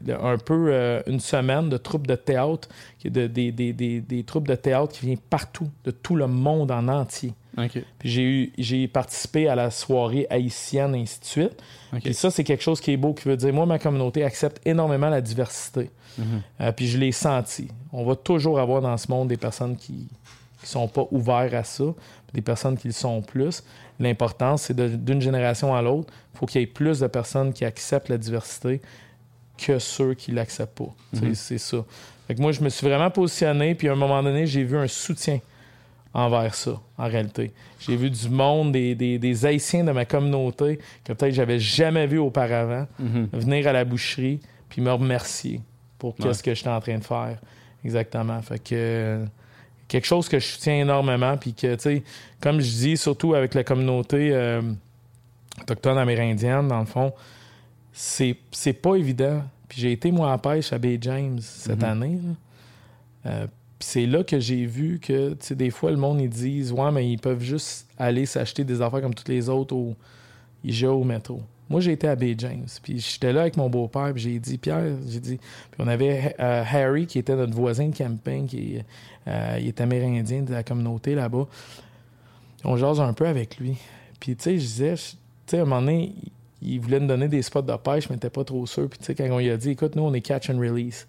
un 0.08 0.38
peu 0.38 0.68
euh, 0.68 1.02
une 1.06 1.20
semaine 1.20 1.68
de 1.68 1.76
troupes 1.76 2.06
de 2.06 2.14
théâtre, 2.14 2.68
de, 3.04 3.26
des, 3.26 3.52
des, 3.52 3.72
des, 3.72 4.24
troupes 4.24 4.48
de 4.48 4.54
théâtre 4.54 4.92
qui 4.92 5.06
viennent 5.06 5.18
partout, 5.18 5.68
de 5.84 5.90
tout 5.90 6.16
le 6.16 6.26
monde 6.26 6.70
en 6.70 6.88
entier. 6.88 7.32
Puis 7.98 8.52
j'ai 8.58 8.88
participé 8.88 9.48
à 9.48 9.54
la 9.54 9.70
soirée 9.70 10.26
haïtienne, 10.30 10.94
et 10.94 11.00
ainsi 11.00 11.20
de 11.20 11.24
suite. 11.24 11.62
Puis 12.02 12.14
ça, 12.14 12.30
c'est 12.30 12.44
quelque 12.44 12.62
chose 12.62 12.80
qui 12.80 12.92
est 12.92 12.96
beau, 12.96 13.12
qui 13.14 13.28
veut 13.28 13.36
dire, 13.36 13.52
moi, 13.52 13.66
ma 13.66 13.78
communauté 13.78 14.24
accepte 14.24 14.60
énormément 14.66 15.08
la 15.08 15.20
diversité. 15.20 15.90
Mhm. 16.18 16.24
Euh, 16.60 16.72
puis 16.72 16.86
je 16.86 16.98
l'ai 16.98 17.12
senti. 17.12 17.68
On 17.92 18.04
va 18.04 18.16
toujours 18.16 18.58
avoir 18.60 18.80
dans 18.80 18.96
ce 18.96 19.10
monde 19.10 19.28
des 19.28 19.36
personnes 19.36 19.76
qui 19.76 20.08
ne 20.62 20.66
sont 20.66 20.88
pas 20.88 21.06
ouvertes 21.10 21.54
à 21.54 21.64
ça, 21.64 21.84
des 22.32 22.42
personnes 22.42 22.76
qui 22.76 22.88
le 22.88 22.92
sont 22.92 23.22
plus. 23.22 23.62
L'important, 23.98 24.56
c'est 24.56 24.74
d'une 24.74 25.20
génération 25.20 25.74
à 25.74 25.82
l'autre, 25.82 26.12
il 26.34 26.38
faut 26.38 26.46
qu'il 26.46 26.60
y 26.60 26.64
ait 26.64 26.66
plus 26.66 27.00
de 27.00 27.06
personnes 27.06 27.52
qui 27.52 27.64
acceptent 27.64 28.08
la 28.08 28.18
diversité 28.18 28.80
que 29.58 29.78
ceux 29.78 30.14
qui 30.14 30.30
ne 30.30 30.36
l'acceptent 30.36 30.78
pas. 30.78 30.94
Mhm. 31.12 31.34
C'est 31.34 31.58
ça. 31.58 31.84
Fait 32.26 32.38
moi, 32.38 32.52
je 32.52 32.62
me 32.62 32.68
suis 32.68 32.86
vraiment 32.86 33.10
positionné, 33.10 33.74
puis 33.74 33.88
à 33.88 33.92
un 33.92 33.96
moment 33.96 34.22
donné, 34.22 34.46
j'ai 34.46 34.64
vu 34.64 34.76
un 34.78 34.88
soutien 34.88 35.40
envers 36.12 36.54
ça, 36.54 36.80
en 36.98 37.08
réalité. 37.08 37.52
J'ai 37.78 37.96
vu 37.96 38.10
du 38.10 38.28
monde, 38.28 38.72
des, 38.72 38.94
des, 38.94 39.46
Haïtiens 39.46 39.84
de 39.84 39.92
ma 39.92 40.04
communauté 40.04 40.80
que 41.04 41.12
peut-être 41.12 41.34
j'avais 41.34 41.60
jamais 41.60 42.06
vu 42.06 42.18
auparavant, 42.18 42.86
mhm. 42.98 43.28
venir 43.32 43.68
à 43.68 43.72
la 43.72 43.84
boucherie, 43.84 44.40
puis 44.68 44.80
me 44.80 44.92
remercier 44.92 45.60
pour 45.98 46.14
ce 46.18 46.42
que 46.42 46.54
j'étais 46.54 46.70
en 46.70 46.80
train 46.80 46.98
de 46.98 47.04
faire. 47.04 47.38
Exactement. 47.84 48.40
Fait 48.42 48.58
que 48.58 49.24
quelque 49.90 50.06
chose 50.06 50.28
que 50.28 50.38
je 50.38 50.46
soutiens 50.46 50.82
énormément, 50.82 51.36
puis 51.36 51.52
que, 51.52 51.74
tu 51.74 51.82
sais, 51.82 52.02
comme 52.40 52.60
je 52.60 52.70
dis, 52.70 52.96
surtout 52.96 53.34
avec 53.34 53.54
la 53.54 53.64
communauté 53.64 54.30
euh, 54.32 54.62
autochtone 55.60 55.98
amérindienne, 55.98 56.68
dans 56.68 56.78
le 56.78 56.86
fond, 56.86 57.12
c'est, 57.92 58.36
pas 58.80 58.94
évident. 58.94 59.42
Puis 59.68 59.80
j'ai 59.80 59.92
été, 59.92 60.12
moi, 60.12 60.32
en 60.32 60.38
pêche 60.38 60.72
à 60.72 60.78
Bay 60.78 60.96
James 61.00 61.40
cette 61.40 61.82
mhm. 61.82 61.88
année. 61.88 62.18
Euh, 63.26 63.46
puis 63.80 63.88
c'est 63.88 64.06
là 64.06 64.22
que 64.22 64.38
j'ai 64.38 64.64
vu 64.64 65.00
que, 65.00 65.30
tu 65.30 65.36
sais, 65.40 65.54
des 65.56 65.70
fois, 65.70 65.90
le 65.90 65.96
monde, 65.96 66.20
ils 66.20 66.30
disent, 66.30 66.70
ouais, 66.70 66.92
mais 66.92 67.10
ils 67.10 67.18
peuvent 67.18 67.42
juste 67.42 67.88
aller 67.98 68.26
s'acheter 68.26 68.62
des 68.62 68.80
affaires 68.80 69.00
comme 69.00 69.14
toutes 69.14 69.28
les 69.28 69.48
autres 69.48 69.74
au, 69.74 69.96
joue 70.64 70.86
au 70.86 71.04
métro. 71.04 71.42
Moi, 71.70 71.80
j'ai 71.80 71.92
été 71.92 72.08
à 72.08 72.16
Bay 72.16 72.34
James. 72.36 72.66
Puis 72.82 72.98
j'étais 72.98 73.32
là 73.32 73.42
avec 73.42 73.56
mon 73.56 73.70
beau-père. 73.70 74.12
Puis 74.12 74.22
j'ai 74.24 74.38
dit, 74.40 74.58
Pierre, 74.58 74.82
j'ai 75.08 75.20
dit. 75.20 75.36
Puis 75.36 75.80
on 75.80 75.86
avait 75.86 76.34
euh, 76.40 76.64
Harry, 76.68 77.06
qui 77.06 77.20
était 77.20 77.36
notre 77.36 77.54
voisin 77.54 77.88
de 77.88 77.96
camping, 77.96 78.46
qui 78.46 78.80
euh, 79.28 79.56
il 79.60 79.68
est 79.68 79.80
amérindien 79.80 80.42
de 80.42 80.52
la 80.52 80.64
communauté 80.64 81.14
là-bas. 81.14 81.46
On 82.64 82.76
jase 82.76 83.00
un 83.00 83.12
peu 83.12 83.26
avec 83.26 83.58
lui. 83.58 83.76
Puis, 84.18 84.34
tu 84.34 84.42
sais, 84.42 84.58
je 84.58 84.64
disais, 84.64 84.94
tu 84.94 85.16
sais, 85.46 85.58
à 85.58 85.62
un 85.62 85.64
moment 85.64 85.80
donné, 85.80 86.12
il 86.60 86.80
voulait 86.80 87.00
me 87.00 87.06
donner 87.06 87.28
des 87.28 87.40
spots 87.40 87.62
de 87.62 87.74
pêche, 87.76 88.10
mais 88.10 88.16
n'était 88.16 88.30
pas 88.30 88.44
trop 88.44 88.66
sûr. 88.66 88.88
Puis, 88.88 88.98
tu 88.98 89.04
sais, 89.06 89.14
quand 89.14 89.24
on 89.30 89.38
lui 89.38 89.48
a 89.48 89.56
dit, 89.56 89.70
écoute, 89.70 89.94
nous, 89.94 90.02
on 90.02 90.12
est 90.12 90.20
catch 90.20 90.50
and 90.50 90.58
release. 90.58 91.06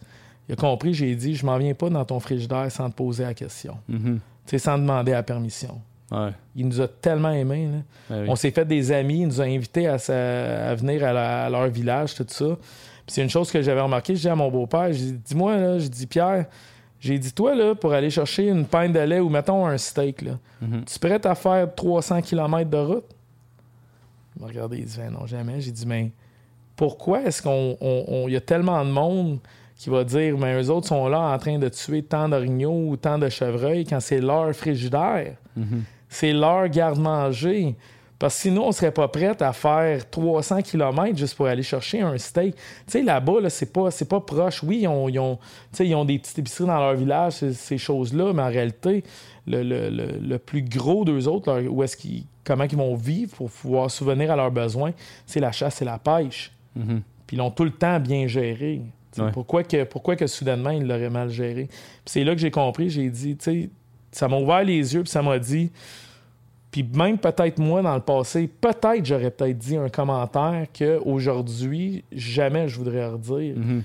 Il 0.47 0.53
a 0.53 0.55
compris, 0.55 0.93
j'ai 0.93 1.15
dit, 1.15 1.35
je 1.35 1.45
m'en 1.45 1.57
viens 1.57 1.73
pas 1.73 1.89
dans 1.89 2.05
ton 2.05 2.19
frigidaire 2.19 2.71
sans 2.71 2.89
te 2.89 2.95
poser 2.95 3.23
la 3.23 3.33
question. 3.33 3.77
Mhm. 3.89 4.19
Tu 4.45 4.51
sais, 4.51 4.59
sans 4.59 4.77
demander 4.77 5.11
la 5.11 5.23
permission. 5.23 5.81
Ouais. 6.11 6.31
Il 6.55 6.67
nous 6.67 6.81
a 6.81 6.87
tellement 6.87 7.31
aimés. 7.31 7.67
là. 7.71 7.77
Ben 8.09 8.21
oui. 8.23 8.27
On 8.29 8.35
s'est 8.35 8.51
fait 8.51 8.65
des 8.65 8.91
amis, 8.91 9.21
il 9.21 9.27
nous 9.27 9.39
a 9.41 9.45
invités 9.45 9.87
à, 9.87 9.97
sa- 9.97 10.69
à 10.69 10.75
venir 10.75 11.03
à, 11.05 11.13
la- 11.13 11.45
à 11.45 11.49
leur 11.49 11.67
village, 11.69 12.13
tout 12.15 12.25
ça. 12.27 12.45
Puis 13.05 13.15
c'est 13.15 13.21
une 13.23 13.29
chose 13.29 13.49
que 13.51 13.61
j'avais 13.61 13.79
remarqué, 13.81 14.15
je 14.15 14.21
dis 14.21 14.29
à 14.29 14.35
mon 14.35 14.49
beau-père, 14.51 14.91
j'ai 14.91 15.05
dit, 15.05 15.19
dis-moi, 15.25 15.57
là, 15.57 15.79
j'ai 15.79 15.89
dit, 15.89 16.05
Pierre, 16.07 16.45
j'ai 16.99 17.17
dit, 17.17 17.31
toi, 17.33 17.55
là, 17.55 17.73
pour 17.75 17.93
aller 17.93 18.09
chercher 18.09 18.47
une 18.49 18.65
pinte 18.65 18.91
de 18.93 18.99
lait 18.99 19.19
ou, 19.19 19.29
mettons, 19.29 19.65
un 19.65 19.77
steak, 19.77 20.21
là, 20.21 20.37
Mhm. 20.61 20.83
tu 20.85 20.95
es 20.95 20.99
prêt 21.17 21.25
à 21.25 21.33
faire 21.35 21.73
300 21.73 22.21
km 22.21 22.69
de 22.69 22.77
route? 22.77 23.05
Il 24.35 24.41
m'a 24.41 24.47
regardé, 24.49 24.77
il 24.79 24.85
dit, 24.85 24.97
Ben 24.97 25.11
non, 25.11 25.25
jamais. 25.25 25.61
J'ai 25.61 25.71
dit, 25.71 25.85
mais 25.87 26.11
pourquoi 26.75 27.21
est-ce 27.23 27.41
qu'on 27.41 27.77
on- 27.81 28.03
on- 28.07 28.27
il 28.27 28.33
y 28.33 28.37
a 28.37 28.41
tellement 28.41 28.83
de 28.85 28.89
monde 28.91 29.39
qui 29.77 29.89
va 29.89 30.03
dire, 30.03 30.37
mais 30.37 30.61
eux 30.61 30.69
autres 30.69 30.87
sont 30.87 31.07
là 31.07 31.19
en 31.21 31.37
train 31.39 31.57
de 31.57 31.69
tuer 31.69 32.03
tant 32.03 32.29
d'orignaux 32.29 32.89
ou 32.89 32.97
tant 32.97 33.17
de 33.17 33.29
chevreuils 33.29 33.85
quand 33.85 33.99
c'est 33.99 34.19
leur 34.21 34.53
frigidaire? 34.53 35.35
Mhm. 35.55 35.83
C'est 36.11 36.33
leur 36.33 36.67
garde-manger. 36.67 37.75
Parce 38.19 38.35
que 38.35 38.41
sinon, 38.41 38.67
on 38.67 38.71
serait 38.71 38.91
pas 38.91 39.07
prête 39.07 39.41
à 39.41 39.51
faire 39.51 40.07
300 40.07 40.61
km 40.61 41.17
juste 41.17 41.33
pour 41.35 41.47
aller 41.47 41.63
chercher 41.63 42.01
un 42.01 42.15
steak. 42.19 42.53
Tu 42.55 42.61
sais, 42.85 43.01
là-bas, 43.01 43.41
là, 43.41 43.49
c'est 43.49 43.73
pas, 43.73 43.89
c'est 43.89 44.07
pas 44.07 44.19
proche. 44.19 44.61
Oui, 44.61 44.81
ils 44.83 44.87
ont, 44.87 45.09
ils 45.09 45.17
ont, 45.17 45.37
tu 45.37 45.77
sais, 45.77 45.87
ils 45.87 45.95
ont 45.95 46.05
des 46.05 46.19
petites 46.19 46.37
épiceries 46.37 46.67
dans 46.67 46.77
leur 46.77 46.93
village, 46.93 47.33
ces, 47.33 47.53
ces 47.53 47.79
choses-là, 47.79 48.31
mais 48.33 48.43
en 48.43 48.47
réalité, 48.49 49.03
le, 49.47 49.63
le- 49.63 49.89
le- 49.89 50.19
le 50.19 50.37
plus 50.37 50.61
gros 50.61 51.03
d'eux 51.03 51.27
autres, 51.27 51.51
leur- 51.51 51.73
où 51.73 51.81
est-ce 51.81 51.97
qu'ils, 51.97 52.25
comment 52.43 52.65
ils 52.65 52.77
vont 52.77 52.93
vivre 52.93 53.31
pour 53.35 53.49
pouvoir 53.49 53.89
souvenir 53.89 54.29
à 54.31 54.35
leurs 54.35 54.51
besoins, 54.51 54.91
c'est 55.25 55.39
la 55.39 55.51
chasse 55.51 55.81
et 55.81 55.85
la 55.85 55.97
pêche. 55.97 56.51
Mhm. 56.75 57.01
Puis 57.25 57.37
ils 57.37 57.39
l'ont 57.39 57.49
tout 57.49 57.63
le 57.63 57.71
temps 57.71 57.99
bien 57.99 58.27
géré. 58.27 58.81
Ouais. 59.17 59.31
Pourquoi, 59.33 59.63
que, 59.63 59.83
pourquoi 59.83 60.15
que 60.15 60.27
soudainement 60.27 60.69
ils 60.69 60.85
l'auraient 60.85 61.09
mal 61.09 61.29
géré? 61.31 61.69
C'est 62.05 62.23
là 62.23 62.35
que 62.35 62.39
j'ai 62.39 62.51
compris, 62.51 62.91
j'ai 62.91 63.09
dit, 63.09 63.35
tu 63.35 63.43
sais, 63.43 63.69
ça 64.11 64.27
m'a 64.27 64.37
ouvert 64.37 64.63
les 64.63 64.93
yeux, 64.93 65.01
puis 65.01 65.11
ça 65.11 65.21
m'a 65.21 65.39
dit. 65.39 65.71
Puis 66.71 66.83
même 66.83 67.17
peut-être 67.17 67.59
moi, 67.59 67.81
dans 67.81 67.95
le 67.95 68.01
passé, 68.01 68.47
peut-être 68.47 69.05
j'aurais 69.05 69.31
peut-être 69.31 69.57
dit 69.57 69.75
un 69.75 69.89
commentaire 69.89 70.67
qu'aujourd'hui, 70.77 72.03
jamais 72.13 72.69
je 72.69 72.77
voudrais 72.77 73.07
redire. 73.07 73.55
Mhm. 73.57 73.83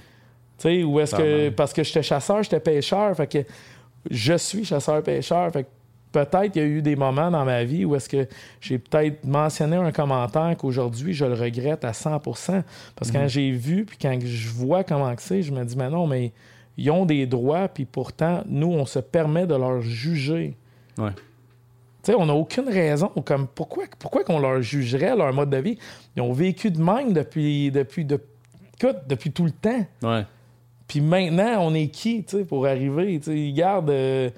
Tu 0.59 0.62
sais, 0.62 0.83
ou 0.85 1.01
est-ce 1.01 1.14
que. 1.14 1.49
Parce 1.51 1.72
que 1.72 1.83
j'étais 1.83 2.03
chasseur, 2.03 2.43
j'étais 2.43 2.61
pêcheur, 2.61 3.16
fait 3.16 3.27
que 3.27 3.39
je 4.11 4.35
suis 4.35 4.64
chasseur-pêcheur, 4.64 5.53
fait 5.53 5.64
que 5.64 5.68
peut-être 6.12 6.57
il 6.57 6.62
y 6.62 6.64
a 6.64 6.66
eu 6.68 6.83
des 6.83 6.97
moments 6.97 7.31
dans 7.31 7.45
ma 7.45 7.64
vie 7.64 7.85
où 7.85 7.95
est-ce 7.95 8.09
que 8.09 8.27
j'ai 8.61 8.79
peut-être 8.79 9.24
mentionné 9.24 9.77
un 9.77 9.93
commentaire 9.93 10.55
qu'aujourd'hui 10.57 11.12
je 11.12 11.24
le 11.24 11.35
regrette 11.35 11.85
à 11.85 11.91
100% 11.91 12.62
Parce 12.95 13.11
que 13.11 13.16
quand 13.16 13.29
j'ai 13.29 13.51
vu, 13.51 13.85
puis 13.85 13.99
quand 14.01 14.18
je 14.24 14.49
vois 14.49 14.85
comment 14.85 15.14
que 15.14 15.22
c'est, 15.22 15.43
je 15.43 15.53
me 15.53 15.64
dis, 15.64 15.77
mais 15.77 15.91
non, 15.91 16.07
mais 16.07 16.33
ils 16.77 16.91
ont 16.91 17.07
des 17.07 17.27
droits, 17.27 17.68
puis 17.68 17.85
pourtant, 17.85 18.43
nous, 18.47 18.68
on 18.68 18.85
se 18.87 18.99
permet 18.99 19.47
de 19.47 19.55
leur 19.55 19.81
juger. 19.81 20.57
Ouais. 20.99 21.11
Tu 22.03 22.12
sais, 22.12 22.14
on 22.14 22.27
n'a 22.27 22.35
aucune 22.35 22.68
raison. 22.68 23.11
Comme 23.24 23.47
pourquoi, 23.47 23.85
pourquoi 23.99 24.24
qu'on 24.24 24.39
leur 24.39 24.61
jugerait 24.62 25.16
leur 25.16 25.33
mode 25.33 25.51
de 25.51 25.57
vie? 25.57 25.79
Ils 26.16 26.22
ont 26.22 26.33
vécu 26.33 26.70
de 26.70 26.81
même 26.81 27.12
depuis, 27.12 27.70
depuis, 27.70 28.05
de- 28.05 28.20
depuis 29.09 29.33
tout 29.33 29.45
le 29.45 29.51
temps. 29.51 29.85
Ouais. 30.03 30.24
Puis 30.87 31.01
maintenant, 31.01 31.59
on 31.62 31.74
est 31.74 31.89
qui 31.89 32.22
tu 32.24 32.39
sais, 32.39 32.45
pour 32.45 32.66
arriver? 32.66 33.18
Tu 33.18 33.24
sais, 33.24 33.51
Regarde, 33.51 33.91
euh, 33.91 34.31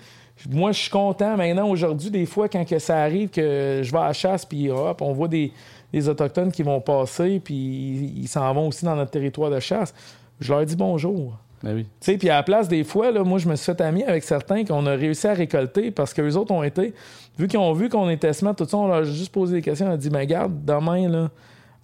moi, 0.49 0.73
je 0.73 0.79
suis 0.81 0.91
content 0.91 1.37
maintenant, 1.37 1.69
aujourd'hui, 1.69 2.11
des 2.11 2.25
fois, 2.25 2.49
quand 2.49 2.65
que 2.65 2.79
ça 2.79 3.03
arrive 3.03 3.29
que 3.29 3.81
je 3.83 3.91
vais 3.93 3.99
à 3.99 4.07
la 4.07 4.13
chasse, 4.13 4.47
puis 4.47 4.71
hop, 4.71 5.03
on 5.03 5.13
voit 5.13 5.29
des, 5.29 5.53
des 5.93 6.09
Autochtones 6.09 6.53
qui 6.53 6.63
vont 6.63 6.81
passer, 6.81 7.41
puis 7.41 7.55
ils 7.55 8.19
ils 8.23 8.29
s'en 8.29 8.55
vont 8.55 8.69
aussi 8.69 8.85
dans 8.85 8.97
notre 8.97 9.11
territoire 9.11 9.51
de 9.51 9.59
chasse. 9.61 9.93
Je 10.41 10.53
leur 10.53 10.65
dis 10.65 10.77
bonjour. 10.77 11.37
Ben 11.63 11.75
oui. 11.75 11.85
Tu 12.01 12.13
sais, 12.13 12.19
puis 12.19 12.31
à 12.31 12.37
la 12.37 12.43
place, 12.43 12.69
des 12.69 12.85
fois, 12.85 13.11
là, 13.11 13.25
moi, 13.25 13.39
je 13.39 13.49
me 13.49 13.57
suis 13.57 13.67
fait 13.67 13.81
ami 13.81 14.05
avec 14.05 14.23
certains 14.23 14.65
qu'on 14.65 14.87
a 14.87 14.93
réussi 14.95 15.27
à 15.27 15.35
récolter 15.35 15.91
parce 15.91 16.15
qu'eux 16.15 16.35
autres 16.37 16.53
ont 16.53 16.63
été, 16.63 16.95
vu 17.39 17.49
qu'ils 17.49 17.59
ont 17.59 17.73
vu 17.73 17.89
qu'on 17.89 18.09
était 18.09 18.33
smart, 18.33 18.55
tout 18.55 18.65
ça, 18.65 18.77
on 18.77 18.87
leur 18.87 18.97
a 18.99 19.03
juste 19.05 19.33
posé 19.33 19.57
des 19.57 19.63
questions. 19.63 19.87
On 19.89 19.93
a 19.93 19.97
dit, 19.97 20.11
mais 20.11 20.27
garde, 20.27 20.65
demain, 20.65 21.09
là, 21.09 21.31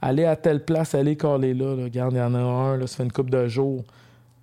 allez 0.00 0.24
à 0.26 0.36
telle 0.36 0.64
place, 0.64 0.94
allez 0.94 1.16
caler 1.16 1.54
là. 1.54 1.74
là. 1.74 1.84
Regarde, 1.84 2.12
il 2.14 2.18
y 2.18 2.22
en 2.22 2.34
a 2.34 2.38
un, 2.38 2.76
là, 2.76 2.86
ça 2.86 2.96
fait 2.98 3.02
une 3.04 3.12
couple 3.12 3.30
de 3.30 3.46
jours. 3.48 3.82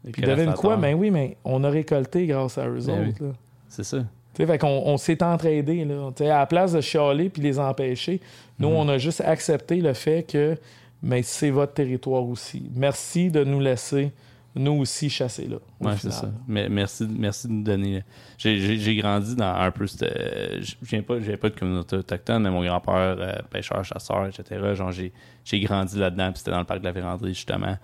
Les 0.03 0.11
Puis 0.11 0.21
devine 0.23 0.53
quoi? 0.53 0.75
Ben 0.77 0.95
oui, 0.95 1.11
mais 1.11 1.37
on 1.45 1.63
a 1.63 1.69
récolté 1.69 2.25
grâce 2.25 2.57
à 2.57 2.67
eux 2.67 2.79
Ben 2.85 3.09
autres. 3.09 3.23
là. 3.23 3.29
C'est 3.69 3.83
ça. 3.83 3.99
Tu 3.99 4.05
sais, 4.43 4.45
fait 4.47 4.57
qu'on 4.57 4.81
on 4.85 4.97
s'est 4.97 5.21
entraidés. 5.23 5.85
Là. 5.85 6.09
À 6.19 6.39
la 6.39 6.45
place 6.45 6.73
de 6.73 6.81
chialer 6.81 7.29
puis 7.29 7.41
les 7.41 7.59
empêcher, 7.59 8.19
nous, 8.59 8.69
Mhm. 8.69 8.75
on 8.75 8.89
a 8.89 8.97
juste 8.97 9.21
accepté 9.21 9.75
le 9.81 9.93
fait 9.93 10.23
que 10.23 10.57
mais 11.03 11.21
c'est 11.23 11.49
votre 11.51 11.73
territoire 11.73 12.23
aussi. 12.27 12.63
Merci 12.75 13.29
de 13.31 13.43
nous 13.43 13.59
laisser, 13.59 14.11
nous 14.55 14.73
aussi, 14.73 15.09
chasser 15.09 15.47
là. 15.47 15.57
au 15.79 15.87
Ouais, 15.87 15.93
c'est 15.97 16.11
ça. 16.11 16.29
Mais 16.47 16.67
merci, 16.67 17.07
merci 17.09 17.47
de 17.47 17.53
nous 17.53 17.63
donner. 17.63 18.03
J'ai, 18.37 18.95
grandi 18.97 19.35
dans 19.35 19.53
un 19.55 19.71
peu. 19.71 19.85
Je 19.87 20.75
viens 20.81 21.01
pas, 21.01 21.15
pas 21.19 21.49
de 21.49 21.57
communauté 21.57 21.95
autochtone, 21.95 22.43
mais 22.43 22.51
mon 22.51 22.63
grand-père, 22.63 23.15
euh, 23.19 23.35
pêcheur, 23.49 23.83
chasseur, 23.85 24.27
etc. 24.27 24.73
Genre, 24.73 24.91
j'ai, 24.91 25.13
j'ai 25.45 25.59
grandi 25.61 25.97
là-dedans, 25.97 26.31
puis 26.31 26.39
c'était 26.39 26.51
dans 26.51 26.59
le 26.59 26.65
parc 26.65 26.81
de 26.81 26.85
la 26.85 26.91
Vérandrie, 26.91 27.33
justement. 27.33 27.77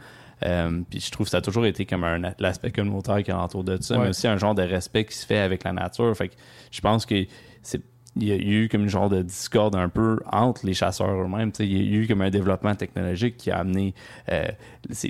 Euh, 0.45 0.81
puis 0.89 0.99
je 0.99 1.09
trouve 1.09 1.25
que 1.25 1.31
ça 1.31 1.37
a 1.37 1.41
toujours 1.41 1.65
été 1.65 1.85
comme 1.85 2.03
un 2.03 2.21
l'aspect 2.37 2.71
communautaire 2.71 3.23
qui 3.23 3.31
est 3.31 3.33
autour 3.33 3.63
de 3.63 3.81
ça, 3.81 3.95
Ouais. 3.95 4.03
mais 4.03 4.09
aussi 4.09 4.27
un 4.27 4.37
genre 4.37 4.53
de 4.53 4.61
respect 4.61 5.05
qui 5.05 5.15
se 5.15 5.25
fait 5.25 5.39
avec 5.39 5.63
la 5.63 5.73
nature. 5.73 6.15
Fait 6.15 6.29
que 6.29 6.35
je 6.71 6.81
pense 6.81 7.05
que 7.05 7.25
c'est 7.63 7.81
il 8.19 8.27
y 8.27 8.31
a 8.31 8.35
eu 8.35 8.69
comme 8.69 8.83
une 8.83 8.89
genre 8.89 9.09
de 9.09 9.21
discorde 9.21 9.75
un 9.75 9.89
peu 9.89 10.19
entre 10.31 10.65
les 10.65 10.73
chasseurs 10.73 11.09
eux-mêmes. 11.09 11.51
Il 11.59 11.93
y 11.93 11.95
a 11.95 11.99
eu 12.01 12.07
comme 12.07 12.21
un 12.21 12.29
développement 12.29 12.75
technologique 12.75 13.37
qui 13.37 13.51
a 13.51 13.59
amené 13.59 13.93
euh, 14.31 14.47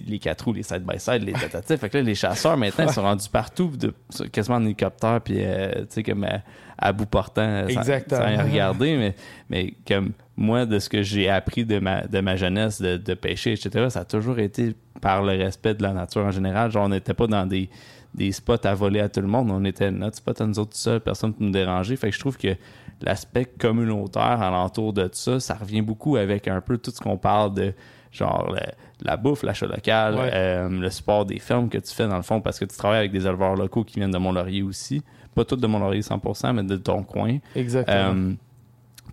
les 0.07 0.19
quatre 0.19 0.45
roues, 0.45 0.53
les 0.53 0.63
side-by-side, 0.63 1.23
les 1.23 1.33
tatatifs. 1.33 1.79
Fait 1.79 1.89
que 1.89 1.97
là, 1.97 2.03
les 2.03 2.15
chasseurs, 2.15 2.57
maintenant, 2.57 2.85
ils 2.87 2.93
sont 2.93 3.01
rendus 3.01 3.29
partout, 3.29 3.71
de, 3.77 3.93
quasiment 4.31 4.57
en 4.57 4.65
hélicoptère, 4.65 5.21
puis 5.21 5.37
euh, 5.39 5.81
tu 5.81 5.85
sais, 5.89 6.03
comme 6.03 6.23
à, 6.23 6.41
à 6.77 6.91
bout 6.91 7.05
portant, 7.05 7.67
sans, 7.69 7.79
Exactement. 7.79 8.37
sans 8.37 8.43
regarder. 8.43 8.97
Mais, 8.97 9.15
mais 9.49 9.73
comme 9.87 10.11
moi, 10.35 10.65
de 10.65 10.79
ce 10.79 10.89
que 10.89 11.01
j'ai 11.01 11.29
appris 11.29 11.65
de 11.65 11.79
ma, 11.79 12.01
de 12.01 12.19
ma 12.19 12.35
jeunesse, 12.35 12.81
de, 12.81 12.97
de 12.97 13.13
pêcher, 13.13 13.53
etc., 13.53 13.87
ça 13.89 14.01
a 14.01 14.05
toujours 14.05 14.39
été 14.39 14.75
par 15.01 15.23
le 15.23 15.33
respect 15.37 15.75
de 15.75 15.83
la 15.83 15.93
nature 15.93 16.25
en 16.25 16.31
général. 16.31 16.71
Genre, 16.71 16.85
on 16.85 16.89
n'était 16.89 17.13
pas 17.13 17.27
dans 17.27 17.45
des, 17.45 17.69
des 18.13 18.31
spots 18.31 18.65
à 18.65 18.73
voler 18.73 18.99
à 18.99 19.09
tout 19.09 19.21
le 19.21 19.27
monde. 19.27 19.49
On 19.51 19.63
était 19.63 19.91
notre 19.91 20.17
spot 20.17 20.41
à 20.41 20.45
nous 20.45 20.59
autres 20.59 20.71
tout 20.71 20.77
seuls, 20.77 20.99
personne 20.99 21.33
ne 21.39 21.45
nous 21.45 21.51
dérangeait. 21.51 21.95
Fait 21.95 22.09
que 22.09 22.15
je 22.15 22.19
trouve 22.19 22.37
que 22.37 22.55
l'aspect 23.01 23.45
communautaire 23.45 24.41
alentour 24.41 24.93
de 24.93 25.09
ça, 25.11 25.39
ça 25.39 25.53
revient 25.55 25.81
beaucoup 25.81 26.15
avec 26.15 26.47
un 26.47 26.61
peu 26.61 26.77
tout 26.77 26.91
ce 26.91 26.99
qu'on 26.99 27.17
parle 27.17 27.53
de 27.53 27.73
genre 28.11 28.51
le- 28.51 28.59
la 29.05 29.15
bouffe, 29.17 29.43
l'achat 29.43 29.67
local, 29.67 30.15
Ouais. 30.15 30.29
euh, 30.33 30.69
le 30.69 30.89
support 30.89 31.25
des 31.25 31.37
fermes 31.39 31.69
que 31.69 31.77
tu 31.77 31.93
fais 31.93 32.07
dans 32.07 32.15
le 32.17 32.23
fond 32.23 32.41
parce 32.41 32.57
que 32.57 32.65
tu 32.65 32.75
travailles 32.75 32.99
avec 32.99 33.11
des 33.11 33.27
éleveurs 33.27 33.55
locaux 33.55 33.83
qui 33.83 33.99
viennent 33.99 34.11
de 34.11 34.17
Mont-Laurier 34.17 34.63
aussi. 34.63 35.03
Pas 35.35 35.45
tous 35.45 35.57
de 35.57 35.67
Mont-Laurier 35.67 36.01
100%, 36.01 36.53
mais 36.53 36.63
de 36.63 36.77
ton 36.77 37.03
coin. 37.03 37.37
Exactement. 37.55 37.95
Euh, 37.97 38.33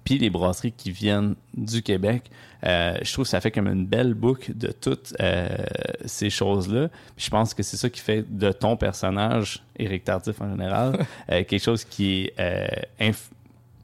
puis 0.05 0.18
les 0.18 0.30
brasseries 0.30 0.72
qui 0.72 0.91
viennent 0.91 1.35
du 1.55 1.82
Québec, 1.82 2.30
euh, 2.66 2.97
je 3.03 3.12
trouve 3.12 3.24
que 3.24 3.30
ça 3.30 3.41
fait 3.43 3.51
comme 3.51 3.66
une 3.68 3.87
belle 3.87 4.14
boucle 4.14 4.57
de 4.57 4.68
toutes 4.68 5.14
euh, 5.20 5.49
ces 6.07 6.30
choses-là. 6.30 6.89
Je 7.18 7.28
pense 7.30 7.53
que 7.53 7.62
c'est 7.62 7.76
ça 7.76 7.91
qui 7.91 8.01
fait 8.01 8.24
de 8.28 8.53
ton 8.53 8.76
personnage, 8.76 9.62
Éric 9.78 10.05
Tardif 10.05 10.41
en 10.41 10.49
général, 10.51 10.99
euh, 11.30 11.45
quelque 11.45 11.62
chose 11.62 11.85
qui 11.85 12.30
est 12.39 12.87
inf- 13.01 13.30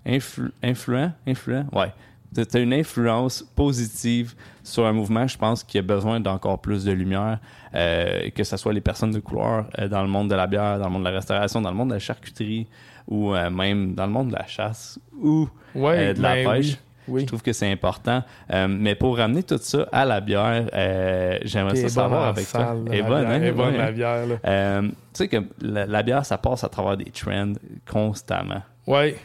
influ- 0.07 0.53
influent, 0.63 1.13
influent, 1.27 1.67
ouais. 1.73 1.93
Tu 2.33 2.43
as 2.57 2.61
une 2.61 2.73
influence 2.73 3.43
positive 3.57 4.35
sur 4.63 4.87
un 4.87 4.93
mouvement, 4.93 5.27
je 5.27 5.37
pense, 5.37 5.65
qui 5.65 5.79
a 5.79 5.83
besoin 5.83 6.21
d'encore 6.21 6.61
plus 6.61 6.85
de 6.85 6.93
lumière, 6.93 7.41
euh, 7.75 8.31
que 8.31 8.45
ce 8.45 8.57
soit 8.57 8.73
les 8.73 8.81
personnes 8.81 9.11
de 9.11 9.19
couleur 9.19 9.67
euh, 9.81 9.89
dans 9.89 10.03
le 10.03 10.09
monde 10.09 10.31
de 10.31 10.37
la 10.37 10.47
bière, 10.47 10.79
dans 10.79 10.85
le 10.85 10.91
monde 10.93 11.03
de 11.03 11.09
la 11.09 11.17
restauration, 11.17 11.61
dans 11.61 11.71
le 11.71 11.77
monde 11.77 11.89
de 11.89 11.95
la 11.95 11.99
charcuterie, 11.99 12.69
ou 13.09 13.35
euh, 13.35 13.51
même 13.51 13.95
dans 13.97 14.07
le 14.07 14.13
monde 14.13 14.29
de 14.29 14.35
la 14.35 14.47
chasse, 14.47 15.01
ou 15.21 15.49
ouais, 15.75 16.15
de 16.15 16.23
la 16.23 16.35
ben 16.35 16.51
pêche. 16.53 16.67
oui, 16.69 16.77
oui. 17.09 17.21
Je 17.23 17.27
trouve 17.27 17.43
que 17.43 17.53
c'est 17.53 17.69
important. 17.73 18.23
Euh, 18.53 18.69
mais 18.69 18.95
pour 18.95 19.17
ramener 19.17 19.43
tout 19.43 19.59
ça 19.61 19.89
à 19.91 20.05
la 20.05 20.21
bière, 20.21 20.69
euh, 20.73 21.37
j'aimerais 21.43 21.75
ça 21.75 21.89
savoir 21.89 22.27
avec 22.29 22.49
toi. 22.49 22.61
salle, 22.61 22.85
la 22.85 23.03
bonne, 23.03 23.25
bière. 23.25 23.31
hein? 23.33 23.43
Est 23.43 23.53
bonne, 23.53 23.77
la 23.77 23.91
bière. 23.91 24.39
Euh, 24.47 24.83
tu 24.83 24.95
sais 25.15 25.27
que 25.29 25.39
la, 25.61 25.87
la 25.87 26.03
bière, 26.05 26.25
ça 26.25 26.39
passe 26.39 26.63
à 26.63 26.69
travers 26.69 26.97
des 26.97 27.07
trends 27.11 27.55
constamment. 27.91 28.63
Ouais. 28.87 29.17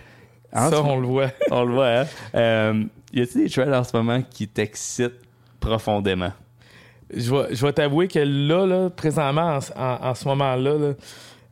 En 0.55 0.69
ça, 0.69 0.81
on 0.83 0.99
le 0.99 1.07
voit. 1.07 1.31
On 1.51 1.63
le 1.63 1.73
voit, 1.73 1.89
hein? 2.01 2.05
Euh, 2.35 2.83
y 3.13 3.21
a-t-il 3.21 3.43
des 3.43 3.49
trends 3.49 3.71
en 3.71 3.83
ce 3.83 3.95
moment 3.95 4.21
qui 4.29 4.47
t'excitent 4.47 5.19
profondément? 5.59 6.31
Je 7.13 7.33
vais, 7.33 7.53
je 7.55 7.65
vais 7.65 7.73
t'avouer 7.73 8.07
que 8.07 8.19
là, 8.19 8.65
là, 8.65 8.89
présentement, 8.89 9.59
en, 9.77 9.81
en- 9.81 10.09
en 10.09 10.15
ce 10.15 10.27
moment-là, 10.29 10.77
là, 10.77 10.93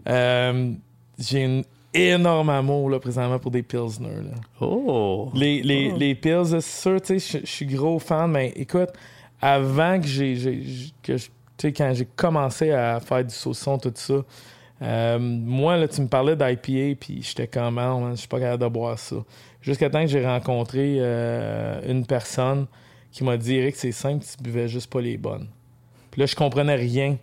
euh, 0.10 0.72
j'ai 1.20 1.44
une 1.44 1.64
énorme 1.94 2.50
amour 2.50 2.90
là, 2.90 3.00
présentement 3.00 3.38
pour 3.40 3.52
des 3.52 3.62
Pilsner. 3.62 4.08
Là. 4.16 4.36
Oh! 4.62 5.30
Les, 5.36 5.62
les, 5.62 5.92
Oh. 5.94 5.98
les 5.98 6.16
Pills, 6.16 6.46
c'est 6.48 6.62
sûr, 6.62 7.02
tu 7.02 7.20
sais, 7.20 7.40
je 7.42 7.46
suis 7.52 7.66
gros 7.68 8.00
fan, 8.00 8.32
mais 8.32 8.52
écoute, 8.56 8.90
avant 9.42 10.00
que 10.02 10.08
j'ai. 10.08 10.34
que 11.04 11.18
je- 11.18 11.28
tu 11.56 11.68
sais, 11.68 11.72
quand 11.74 11.94
j'ai 11.94 12.08
commencé 12.16 12.72
à 12.72 13.00
faire 13.00 13.24
du 13.24 13.34
saucisson, 13.34 13.78
tout 13.78 13.92
ça, 13.94 14.16
euh, 14.82 15.18
moi, 15.20 15.78
là, 15.78 15.88
tu 15.88 16.02
me 16.02 16.08
parlais 16.08 16.36
d'IPA, 16.36 16.98
puis 17.00 17.22
j'étais 17.22 17.48
comme, 17.48 17.78
Ah, 17.78 18.12
je 18.12 18.16
suis 18.16 18.28
pas 18.28 18.40
capable 18.40 18.64
de 18.64 18.68
boire 18.68 19.00
ça. 19.00 19.18
Jusqu'à 19.62 19.90
temps 19.90 20.02
que 20.02 20.08
j'ai 20.08 20.26
rencontré 20.26 20.98
euh, 21.00 21.80
une 21.88 22.06
personne 22.06 22.66
qui 23.12 23.24
m'a 23.24 23.38
dit, 23.38 23.56
Eric, 23.56 23.76
c'est 23.76 23.92
simple, 23.92 24.26
tu 24.26 24.44
buvais 24.44 24.68
juste 24.68 24.92
pas 24.92 25.00
les 25.00 25.18
bonnes. 25.18 25.48
Puis 26.12 26.20
là, 26.20 26.26
je 26.26 26.36
comprenais 26.36 26.76
rien 26.76 27.18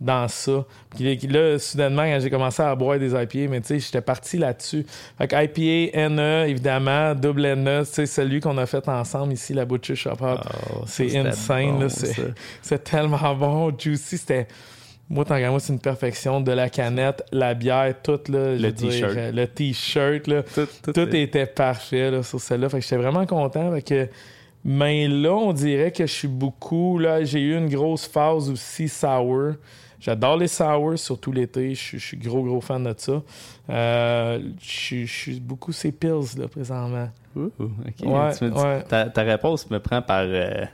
dans 0.00 0.26
ça. 0.28 0.64
Puis 0.90 1.16
là, 1.28 1.58
soudainement, 1.58 2.02
quand 2.02 2.18
j'ai 2.20 2.30
commencé 2.30 2.62
à 2.62 2.74
boire 2.74 2.98
des 2.98 3.10
IPA, 3.12 3.50
mais 3.50 3.60
tu 3.60 3.68
sais, 3.68 3.78
j'étais 3.78 4.00
parti 4.00 4.38
là-dessus. 4.38 4.84
Fait 5.16 5.28
que 5.28 5.36
IPA, 5.36 6.08
NE, 6.08 6.48
évidemment, 6.48 7.14
double 7.14 7.54
NE, 7.54 7.84
tu 7.84 7.92
sais, 7.92 8.06
celui 8.06 8.40
qu'on 8.40 8.58
a 8.58 8.66
fait 8.66 8.86
ensemble 8.88 9.32
ici, 9.32 9.54
la 9.54 9.64
Butcher 9.64 9.94
Shop 9.94 10.16
Hop. 10.20 10.40
Oh, 10.72 10.82
c'est 10.86 11.16
insane, 11.16 11.78
bon, 11.78 11.88
c'est-. 11.88 12.34
C'est 12.62 12.82
tellement 12.82 13.34
bon. 13.34 13.72
Juicy, 13.78 14.18
c'était. 14.18 14.48
Moi, 15.10 15.24
tant 15.24 15.36
qu'à 15.38 15.50
moi, 15.50 15.60
c'est 15.60 15.72
une 15.72 15.80
perfection. 15.80 16.40
De 16.40 16.52
la 16.52 16.70
canette, 16.70 17.22
la 17.30 17.54
bière, 17.54 17.94
tout, 18.02 18.20
là. 18.28 18.56
je 18.56 18.62
Le 18.62 18.72
t-shirt. 18.72 19.16
euh, 19.16 19.32
Le 19.32 19.46
t-shirt, 19.46 20.26
là. 20.26 20.42
Tout, 20.42 20.66
tout 20.82 20.92
Tout 20.92 21.14
est- 21.14 21.22
était 21.22 21.46
parfait 21.46 22.10
là, 22.10 22.22
sur 22.22 22.40
celle-là. 22.40 22.68
Fait 22.68 22.78
que 22.78 22.84
j'étais 22.84 22.96
vraiment 22.96 23.26
content. 23.26 23.70
Fait 23.72 23.82
que, 23.82 24.08
mais 24.64 25.06
là, 25.06 25.32
on 25.34 25.52
dirait 25.52 25.92
que 25.92 26.06
je 26.06 26.12
suis 26.12 26.28
beaucoup. 26.28 26.98
Là, 26.98 27.22
j'ai 27.24 27.40
eu 27.40 27.56
une 27.56 27.68
grosse 27.68 28.06
phase 28.06 28.48
aussi 28.50 28.88
sour. 28.88 29.52
J'adore 30.00 30.36
les 30.38 30.48
sours, 30.48 30.98
surtout 30.98 31.32
l'été. 31.32 31.74
Je 31.74 31.80
suis- 31.80 31.98
je 31.98 32.06
suis 32.06 32.16
gros, 32.16 32.42
gros 32.42 32.60
fan 32.60 32.84
de 32.84 32.94
ça. 32.96 33.22
Euh, 33.70 34.38
je 34.60 34.66
suis- 34.70 35.06
je 35.06 35.12
suis 35.12 35.40
beaucoup 35.40 35.72
ces 35.72 35.92
pills, 35.92 36.38
là, 36.38 36.48
présentement. 36.48 37.08
Ouh, 37.36 37.50
ok. 37.58 38.06
Ouais, 38.06 38.34
Tu 38.36 38.44
me 38.44 38.50
dis- 38.50 38.60
ouais. 38.60 38.82
ta, 38.84 39.06
ta 39.10 39.22
réponse 39.22 39.68
me 39.70 39.78
prend 39.80 40.00
par. 40.02 40.22
euh, 40.24 40.64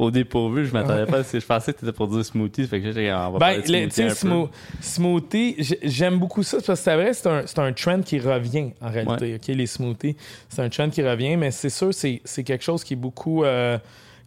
au 0.00 0.10
dépourvu, 0.10 0.66
je 0.66 0.72
m'attendais 0.72 1.06
pas. 1.06 1.22
Je 1.22 1.44
pensais 1.44 1.72
que 1.72 1.78
tu 1.80 1.84
étais 1.84 1.92
pour 1.92 2.08
dire 2.08 2.24
smoothie. 2.24 2.66
Fait 2.66 2.80
que 2.80 2.90
j'ai 2.92 3.12
on 3.12 3.32
va 3.32 3.38
Ben, 3.38 3.60
parler 3.62 3.86
de 3.86 3.92
smoothie 4.10 5.56
smo- 5.60 5.78
j'aime 5.82 6.18
beaucoup 6.18 6.42
ça 6.42 6.56
parce 6.64 6.66
que 6.80 6.84
c'est 6.84 6.94
vrai, 6.94 7.12
c'est 7.12 7.26
un, 7.28 7.42
c'est 7.46 7.58
un 7.58 7.72
trend 7.72 8.00
qui 8.02 8.18
revient 8.18 8.70
en 8.80 8.90
réalité. 8.90 9.34
ok, 9.36 9.46
Les 9.48 9.66
smoothies, 9.66 10.16
c'est 10.48 10.62
un 10.62 10.68
trend 10.68 10.88
qui 10.90 11.02
revient, 11.02 11.36
mais 11.36 11.50
c'est 11.50 11.70
sûr, 11.70 11.90
c'est 11.92 12.44
quelque 12.44 12.64
chose 12.64 12.82
qui 12.84 12.94
est 12.94 12.96
beaucoup. 12.96 13.44
euh, 13.44 13.78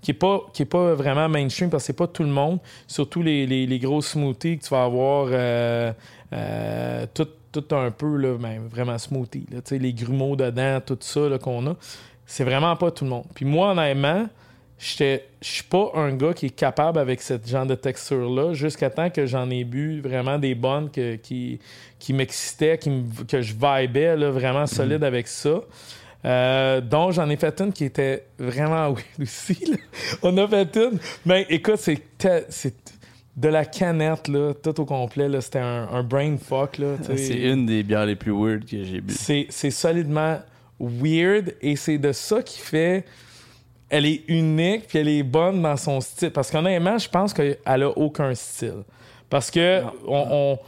qui 0.01 0.11
est 0.11 0.15
pas 0.15 0.41
qui 0.51 0.63
est 0.63 0.65
pas 0.65 0.93
vraiment 0.95 1.30
mainstream 1.30 1.69
parce 1.69 1.84
que 1.84 1.88
c'est 1.88 1.93
pas 1.93 2.07
tout 2.07 2.24
le 2.24 2.30
monde 2.30 2.59
surtout 2.88 3.21
les, 3.24 3.47
les, 3.47 3.65
les 3.65 3.80
gros 3.80 4.01
smoothies 4.01 4.57
que 4.59 4.63
tu 4.65 4.69
vas 4.69 4.84
avoir 4.84 5.28
euh, 5.32 5.93
euh, 6.34 7.05
tout, 7.13 7.28
tout 7.53 7.74
un 7.74 7.89
peu 7.89 8.17
là, 8.17 8.36
ben, 8.38 8.61
vraiment 8.69 8.97
smoothie 8.97 9.45
là, 9.49 9.59
les 9.71 9.93
grumeaux 9.93 10.36
dedans 10.36 10.82
tout 10.86 10.97
ça 10.99 11.21
qu'on 11.41 11.67
a 11.67 11.76
c'est 12.26 12.43
vraiment 12.43 12.76
pas 12.76 12.91
tout 12.91 13.05
le 13.05 13.11
monde 13.11 13.24
puis 13.34 13.45
moi 13.45 13.71
honnêtement 13.71 14.28
je 14.80 15.19
suis 15.41 15.63
pas 15.63 15.91
un 15.95 16.13
gars 16.15 16.34
qui 16.34 16.47
est 16.47 16.55
capable 16.55 16.99
avec 16.99 17.21
ce 17.21 17.36
genre 17.45 17.65
de 17.65 17.76
texture 17.76 18.30
là 18.30 18.53
jusqu'à 18.53 18.89
temps 18.89 19.09
que 19.09 19.26
j'en 19.26 19.49
ai 19.49 19.63
bu 19.63 20.01
vraiment 20.01 20.38
des 20.38 20.55
bonnes 20.55 20.89
que- 20.91 21.15
qui 21.15 21.59
qui 21.99 22.11
m'excitaient 22.13 22.78
qui 22.78 22.89
me- 22.89 23.24
que 23.24 23.41
je 23.41 23.53
vibais 23.53 24.15
là, 24.17 24.30
vraiment 24.32 24.67
solide 24.67 25.03
avec 25.03 25.28
ça 25.28 25.61
euh, 26.26 26.82
donc 26.82 27.11
j'en 27.13 27.30
ai 27.30 27.36
fait 27.38 27.59
une 27.61 27.71
qui 27.71 27.86
était 27.86 28.26
vraiment 28.39 28.89
weird 28.93 29.03
aussi 29.21 29.57
là. 29.69 29.78
on 30.21 30.38
a 30.38 30.47
fait 30.47 30.76
une 30.76 30.99
mais 31.26 31.45
écoute 31.49 31.78
c'est 31.78 32.74
de 33.36 33.47
la 33.49 33.65
canette 33.65 34.28
là 34.28 34.53
tout 34.53 34.80
au 34.82 34.86
complet 34.86 35.28
là 35.30 35.39
c'était 35.41 35.59
un, 35.59 35.88
un 35.91 36.03
brain 36.03 36.36
fuck 36.38 36.78
là. 36.78 36.95
C'est 37.15 37.34
une 37.38 37.65
des 37.65 37.82
bières 37.84 38.05
les 38.05 38.15
plus 38.15 38.32
weird 38.32 38.63
que 38.63 38.84
j'ai 38.84 39.01
bu. 39.01 39.11
C'est, 39.11 39.47
c'est 39.49 39.71
solidement 39.71 40.39
weird 40.80 41.55
et 41.61 41.76
c'est 41.76 41.97
de 41.97 42.11
ça 42.11 42.43
qui 42.43 42.59
fait. 42.59 43.05
Elle 43.96 44.06
est 44.08 44.24
unique 44.28 44.88
puis 44.88 45.00
elle 45.00 45.08
est 45.10 45.24
bonne 45.24 45.62
dans 45.62 45.78
son 45.78 46.02
style. 46.02 46.32
Parce 46.32 46.50
qu'honnêtement, 46.50 46.98
je 46.98 47.08
pense 47.10 47.34
qu'elle 47.34 47.58
a 47.66 47.89
aucun 47.89 48.34
style. 48.34 48.84
Parce 49.30 49.52
que 49.52 49.82
on, 50.08 50.26
on, 50.32 50.60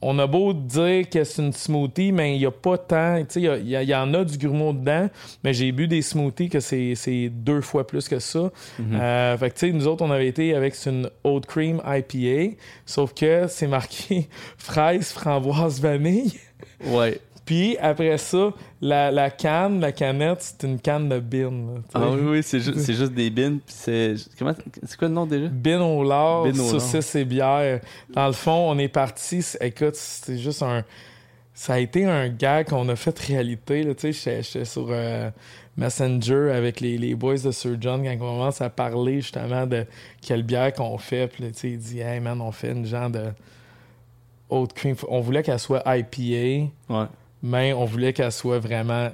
on 0.00 0.18
a 0.20 0.26
beau 0.28 0.52
dire 0.52 1.08
que 1.10 1.24
c'est 1.24 1.42
une 1.42 1.52
smoothie, 1.52 2.12
mais 2.12 2.36
il 2.36 2.38
n'y 2.38 2.46
a 2.46 2.52
pas 2.52 2.78
tant. 2.78 3.18
Tu 3.20 3.26
sais, 3.30 3.40
il 3.40 3.44
y 3.44 3.48
a- 3.48 3.56
il 3.56 3.68
y, 3.68 3.76
a- 3.76 3.82
il 3.82 3.88
y 3.88 3.94
en 3.96 4.14
a 4.14 4.24
du 4.24 4.38
grumeau 4.38 4.72
dedans, 4.72 5.08
mais 5.42 5.52
j'ai 5.54 5.72
bu 5.72 5.88
des 5.88 6.02
smoothies 6.02 6.48
que 6.48 6.60
c'est, 6.60 7.28
deux 7.30 7.60
fois 7.62 7.84
plus 7.84 8.08
que 8.08 8.20
ça. 8.20 8.50
Euh, 8.80 9.36
fait 9.38 9.50
que, 9.50 9.54
tu 9.58 9.66
sais, 9.66 9.72
nous 9.72 9.88
autres, 9.88 10.04
on 10.04 10.10
avait 10.12 10.28
été 10.28 10.54
avec 10.54 10.74
une 10.86 11.10
Oat 11.24 11.40
Cream 11.48 11.82
IPA, 11.84 12.54
sauf 12.86 13.12
que 13.12 13.46
c'est 13.48 13.66
marqué 13.66 14.28
fraise, 14.56 15.10
framboise, 15.10 15.80
vanille. 15.80 16.32
Ouais. 16.86 17.18
Puis 17.48 17.78
après 17.78 18.18
ça, 18.18 18.52
la, 18.82 19.10
la 19.10 19.30
canne, 19.30 19.80
la 19.80 19.90
canette, 19.90 20.38
c'est 20.42 20.66
une 20.66 20.78
canne 20.78 21.08
de 21.08 21.18
bin. 21.18 21.50
là. 21.50 21.80
Ah 21.94 22.10
oui, 22.10 22.20
oui, 22.22 22.42
c'est 22.42 22.60
juste, 22.60 22.80
c'est 22.80 22.92
juste 22.92 23.14
des 23.14 23.30
bins. 23.30 23.56
C'est. 23.66 24.16
Comment. 24.38 24.52
C'est 24.82 24.98
quoi 24.98 25.08
le 25.08 25.14
nom 25.14 25.24
déjà? 25.24 25.48
Bin 25.48 25.80
au 25.80 26.04
lard, 26.04 26.42
Bin 26.44 26.50
au 26.52 26.56
lard. 26.56 26.68
saucisses 26.82 27.14
et 27.14 27.24
bière. 27.24 27.80
Dans 28.10 28.26
le 28.26 28.34
fond, 28.34 28.70
on 28.70 28.76
est 28.78 28.88
parti. 28.88 29.40
c'est- 29.40 29.56
Écoute, 29.64 29.94
c'était 29.94 30.36
juste 30.36 30.62
un. 30.62 30.84
Ça 31.54 31.72
a 31.72 31.78
été 31.78 32.04
un 32.04 32.28
gag 32.28 32.68
qu'on 32.68 32.86
a 32.90 32.96
fait 32.96 33.18
réalité. 33.18 33.82
là, 33.82 33.94
Tu 33.94 34.12
sais, 34.12 34.42
j'étais- 34.42 34.66
sur 34.66 34.88
euh, 34.90 35.30
Messenger 35.78 36.50
avec 36.54 36.80
les, 36.80 36.98
les 36.98 37.14
boys 37.14 37.38
de 37.38 37.50
Sir 37.50 37.78
John 37.80 38.04
quand 38.04 38.12
on 38.12 38.18
commence 38.18 38.60
à 38.60 38.68
parler 38.68 39.22
justement 39.22 39.66
de 39.66 39.86
quelle 40.20 40.42
bière 40.42 40.74
qu'on 40.74 40.98
fait. 40.98 41.28
Puis 41.28 41.44
là, 41.44 41.50
tu 41.50 41.58
sais, 41.60 41.70
il 41.70 41.78
dit, 41.78 42.00
hey 42.00 42.20
man, 42.20 42.42
on 42.42 42.52
fait 42.52 42.72
une 42.72 42.84
genre 42.84 43.08
de 43.08 43.24
haute 44.50 44.72
cream. 44.74 44.94
On 45.08 45.20
voulait 45.20 45.42
qu'elle 45.42 45.58
soit 45.58 45.82
IPA. 45.86 46.70
Ouais. 46.90 47.06
Mais 47.42 47.72
on 47.72 47.84
voulait 47.84 48.12
qu'elle 48.12 48.32
soit 48.32 48.58
vraiment 48.58 49.10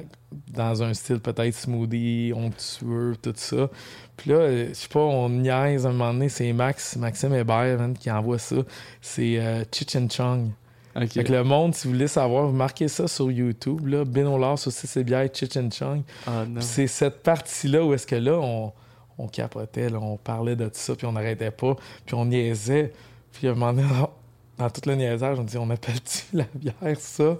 dans 0.52 0.82
un 0.82 0.94
style 0.94 1.20
peut-être 1.20 1.54
smoothie, 1.54 2.32
onctueux, 2.34 3.16
tout 3.22 3.32
ça. 3.36 3.70
Puis 4.16 4.30
là, 4.30 4.36
euh, 4.36 4.68
je 4.68 4.74
sais 4.74 4.88
pas, 4.88 5.00
on 5.00 5.28
niaise 5.28 5.86
à 5.86 5.90
un 5.90 5.92
moment 5.92 6.12
donné, 6.12 6.28
c'est 6.28 6.52
Max, 6.52 6.96
Maxime 6.96 7.34
Hébert 7.34 7.78
man, 7.78 7.94
qui 7.96 8.10
envoie 8.10 8.38
ça. 8.38 8.56
C'est 9.00 9.38
euh, 9.38 9.64
Cheech 9.72 9.96
and 9.96 10.08
Chong. 10.10 10.50
Ok. 10.96 11.08
Fait 11.08 11.24
que 11.24 11.32
le 11.32 11.42
monde, 11.42 11.74
si 11.74 11.86
vous 11.86 11.94
voulez 11.94 12.08
savoir, 12.08 12.46
vous 12.46 12.52
marquez 12.52 12.86
ça 12.88 13.08
sur 13.08 13.30
YouTube, 13.30 13.86
là, 13.86 14.04
aussi 14.52 14.86
c'est 14.86 15.04
bien 15.04 15.26
Cheech 15.32 15.56
and 15.56 15.70
Chong. 15.70 16.02
Ah 16.26 16.44
c'est 16.60 16.86
cette 16.86 17.22
partie-là 17.22 17.84
où 17.84 17.94
est-ce 17.94 18.06
que 18.06 18.14
là, 18.14 18.38
on, 18.38 18.72
on 19.18 19.26
capotait, 19.26 19.90
là, 19.90 19.98
on 20.00 20.16
parlait 20.16 20.54
de 20.54 20.66
tout 20.66 20.72
ça, 20.74 20.94
puis 20.94 21.06
on 21.06 21.12
n'arrêtait 21.12 21.50
pas, 21.50 21.76
puis 22.06 22.14
on 22.14 22.26
niaisait. 22.26 22.92
Puis 23.32 23.48
à 23.48 23.50
un 23.50 23.54
moment 23.54 23.72
donné, 23.72 23.88
dans, 24.58 24.70
tout 24.70 24.82
le 24.86 24.94
niaisage, 24.94 25.38
on 25.38 25.44
dit 25.44 25.58
on 25.58 25.70
appelle-tu 25.70 26.22
la 26.36 26.44
bière 26.54 26.98
ça? 26.98 27.38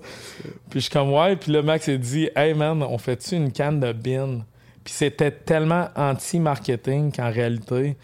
Puis 0.71 0.75
je 0.75 0.79
suis 0.81 0.91
comme 0.91 1.13
ouais, 1.13 1.37
puis 1.37 1.53
là, 1.53 1.63
Max 1.63 1.89
a 1.89 1.97
dit 1.97 2.29
Hey 2.35 2.55
man, 2.55 2.83
on 2.83 2.99
fait-tu 2.99 3.37
une 3.37 3.53
canne 3.53 3.81
de 3.81 3.93
bin? 3.93 4.45
Puis 4.83 4.93
c'était 4.93 5.31
tellement 5.31 5.89
anti-marketing 5.97 7.13
qu'en 7.13 7.31
réalité, 7.31 7.97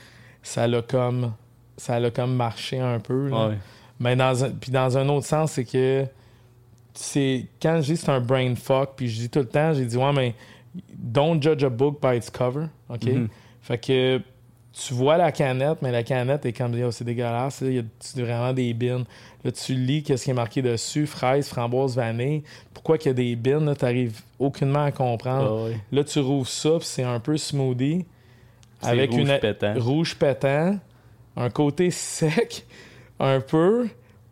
ça 0.43 0.67
l'a 0.67 0.83
comme 0.83 1.33
ça 1.77 1.99
l'a 1.99 2.11
comme 2.11 2.35
marché 2.35 2.79
un 2.79 3.01
peu. 3.01 3.29
là. 3.29 3.49
Ouais. 3.49 3.59
Mais 3.99 4.17
dans 4.17 4.45
un, 4.45 4.51
puis 4.51 4.71
dans 4.71 4.97
un 4.97 5.09
autre 5.09 5.27
sens, 5.27 5.53
c'est 5.53 5.65
que 5.65 6.07
c'est 6.95 7.47
quand 7.61 7.81
je 7.83 7.93
dis 7.93 7.97
c'est 7.97 8.11
un 8.11 8.21
brain 8.21 8.55
fuck, 8.55 8.91
puis 8.97 9.09
je 9.09 9.21
dis 9.21 9.31
tout 9.31 9.41
le 9.41 9.49
temps, 9.49 9.73
j'ai 9.75 9.85
dit 9.85 9.97
ouais, 9.97 10.13
mais 10.13 10.35
don't 10.93 11.43
judge 11.43 11.63
a 11.65 11.69
book 11.69 12.01
by 12.01 12.17
its 12.17 12.31
cover, 12.31 12.67
ok? 12.89 13.05
Mhm. 13.05 13.29
Fait 13.63 13.79
que 13.79 14.21
tu 14.73 14.95
vois 14.95 15.17
la 15.17 15.33
canette, 15.33 15.83
mais 15.83 15.91
la 15.91 16.03
canette 16.03 16.47
est 16.47 16.53
comme 16.53 16.75
oh, 16.83 16.91
c'est 16.91 17.05
dégueulasse, 17.05 17.61
il 17.63 17.73
y 17.75 17.79
a 17.79 17.83
tu- 17.83 18.23
vraiment 18.23 18.53
des 18.53 18.73
bins. 18.73 19.05
Là, 19.45 19.51
tu 19.53 19.75
lis 19.75 20.03
qu'est-ce 20.03 20.25
qui 20.25 20.31
est 20.31 20.35
marqué 20.35 20.63
dessus, 20.63 21.07
fraise, 21.07 21.49
framboise, 21.49 21.97
vanille. 21.97 22.43
Pourquoi 22.73 22.97
qu'il 22.99 23.09
y 23.09 23.11
a 23.11 23.15
des 23.15 23.37
bins, 23.37 23.61
là, 23.65 23.75
t'arrives 23.75 24.21
aucunement 24.39 24.85
à 24.85 24.93
comprendre. 24.93 25.71
Ah. 25.75 25.79
Là, 25.91 26.05
tu 26.05 26.21
rouvres 26.21 26.49
ça, 26.49 26.71
puis 26.79 26.87
c'est 26.87 27.03
un 27.03 27.19
peu 27.21 27.37
smoothie. 27.37 28.05
C'est 28.81 28.89
Avec 28.89 29.11
rouge 29.11 29.21
une 29.29 29.39
pétant. 29.41 29.75
rouge 29.77 30.17
pétant, 30.17 30.79
un 31.37 31.51
côté 31.51 31.91
sec, 31.91 32.65
un 33.19 33.41
peu, 33.41 33.89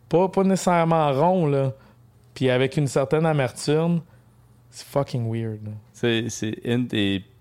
pas, 0.07 0.29
pas 0.29 0.43
nécessairement 0.43 1.11
rond, 1.13 1.47
là. 1.47 1.73
Puis 2.33 2.49
avec 2.49 2.77
une 2.77 2.87
certaine 2.87 3.25
amertume, 3.25 4.01
c'est 4.69 4.85
fucking 4.87 5.29
weird. 5.31 5.67
C'est, 5.91 6.29
c'est 6.29 6.55
une 6.63 6.87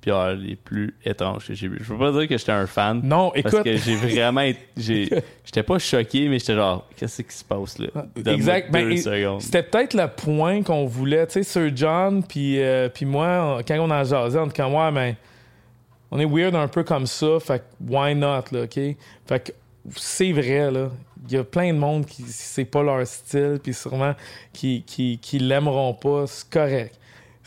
bières 0.03 0.35
les 0.37 0.57
plus 0.57 0.95
étranges 1.05 1.47
que 1.49 1.55
j'ai 1.55 1.69
vues. 1.69 1.79
Je 1.81 1.93
peux 1.93 1.99
pas 1.99 2.13
dire 2.13 2.29
que 2.29 2.39
j'étais 2.39 2.53
un 2.53 2.67
fan. 2.67 3.01
Non, 3.03 3.31
Parce 3.35 3.53
écoute. 3.55 3.65
que 3.65 3.77
j'ai 3.77 3.95
vraiment. 3.97 4.49
j'étais 4.77 5.63
pas 5.65 5.79
choqué, 5.79 6.29
mais 6.29 6.39
j'étais 6.39 6.55
genre, 6.55 6.87
qu'est-ce 6.97 7.23
qui 7.23 7.35
se 7.37 7.45
passe 7.45 7.79
là? 7.79 7.89
Donne-moi 8.17 8.35
Exact. 8.35 8.71
Ben. 8.71 9.41
C'était 9.41 9.63
peut-être 9.63 9.95
le 9.95 10.07
point 10.09 10.63
qu'on 10.63 10.87
voulait. 10.87 11.27
Tu 11.27 11.35
sais, 11.35 11.43
Sir 11.43 11.71
John, 11.75 12.23
puis 12.23 12.63
euh, 12.63 12.89
moi, 13.03 13.59
on- 13.59 13.63
quand 13.63 13.79
on 13.81 13.91
en 13.91 14.05
jasait, 14.05 14.39
on 14.39 14.47
était 14.47 14.63
comme, 14.63 14.75
ouais, 14.75 14.91
mais 14.93 15.17
on 16.11 16.19
est 16.19 16.25
weird 16.27 16.55
un 16.55 16.69
peu 16.69 16.85
comme 16.85 17.07
ça, 17.07 17.39
fait 17.41 17.63
why 17.87 18.15
not, 18.15 18.45
là, 18.53 18.63
OK? 18.65 18.75
Fait 19.27 19.41
que 19.45 19.53
c'est 19.97 20.33
vrai, 20.33 20.71
là. 20.71 20.91
Il 21.27 21.35
y 21.35 21.37
a 21.37 21.45
plein 21.45 21.73
de 21.75 21.79
monde 21.79 22.07
qui, 22.07 22.23
c'est 22.29 22.65
pas 22.65 22.83
leur 22.83 23.05
style, 23.07 23.59
puis 23.63 23.75
sûrement 23.75 24.15
qui, 24.53 24.83
qui, 24.87 25.19
qui 25.21 25.39
l'aimeront 25.41 25.93
pas. 25.93 26.25
C'est 26.27 26.49
correct. 26.49 26.95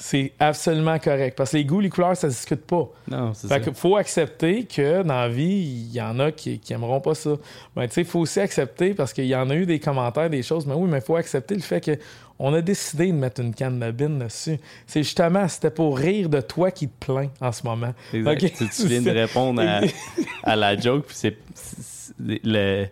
C'est 0.04 0.34
absolument 0.39 0.97
correct. 0.97 1.38
Parce 1.38 1.52
que 1.52 1.58
les 1.58 1.66
goûts, 1.66 1.80
les 1.80 1.89
couleurs, 1.89 2.18
ça 2.18 2.28
se 2.32 2.36
discute 2.36 2.66
pas. 2.66 2.89
Non, 3.08 3.34
c'est 3.36 3.47
Fait 3.47 3.54
ça. 3.54 3.60
que 3.60 3.72
faut 3.72 3.97
accepter 3.97 4.64
que 4.66 5.04
dans 5.04 5.14
la 5.14 5.30
vie, 5.30 5.45
il 5.89 5.91
y 5.93 6.02
en 6.02 6.18
a 6.20 6.32
qui, 6.32 6.58
qui 6.58 6.74
aimeront 6.74 6.99
pas 7.02 7.14
ça. 7.14 7.32
Mais 7.76 7.88
tu 7.88 7.93
sais, 7.93 8.02
il 8.02 8.08
faut 8.08 8.20
aussi 8.22 8.39
accepter 8.39 8.95
parce 8.95 9.14
qu'il 9.14 9.28
y 9.28 9.36
en 9.36 9.47
a 9.52 9.56
eu 9.56 9.68
des 9.68 9.80
commentaires, 9.80 10.28
des 10.30 10.41
choses, 10.41 10.66
mais 10.66 10.74
oui, 10.74 10.89
mais 10.89 10.97
il 10.97 11.04
faut 11.04 11.18
accepter 11.18 11.54
le 11.54 11.62
fait 11.62 11.82
que 11.82 11.91
On 12.39 12.52
a 12.56 12.62
décidé 12.62 13.06
de 13.08 13.12
mettre 13.14 13.41
une 13.41 13.54
canne 13.54 13.80
de 13.80 13.91
bine 13.91 14.18
dessus. 14.18 14.58
C'est 14.88 15.04
justement, 15.04 15.47
c'était 15.47 15.70
pour 15.70 15.95
rire 15.99 16.28
de 16.30 16.41
toi 16.41 16.72
qui 16.72 16.88
te 16.88 17.06
plains 17.06 17.30
en 17.39 17.52
ce 17.52 17.62
moment. 17.64 17.93
Exact. 18.12 18.43
Ok? 18.43 18.52
Tu, 18.58 18.70
tu 18.70 18.88
viens 18.88 19.02
de 19.04 19.12
répondre 19.12 19.62
à, 19.62 19.82
à 20.52 20.56
la 20.56 20.76
joke, 20.76 21.06
puis 21.06 21.16
c'est- 21.16 21.38
le- 22.20 22.88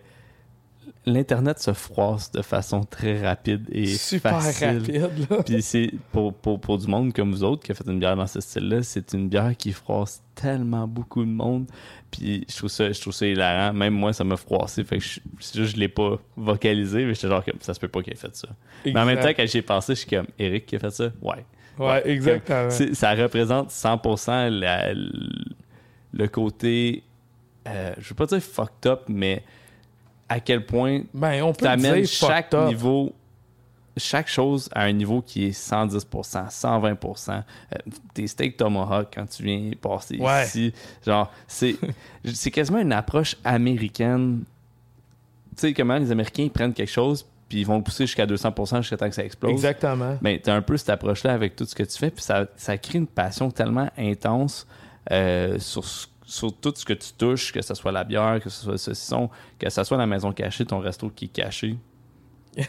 L'Internet 1.06 1.58
se 1.58 1.72
froisse 1.72 2.30
de 2.30 2.42
façon 2.42 2.84
très 2.84 3.26
rapide 3.26 3.66
et 3.72 3.86
Super 3.86 4.42
facile. 4.42 4.78
rapide, 4.78 5.26
là. 5.30 5.42
Puis 5.42 5.62
c'est 5.62 5.90
pour, 6.12 6.34
pour, 6.34 6.60
pour 6.60 6.76
du 6.76 6.86
monde 6.88 7.14
comme 7.14 7.30
vous 7.32 7.42
autres 7.42 7.62
qui 7.62 7.72
a 7.72 7.74
fait 7.74 7.86
une 7.86 7.98
bière 7.98 8.16
dans 8.16 8.26
ce 8.26 8.40
style-là, 8.40 8.82
c'est 8.82 9.14
une 9.14 9.28
bière 9.30 9.56
qui 9.56 9.72
froisse 9.72 10.22
tellement 10.34 10.86
beaucoup 10.86 11.24
de 11.24 11.30
monde. 11.30 11.66
Puis 12.10 12.44
je 12.50 12.54
trouve 12.56 12.68
ça, 12.68 12.92
je 12.92 13.00
trouve 13.00 13.14
ça 13.14 13.26
hilarant. 13.26 13.72
Même 13.72 13.94
moi, 13.94 14.12
ça 14.12 14.24
m'a 14.24 14.36
froissé. 14.36 14.84
Fait 14.84 14.98
que 14.98 15.04
je, 15.04 15.20
je 15.64 15.76
l'ai 15.76 15.88
pas 15.88 16.18
vocalisé, 16.36 17.06
mais 17.06 17.14
j'étais 17.14 17.28
genre 17.28 17.44
comme 17.44 17.60
ça 17.60 17.72
se 17.72 17.80
peut 17.80 17.88
pas 17.88 18.02
qu'il 18.02 18.12
ait 18.12 18.16
fait 18.16 18.36
ça. 18.36 18.48
Mais 18.84 18.98
en 18.98 19.06
même 19.06 19.20
temps, 19.20 19.28
quand 19.30 19.46
j'y 19.46 19.58
ai 19.58 19.62
pensé, 19.62 19.94
je 19.94 20.00
suis 20.00 20.10
comme 20.10 20.26
Eric 20.38 20.66
qui 20.66 20.76
a 20.76 20.80
fait 20.80 20.90
ça? 20.90 21.10
Ouais. 21.22 21.44
Ouais, 21.78 22.06
exactement. 22.10 22.68
Ça 22.92 23.14
représente 23.14 23.70
100% 23.70 24.50
la- 24.50 24.92
le 24.92 26.28
côté, 26.28 27.04
euh, 27.66 27.94
je 27.98 28.08
veux 28.10 28.14
pas 28.14 28.26
dire 28.26 28.40
fucked 28.42 28.86
up, 28.86 29.02
mais 29.08 29.42
à 30.30 30.40
quel 30.40 30.64
point 30.64 31.02
Ben, 31.12 31.42
on 31.42 31.52
peut 31.52 31.66
t'amènes 31.66 31.96
dire 32.02 32.08
chaque 32.08 32.54
niveau, 32.54 33.12
chaque 33.96 34.28
chose 34.28 34.68
à 34.72 34.84
un 34.84 34.92
niveau 34.92 35.20
qui 35.20 35.46
est 35.46 35.50
110%, 35.50 36.48
120%. 36.48 37.30
Euh, 37.74 37.76
tes 38.14 38.26
steaks 38.26 38.56
tomahawk 38.56 39.08
quand 39.14 39.26
tu 39.28 39.42
viens 39.42 39.70
passer 39.80 40.16
Ouais. 40.18 40.44
ici, 40.44 40.72
genre, 41.04 41.30
c'est, 41.48 41.76
c'est 42.24 42.50
quasiment 42.50 42.78
une 42.78 42.92
approche 42.92 43.36
américaine. 43.44 44.44
Tu 45.56 45.60
sais 45.68 45.74
comment 45.74 45.98
les 45.98 46.10
Américains 46.12 46.44
ils 46.44 46.50
prennent 46.50 46.72
quelque 46.72 46.88
chose 46.90 47.26
puis 47.48 47.62
ils 47.62 47.66
vont 47.66 47.78
le 47.78 47.82
pousser 47.82 48.06
jusqu'à 48.06 48.26
200% 48.26 48.76
jusqu'à 48.82 48.96
temps 48.96 49.08
que 49.08 49.14
ça 49.16 49.24
explose? 49.24 49.50
Exactement. 49.50 50.16
Ben, 50.22 50.38
t'as 50.40 50.54
un 50.54 50.62
peu 50.62 50.76
cette 50.76 50.90
approche-là 50.90 51.32
avec 51.32 51.56
tout 51.56 51.64
ce 51.64 51.74
que 51.74 51.82
tu 51.82 51.98
fais, 51.98 52.10
puis 52.12 52.22
ça, 52.22 52.46
ça 52.56 52.78
crée 52.78 52.98
une 52.98 53.08
passion 53.08 53.50
tellement 53.50 53.90
intense 53.98 54.68
euh, 55.10 55.58
sur, 55.58 55.84
ce- 55.84 56.06
sur 56.30 56.52
tout 56.52 56.72
ce 56.76 56.84
que 56.84 56.92
tu 56.92 57.12
touches, 57.18 57.52
que 57.52 57.60
ce 57.60 57.74
soit 57.74 57.90
la 57.90 58.04
bière, 58.04 58.38
que 58.42 58.48
ce 58.48 58.62
soit 58.62 58.72
le 58.72 58.78
saucisson, 58.78 59.28
que 59.58 59.68
ce 59.68 59.82
soit 59.82 59.96
la 59.98 60.06
maison 60.06 60.32
cachée, 60.32 60.64
ton 60.64 60.78
resto 60.78 61.10
qui 61.10 61.24
est 61.24 61.28
caché. 61.28 61.76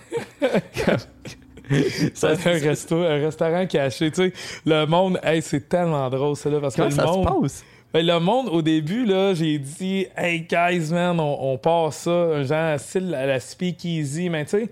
C'est 2.16 2.26
un, 2.26 2.34
resto, 2.60 2.98
un 2.98 3.16
restaurant 3.20 3.66
caché, 3.66 4.12
tu 4.12 4.16
sais. 4.30 4.34
Le 4.66 4.86
monde, 4.86 5.20
hey, 5.24 5.42
c'est 5.42 5.70
tellement 5.70 6.10
drôle, 6.10 6.36
ça, 6.36 6.50
là, 6.50 6.60
parce 6.60 6.76
que 6.76 6.82
Comment 6.82 6.90
le 6.90 6.96
ça 6.96 7.06
monde... 7.06 7.48
se 7.50 7.56
passe? 7.56 7.66
Ben, 7.94 8.06
le 8.06 8.20
monde, 8.20 8.50
au 8.50 8.62
début, 8.62 9.06
là, 9.06 9.34
j'ai 9.34 9.58
dit, 9.58 10.06
hey, 10.18 10.42
guys, 10.42 10.92
man, 10.92 11.18
on, 11.20 11.54
on 11.54 11.58
passe 11.58 11.98
ça, 12.00 12.12
un 12.12 12.44
genre 12.44 12.78
style 12.80 13.14
à 13.16 13.26
la 13.26 13.40
speakeasy, 13.40 14.30
mais 14.30 14.44
tu 14.46 14.52
sais, 14.52 14.70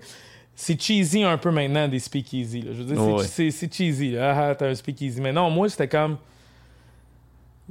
c'est 0.54 0.78
cheesy 0.80 1.22
un 1.22 1.38
peu 1.38 1.50
maintenant, 1.50 1.88
des 1.88 2.00
speakeasy, 2.00 2.60
là. 2.62 2.72
Je 2.74 2.82
veux 2.82 2.94
dire, 2.94 2.96
c'est- 2.96 3.12
Ouais. 3.12 3.24
c'est, 3.24 3.50
c'est 3.50 3.72
cheesy, 3.74 4.10
là. 4.10 4.34
Ah, 4.36 4.48
ah, 4.50 4.54
t'as 4.54 4.68
un 4.68 4.74
speakeasy. 4.74 5.20
Mais 5.22 5.32
non, 5.32 5.48
moi, 5.50 5.68
c'était 5.70 5.88
comme, 5.88 6.18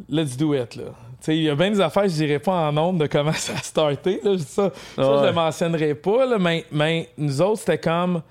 let's 0.09 0.36
do 0.38 0.55
it, 0.55 0.76
là. 0.76 0.86
Il 1.28 1.43
y 1.43 1.49
a 1.49 1.55
bien 1.55 1.72
des 1.72 1.82
affaires, 1.82 2.03
je 2.03 2.13
dirais 2.13 2.39
pas 2.39 2.70
en 2.70 2.72
nombre 2.72 2.99
de 2.99 3.07
comment 3.07 3.34
ça 3.34 3.53
a 3.53 3.57
starté, 3.57 4.20
là. 4.24 4.38
Ça, 4.38 4.72
ça 4.95 5.20
je 5.22 5.26
le 5.26 5.34
mentionnerai 5.34 5.95
pas, 5.95 6.26
là, 6.26 6.38
mais, 6.39 6.65
mais 6.72 7.09
nous 7.17 7.41
autres, 7.41 7.59
c'était 7.59 7.78
comme 7.78 8.22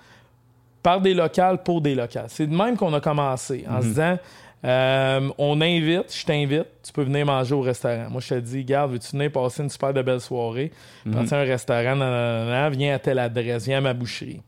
par 0.83 1.01
des 1.01 1.15
locales 1.15 1.63
pour 1.63 1.81
des 1.81 1.95
locales. 1.95 2.27
C'est 2.29 2.47
de 2.47 2.55
même 2.55 2.77
qu'on 2.77 2.95
a 2.95 3.01
commencé, 3.01 3.65
en 3.69 3.81
se 3.83 3.87
disant, 3.87 4.19
euh, 4.65 5.31
on 5.39 5.61
invite, 5.61 6.15
je 6.15 6.25
t'invite, 6.25 6.67
tu 6.83 6.93
peux 6.93 7.03
venir 7.03 7.27
manger 7.27 7.55
au 7.55 7.61
restaurant. 7.61 8.09
Moi, 8.11 8.21
je 8.21 8.29
te 8.35 8.41
dis, 8.41 8.65
garde, 8.65 8.93
veux-tu 8.93 9.13
venir 9.13 9.31
passer 9.31 9.63
une 9.63 9.71
super 9.71 9.93
de 9.93 10.03
belle 10.03 10.21
soirée? 10.21 10.73
Prends-tu 11.11 11.35
un 11.35 11.45
restaurant, 11.45 11.97
nanana, 11.97 12.71
viens 12.71 12.95
à 12.95 12.99
telle 12.99 13.19
adresse, 13.19 13.67
viens 13.67 13.79
à 13.79 13.81
ma 13.81 13.95
boucherie. 13.95 14.43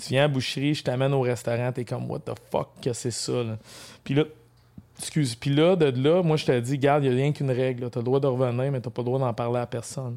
Tu 0.00 0.10
viens 0.10 0.20
à 0.20 0.24
la 0.24 0.28
boucherie, 0.28 0.74
je 0.74 0.82
t'amène 0.82 1.12
au 1.12 1.20
restaurant, 1.20 1.72
t'es 1.72 1.84
comme, 1.84 2.10
what 2.10 2.20
the 2.20 2.32
fuck 2.50 2.68
que 2.82 2.92
c'est 2.94 3.10
ça, 3.10 3.32
là? 3.32 3.58
Puis 4.02 4.14
là, 4.14 4.24
excuse, 5.00 5.34
puis 5.34 5.50
là, 5.54 5.76
de 5.76 5.86
là, 6.00 6.22
moi, 6.22 6.36
je 6.36 6.46
te 6.46 6.60
dis, 6.60 6.78
garde, 6.78 7.04
il 7.04 7.10
n'y 7.10 7.16
a 7.16 7.22
rien 7.22 7.32
qu'une 7.32 7.50
règle, 7.50 7.84
là. 7.84 7.90
t'as 7.90 8.00
le 8.00 8.04
droit 8.04 8.20
de 8.20 8.26
revenir, 8.26 8.70
mais 8.70 8.80
t'as 8.80 8.90
pas 8.90 9.02
le 9.02 9.06
droit 9.06 9.18
d'en 9.18 9.32
parler 9.34 9.58
à 9.58 9.66
personne. 9.66 10.16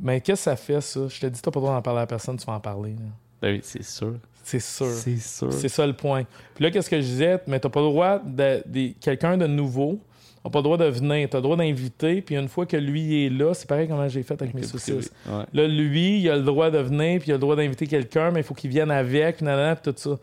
Mais 0.00 0.20
qu'est-ce 0.20 0.40
que 0.40 0.50
ça 0.50 0.56
fait, 0.56 0.80
ça? 0.80 1.00
Je 1.08 1.20
te 1.20 1.26
dis, 1.26 1.40
t'as 1.40 1.50
pas 1.50 1.60
le 1.60 1.66
droit 1.66 1.74
d'en 1.74 1.82
parler 1.82 2.00
à 2.00 2.06
personne, 2.06 2.36
tu 2.36 2.44
vas 2.46 2.54
en 2.54 2.60
parler, 2.60 2.90
là. 2.90 3.06
Ben 3.40 3.54
oui, 3.54 3.60
c'est 3.62 3.82
sûr. 3.84 4.14
C'est 4.42 4.60
sûr. 4.60 4.86
C'est 4.86 5.16
sûr. 5.18 5.52
C'est 5.52 5.68
ça 5.68 5.86
le 5.86 5.92
point. 5.92 6.24
Puis 6.54 6.64
là, 6.64 6.70
qu'est-ce 6.70 6.88
que 6.88 7.00
je 7.00 7.06
disais? 7.06 7.40
Mais 7.46 7.58
t'as 7.60 7.68
pas 7.68 7.80
le 7.80 7.86
droit 7.86 8.18
de, 8.18 8.62
de- 8.66 8.92
quelqu'un 9.00 9.36
de 9.36 9.46
nouveau 9.46 9.98
n'a 10.44 10.50
pas 10.50 10.60
le 10.60 10.62
droit 10.62 10.76
de 10.78 10.84
venir. 10.84 11.28
T'as 11.28 11.38
le 11.38 11.42
droit 11.42 11.56
d'inviter, 11.56 12.22
puis 12.22 12.36
une 12.36 12.48
fois 12.48 12.66
que 12.66 12.76
lui 12.76 13.26
est 13.26 13.30
là, 13.30 13.52
c'est 13.54 13.68
pareil 13.68 13.88
comment 13.88 14.08
j'ai 14.08 14.22
fait 14.22 14.40
avec 14.40 14.54
mes 14.54 14.62
saucisses. 14.62 15.10
Ouais. 15.26 15.44
Là, 15.52 15.66
lui, 15.66 16.20
il 16.20 16.30
a 16.30 16.36
le 16.36 16.42
droit 16.42 16.70
de 16.70 16.78
venir, 16.78 17.20
puis 17.20 17.28
il 17.28 17.32
a 17.32 17.34
le 17.34 17.40
droit 17.40 17.56
d'inviter 17.56 17.86
quelqu'un, 17.86 18.30
mais 18.30 18.40
il 18.40 18.44
faut 18.44 18.54
qu'il 18.54 18.70
vienne 18.70 18.90
avec, 18.90 19.38
puis 19.38 19.46
tout 19.82 19.94
ça. 19.96 20.18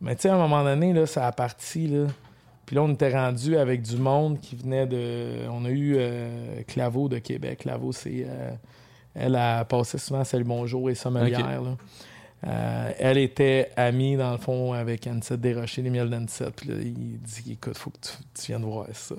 Mais 0.00 0.14
tu 0.14 0.22
sais, 0.22 0.28
à 0.28 0.34
un 0.34 0.38
moment 0.38 0.64
donné, 0.64 0.92
là, 0.92 1.06
ça 1.06 1.26
a 1.26 1.32
parti, 1.32 1.86
là. 1.88 2.06
Puis 2.66 2.74
là, 2.76 2.82
on 2.82 2.92
était 2.92 3.12
rendu 3.12 3.56
avec 3.56 3.80
du 3.82 3.96
monde 3.96 4.40
qui 4.40 4.56
venait 4.56 4.86
de... 4.86 5.48
On 5.50 5.64
a 5.64 5.70
eu 5.70 5.94
euh, 5.98 6.62
Claveau 6.66 7.08
de 7.08 7.18
Québec. 7.18 7.60
Claveau, 7.60 7.92
c'est... 7.92 8.26
euh, 8.28 8.50
Elle 9.14 9.36
a 9.36 9.64
passé 9.64 9.98
souvent 9.98 10.24
Salut 10.24 10.44
Bonjour 10.44 10.90
et 10.90 10.94
sommelière, 10.96 11.62
là. 11.62 11.76
Euh, 12.46 12.92
elle 12.98 13.18
était 13.18 13.70
amie, 13.76 14.16
dans 14.16 14.30
le 14.32 14.38
fond, 14.38 14.72
avec 14.74 15.06
Anicette 15.06 15.40
Desrochers, 15.40 15.82
les 15.82 15.90
miels 15.90 16.10
d'Anicette. 16.10 16.54
Puis 16.56 16.68
là, 16.68 16.74
il 16.80 17.18
dit 17.20 17.52
Écoute, 17.52 17.78
faut 17.78 17.90
que 17.90 17.98
tu, 18.00 18.12
tu 18.34 18.46
viennes 18.52 18.62
voir 18.64 18.86
ça. 18.92 19.14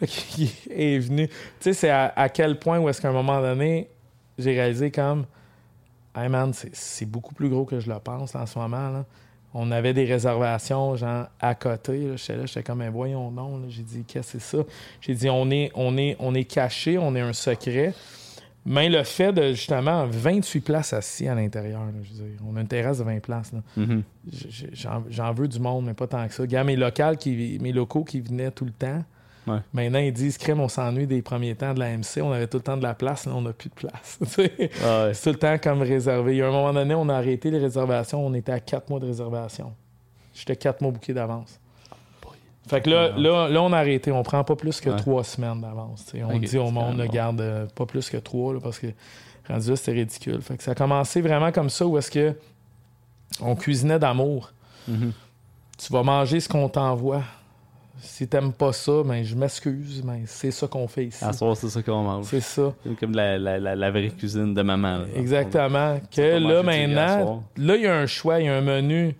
qu'il 0.06 0.48
est 0.70 0.98
venu. 0.98 1.28
Tu 1.28 1.34
sais, 1.60 1.72
c'est 1.72 1.90
à, 1.90 2.12
à 2.14 2.28
quel 2.28 2.58
point 2.58 2.78
où 2.78 2.88
est-ce 2.88 3.00
qu'à 3.00 3.08
un 3.08 3.12
moment 3.12 3.40
donné, 3.40 3.88
j'ai 4.38 4.52
réalisé 4.52 4.90
comme 4.90 5.24
Hey 6.14 6.28
man, 6.28 6.52
c'est- 6.54 7.04
beaucoup 7.04 7.34
plus 7.34 7.48
gros 7.48 7.64
que 7.64 7.80
je 7.80 7.90
le 7.90 7.98
pense 7.98 8.34
en 8.34 8.46
ce 8.46 8.58
moment. 8.58 8.90
là. 8.90 9.04
On 9.58 9.70
avait 9.70 9.94
des 9.94 10.04
réservations, 10.04 10.96
genre, 10.96 11.26
à 11.40 11.54
côté. 11.54 12.10
J'étais 12.16 12.36
là, 12.36 12.44
j'étais 12.46 12.62
comme, 12.62 12.78
Mais 12.80 12.90
voyons 12.90 13.30
non. 13.30 13.62
J'ai 13.68 13.82
dit, 13.82 14.04
qu'est-ce 14.06 14.34
que 14.34 14.38
c'est 14.38 14.56
ça? 14.58 14.64
J'ai 15.00 15.14
dit, 15.14 15.30
on 15.30 15.50
est, 15.50 15.70
on, 15.74 15.96
est, 15.96 16.14
on 16.18 16.34
est 16.34 16.44
caché, 16.44 16.98
on 16.98 17.14
est 17.14 17.20
un 17.22 17.32
secret. 17.32 17.94
Mais 18.68 18.88
le 18.88 19.02
fait 19.04 19.32
de, 19.32 19.52
justement, 19.54 20.06
28 20.06 20.60
places 20.60 20.92
assis 20.92 21.28
à 21.28 21.34
l'intérieur, 21.34 21.84
là, 21.84 21.92
je 22.02 22.22
veux 22.22 22.28
dire, 22.28 22.40
on 22.46 22.56
a 22.56 22.60
une 22.60 22.66
terrasse 22.68 22.98
de 22.98 23.04
20 23.04 23.20
places. 23.20 23.52
Mhm. 23.76 24.02
J- 24.30 24.66
J'en 25.08 25.32
veux 25.32 25.46
du 25.48 25.60
monde, 25.60 25.86
mais 25.86 25.94
pas 25.94 26.06
tant 26.08 26.26
que 26.26 26.34
ça. 26.34 26.42
Regarde, 26.42 26.66
mes, 26.66 26.76
locales 26.76 27.16
qui, 27.16 27.58
mes 27.62 27.72
locaux 27.72 28.02
qui 28.04 28.20
venaient 28.20 28.50
tout 28.50 28.64
le 28.64 28.72
temps, 28.72 29.04
Ouais. 29.46 29.58
maintenant, 29.72 29.98
ils 30.00 30.12
disent, 30.12 30.38
crème, 30.38 30.60
on 30.60 30.68
s'ennuie 30.68 31.06
des 31.06 31.22
premiers 31.22 31.54
temps 31.54 31.72
de 31.72 31.78
la 31.78 31.96
MC. 31.96 32.20
On 32.20 32.32
avait 32.32 32.46
tout 32.48 32.56
le 32.56 32.62
temps 32.64 32.76
de 32.76 32.82
la 32.82 32.94
place, 32.94 33.26
là, 33.26 33.32
on 33.34 33.42
n'a 33.42 33.52
plus 33.52 33.68
de 33.68 33.74
place. 33.74 34.18
Ah 34.84 35.04
ouais. 35.04 35.14
C'est 35.14 35.22
tout 35.22 35.30
le 35.30 35.36
temps 35.38 35.56
comme 35.58 35.82
réservé. 35.82 36.34
Il 36.34 36.38
y 36.38 36.42
a 36.42 36.48
un 36.48 36.50
moment 36.50 36.72
donné, 36.72 36.94
on 36.94 37.08
a 37.08 37.14
arrêté 37.14 37.50
les 37.50 37.58
réservations. 37.58 38.24
On 38.26 38.34
était 38.34 38.52
à 38.52 38.60
4 38.60 38.90
mois 38.90 38.98
de 39.00 39.06
réservation. 39.06 39.72
J'étais 40.34 40.56
4 40.56 40.80
mois 40.80 40.90
bouqués 40.90 41.14
d'avance. 41.14 41.60
Fait 42.68 42.80
que 42.80 42.90
là, 42.90 43.10
là, 43.16 43.48
là, 43.48 43.62
on 43.62 43.72
a 43.72 43.78
arrêté. 43.78 44.10
On 44.10 44.22
prend 44.24 44.42
pas 44.42 44.56
plus 44.56 44.80
que 44.80 44.90
Ouais. 44.90 44.96
3 44.96 45.22
semaines 45.24 45.60
d'avance. 45.60 46.04
On 46.28 46.38
dit 46.38 46.58
au 46.58 46.70
monde, 46.70 46.96
ne 46.96 47.06
garde 47.06 47.40
euh, 47.40 47.66
pas 47.74 47.86
plus 47.86 48.10
que 48.10 48.16
3 48.16 48.58
parce 48.60 48.80
que 48.80 48.88
rendu 49.48 49.70
là, 49.70 49.76
c'était 49.76 49.92
ridicule. 49.92 50.42
Fait 50.42 50.56
que 50.56 50.64
ça 50.64 50.72
a 50.72 50.74
commencé 50.74 51.20
vraiment 51.20 51.52
comme 51.52 51.70
ça 51.70 51.86
où 51.86 51.96
est-ce 51.96 52.10
que 52.10 52.34
on 53.40 53.54
cuisinait 53.54 53.98
d'amour. 54.00 54.52
Mhm. 54.88 55.12
Tu 55.78 55.92
vas 55.92 56.02
manger 56.02 56.40
ce 56.40 56.48
qu'on 56.48 56.68
t'envoie. 56.68 57.22
Si 57.98 58.28
t'aimes 58.28 58.52
pas 58.52 58.72
ça, 58.72 59.02
ben 59.04 59.24
je 59.24 59.34
m'excuse, 59.34 60.02
mais 60.04 60.22
c'est 60.26 60.50
ça 60.50 60.66
qu'on 60.66 60.86
fait 60.86 61.06
ici. 61.06 61.24
À 61.24 61.32
soir, 61.32 61.56
c'est 61.56 61.68
ça 61.68 61.82
qu'on 61.82 62.02
mange. 62.02 62.26
C'est 62.26 62.40
ça. 62.40 62.72
C'est 62.86 62.98
comme 62.98 63.14
la, 63.14 63.38
la, 63.38 63.58
la, 63.58 63.74
la 63.74 63.90
vraie 63.90 64.08
cuisine 64.10 64.52
de 64.54 64.62
maman. 64.62 64.98
là. 64.98 65.04
Exactement. 65.16 65.98
Que 66.14 66.38
là, 66.38 66.62
maintenant, 66.62 67.42
là, 67.56 67.76
il 67.76 67.82
y 67.82 67.86
a 67.86 67.94
un 67.96 68.06
choix, 68.06 68.40
il 68.40 68.46
y 68.46 68.48
a 68.48 68.56
un 68.56 68.60
menu. 68.60 69.14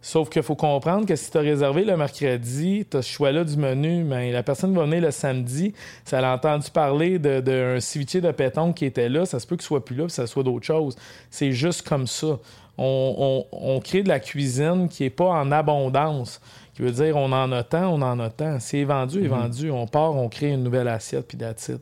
Sauf 0.00 0.28
qu'il 0.28 0.42
faut 0.42 0.54
comprendre 0.56 1.06
que 1.06 1.16
si 1.16 1.30
tu 1.30 1.38
as 1.38 1.40
réservé 1.40 1.82
le 1.84 1.96
mercredi, 1.96 2.86
tu 2.90 2.96
as 2.98 3.00
ce 3.02 3.08
choix-là 3.10 3.42
du 3.42 3.56
menu, 3.56 4.04
mais 4.04 4.32
la 4.32 4.42
personne 4.42 4.74
va 4.74 4.84
venir 4.84 5.00
le 5.00 5.10
samedi, 5.10 5.72
ça 6.04 6.18
a 6.18 6.34
entendu 6.34 6.70
parler 6.70 7.18
d'un 7.18 7.36
de, 7.36 7.40
d'un 7.40 7.80
ceviche 7.80 8.12
de 8.16 8.30
pétanque 8.30 8.76
qui 8.76 8.84
était 8.84 9.08
là, 9.08 9.24
ça 9.24 9.38
se 9.40 9.46
peut 9.46 9.56
qu'il 9.56 9.64
soit 9.64 9.82
plus 9.82 9.96
là, 9.96 10.04
puis 10.04 10.12
ça 10.12 10.26
soit 10.26 10.42
d'autres 10.42 10.66
choses. 10.66 10.94
C'est 11.30 11.52
juste 11.52 11.88
comme 11.88 12.06
ça. 12.06 12.38
On, 12.76 13.46
on- 13.52 13.76
on 13.76 13.80
crée 13.80 14.02
de 14.02 14.08
la 14.08 14.20
cuisine 14.20 14.88
qui 14.90 15.04
n'est 15.04 15.10
pas 15.10 15.28
en 15.30 15.50
abondance, 15.52 16.38
qui 16.74 16.82
veut 16.82 16.90
dire 16.92 17.16
on 17.16 17.30
en 17.32 17.52
a 17.52 17.62
tant, 17.62 17.86
on 17.94 18.02
en 18.02 18.18
a 18.20 18.30
tant. 18.30 18.58
C'est 18.60 18.84
vendu, 18.84 19.20
Mhm. 19.20 19.24
est 19.24 19.28
vendu. 19.28 19.70
On 19.70 19.86
part, 19.86 20.14
on 20.16 20.28
crée 20.28 20.50
une 20.50 20.62
nouvelle 20.64 20.88
assiette, 20.88 21.26
puis 21.28 21.36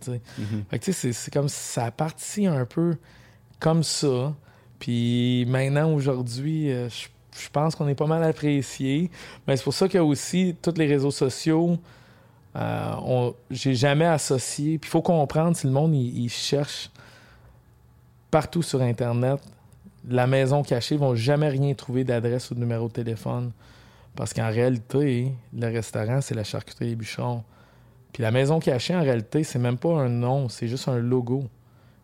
sais. 0.04 0.20
Mhm. 0.38 0.64
Fait 0.70 0.78
que, 0.78 0.84
c'est- 0.92 1.12
comme 1.30 1.48
si 1.48 1.58
ça 1.58 1.86
a 1.86 1.90
parti 1.90 2.46
un 2.46 2.64
peu 2.66 2.96
comme 3.58 3.82
ça. 3.82 4.32
Puis 4.78 5.44
maintenant, 5.48 5.92
aujourd'hui, 5.94 6.70
euh, 6.72 6.88
je 6.88 7.48
pense 7.50 7.74
qu'on 7.74 7.88
est 7.88 7.94
pas 7.94 8.06
mal 8.06 8.22
apprécié. 8.24 9.10
Mais 9.46 9.56
c'est 9.56 9.64
pour 9.64 9.72
ça 9.74 9.88
que 9.88 9.98
aussi, 9.98 10.56
tous 10.60 10.74
les 10.76 10.86
réseaux 10.86 11.10
sociaux, 11.12 11.78
euh, 12.56 12.94
on- 13.02 13.34
j'ai 13.50 13.74
jamais 13.74 14.04
associé. 14.04 14.78
Puis 14.78 14.88
il 14.88 14.90
faut 14.90 15.00
comprendre, 15.02 15.56
si 15.56 15.66
le 15.66 15.72
monde, 15.72 15.94
il, 15.94 16.24
il 16.24 16.28
cherche 16.28 16.90
partout 18.30 18.62
sur 18.62 18.80
Internet, 18.82 19.38
la 20.08 20.26
maison 20.26 20.62
cachée, 20.62 20.96
ils 20.96 21.00
vont 21.00 21.14
jamais 21.14 21.48
rien 21.48 21.72
trouver 21.74 22.02
d'adresse 22.04 22.50
ou 22.50 22.54
de 22.54 22.60
numéro 22.60 22.88
de 22.88 22.92
téléphone. 22.92 23.52
Parce 24.14 24.34
qu'en 24.34 24.50
réalité, 24.50 25.32
le 25.54 25.66
restaurant, 25.66 26.20
c'est 26.20 26.34
la 26.34 26.44
charcuterie 26.44 26.94
bûcherons. 26.96 27.44
Puis 28.12 28.22
la 28.22 28.30
maison 28.30 28.60
cachée, 28.60 28.94
en 28.94 29.00
réalité, 29.00 29.42
c'est 29.42 29.58
même 29.58 29.78
pas 29.78 29.94
un 29.94 30.08
nom, 30.08 30.48
c'est 30.48 30.68
juste 30.68 30.88
un 30.88 30.98
logo. 30.98 31.44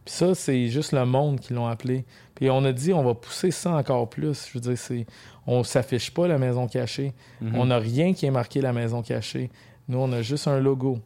Puis 0.05 0.15
ça, 0.15 0.35
c'est 0.35 0.69
juste 0.69 0.93
le 0.93 1.05
monde 1.05 1.39
qui 1.39 1.53
l'ont 1.53 1.67
appelé. 1.67 2.07
Puis 2.35 2.49
on 2.49 2.65
a 2.65 2.73
dit, 2.73 2.95
on 2.95 3.05
va 3.05 3.15
pousser 3.15 3.51
ça 3.51 3.73
encore 3.73 4.09
plus. 4.09 4.47
Je 4.49 4.55
veux 4.55 4.61
dire, 4.61 4.79
c'est, 4.79 5.05
on 5.47 5.63
s'affiche 5.65 6.11
pas 6.11 6.27
la 6.27 6.39
maison 6.39 6.67
cachée. 6.67 7.13
Mhm. 7.43 7.55
On 7.55 7.67
n'a 7.67 7.79
rien 7.79 8.15
qui 8.15 8.25
est 8.25 8.31
marqué 8.31 8.63
la 8.63 8.73
maison 8.73 9.03
cachée. 9.03 9.51
Nous, 9.87 9.99
on 9.99 10.11
a 10.13 10.23
juste 10.23 10.49
un 10.49 10.61
logo. 10.61 10.99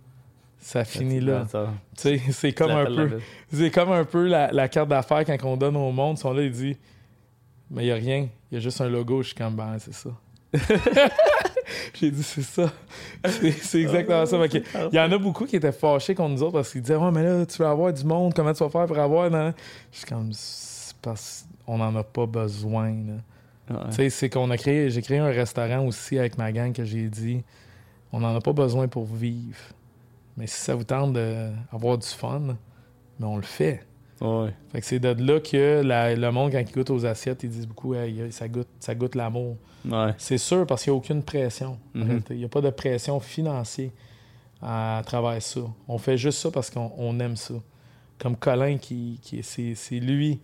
Ça 0.59 0.85
finit 0.85 1.19
là. 1.19 1.45
Ça, 1.51 1.73
Tu 1.97 2.19
sais, 2.19 2.23
c'est 2.31 2.53
comme 2.53 2.71
un 2.71 2.85
peu, 2.85 3.19
c'est 3.53 3.73
comme 3.73 3.91
un 3.91 4.05
peu 4.05 4.29
la, 4.29 4.53
la 4.53 4.69
carte 4.69 4.89
d'affaires 4.89 5.25
quand 5.25 5.37
on 5.43 5.57
donne 5.57 5.77
au 5.77 5.91
monde. 5.91 6.17
Ils 6.19 6.21
sont 6.21 6.33
là, 6.33 6.43
ils 6.43 6.53
disent, 6.53 6.77
mais 7.69 7.83
il 7.83 7.87
n'y 7.87 7.93
a 7.93 7.97
rien. 7.97 8.29
Il 8.51 8.55
y 8.55 8.59
a 8.59 8.61
juste 8.61 8.81
un 8.81 8.89
logo. 8.89 9.23
Je 9.23 9.29
suis 9.29 9.35
comme, 9.35 9.57
ben, 9.57 9.77
c'est 9.81 9.95
ça. 9.95 10.11
J'ai 11.95 12.11
dit, 12.11 12.23
c'est 12.23 12.43
ça. 12.43 12.71
C'est, 13.25 13.81
exactement 13.81 14.27
ça. 14.27 14.37
Il 14.93 14.97
y 14.97 15.01
en 15.01 15.11
a 15.11 15.19
beaucoup 15.19 15.47
qui 15.47 15.57
étaient 15.57 15.73
fâchés 15.73 16.15
contre 16.15 16.35
nous 16.35 16.43
autres 16.43 16.53
parce 16.53 16.73
qu'ils 16.73 16.83
disaient, 16.83 16.97
ouais, 16.97 17.11
mais 17.11 17.23
là, 17.23 17.47
tu 17.47 17.59
veux 17.59 17.69
avoir 17.69 17.93
du 17.93 18.05
monde. 18.05 18.35
Comment 18.35 18.53
tu 18.53 18.63
vas 18.63 18.71
faire 18.71 18.87
pour 18.87 18.99
avoir. 18.99 19.31
nan? 19.31 19.55
Je 19.91 19.99
suis 19.99 20.07
comme, 20.07 20.33
parce 21.01 21.47
qu'on 21.65 21.79
n'en 21.79 21.95
a 21.97 22.05
pas 22.05 22.27
besoin. 22.27 22.91
Ouais. 23.71 23.77
Tu 23.91 23.93
sais, 23.95 24.11
c'est 24.11 24.31
qu'on 24.31 24.51
a 24.51 24.57
créé, 24.57 24.91
j'ai 24.91 25.03
créé 25.03 25.19
un 25.19 25.31
restaurant 25.31 25.87
aussi 25.87 26.19
avec 26.19 26.37
ma 26.37 26.53
gang 26.53 26.73
que 26.73 26.85
j'ai 26.85 27.09
dit, 27.09 27.43
on 28.13 28.21
n'en 28.21 28.35
a 28.37 28.41
pas 28.41 28.53
besoin 28.53 28.89
pour 28.89 29.07
vivre. 29.07 29.59
Mais 30.37 30.47
si 30.47 30.57
ça 30.57 30.75
vous 30.75 30.85
tente 30.85 31.13
d'avoir 31.13 31.99
du 31.99 32.07
fun, 32.07 32.57
mais 33.19 33.27
on 33.27 33.37
le 33.37 33.43
fait. 33.43 33.85
Ouais. 34.23 34.51
Fait 34.71 34.81
que 34.81 34.87
c'est 34.87 35.01
de 35.01 35.09
là 35.09 35.41
que 35.41 35.83
la- 35.83 36.15
le 36.15 36.31
monde, 36.31 36.53
quand 36.53 36.59
il 36.61 36.73
goûte 36.73 36.91
aux 36.91 37.05
assiettes, 37.05 37.43
ils 37.43 37.51
disent 37.51 37.67
beaucoup, 37.67 37.95
Hey, 37.95 38.31
ça 38.31 38.47
goûte, 38.49 38.69
ça 38.79 38.95
goûte 38.95 39.15
l'amour. 39.17 39.57
Ouais. 39.85 40.15
C'est 40.17 40.39
sûr 40.39 40.65
parce 40.67 40.85
qu'il 40.85 40.93
n'y 40.93 40.97
a 40.97 40.99
aucune 40.99 41.23
pression. 41.23 41.77
Mhm. 41.95 42.03
réalité. 42.05 42.35
Il 42.35 42.39
n'y 42.39 42.45
a 42.45 42.49
pas 42.49 42.61
de 42.61 42.71
pression 42.71 43.19
financière 43.21 43.91
à 44.63 45.03
travers 45.05 45.43
ça. 45.43 45.61
On 45.89 45.99
fait 45.99 46.17
juste 46.17 46.39
ça 46.39 46.51
parce 46.51 46.71
qu'on 46.71 46.93
on 46.97 47.19
aime 47.21 47.37
ça. 47.37 47.55
Comme 48.19 48.37
Colin, 48.37 48.79
qui, 48.79 49.19
c'est 49.43 49.99
lui 49.99 50.39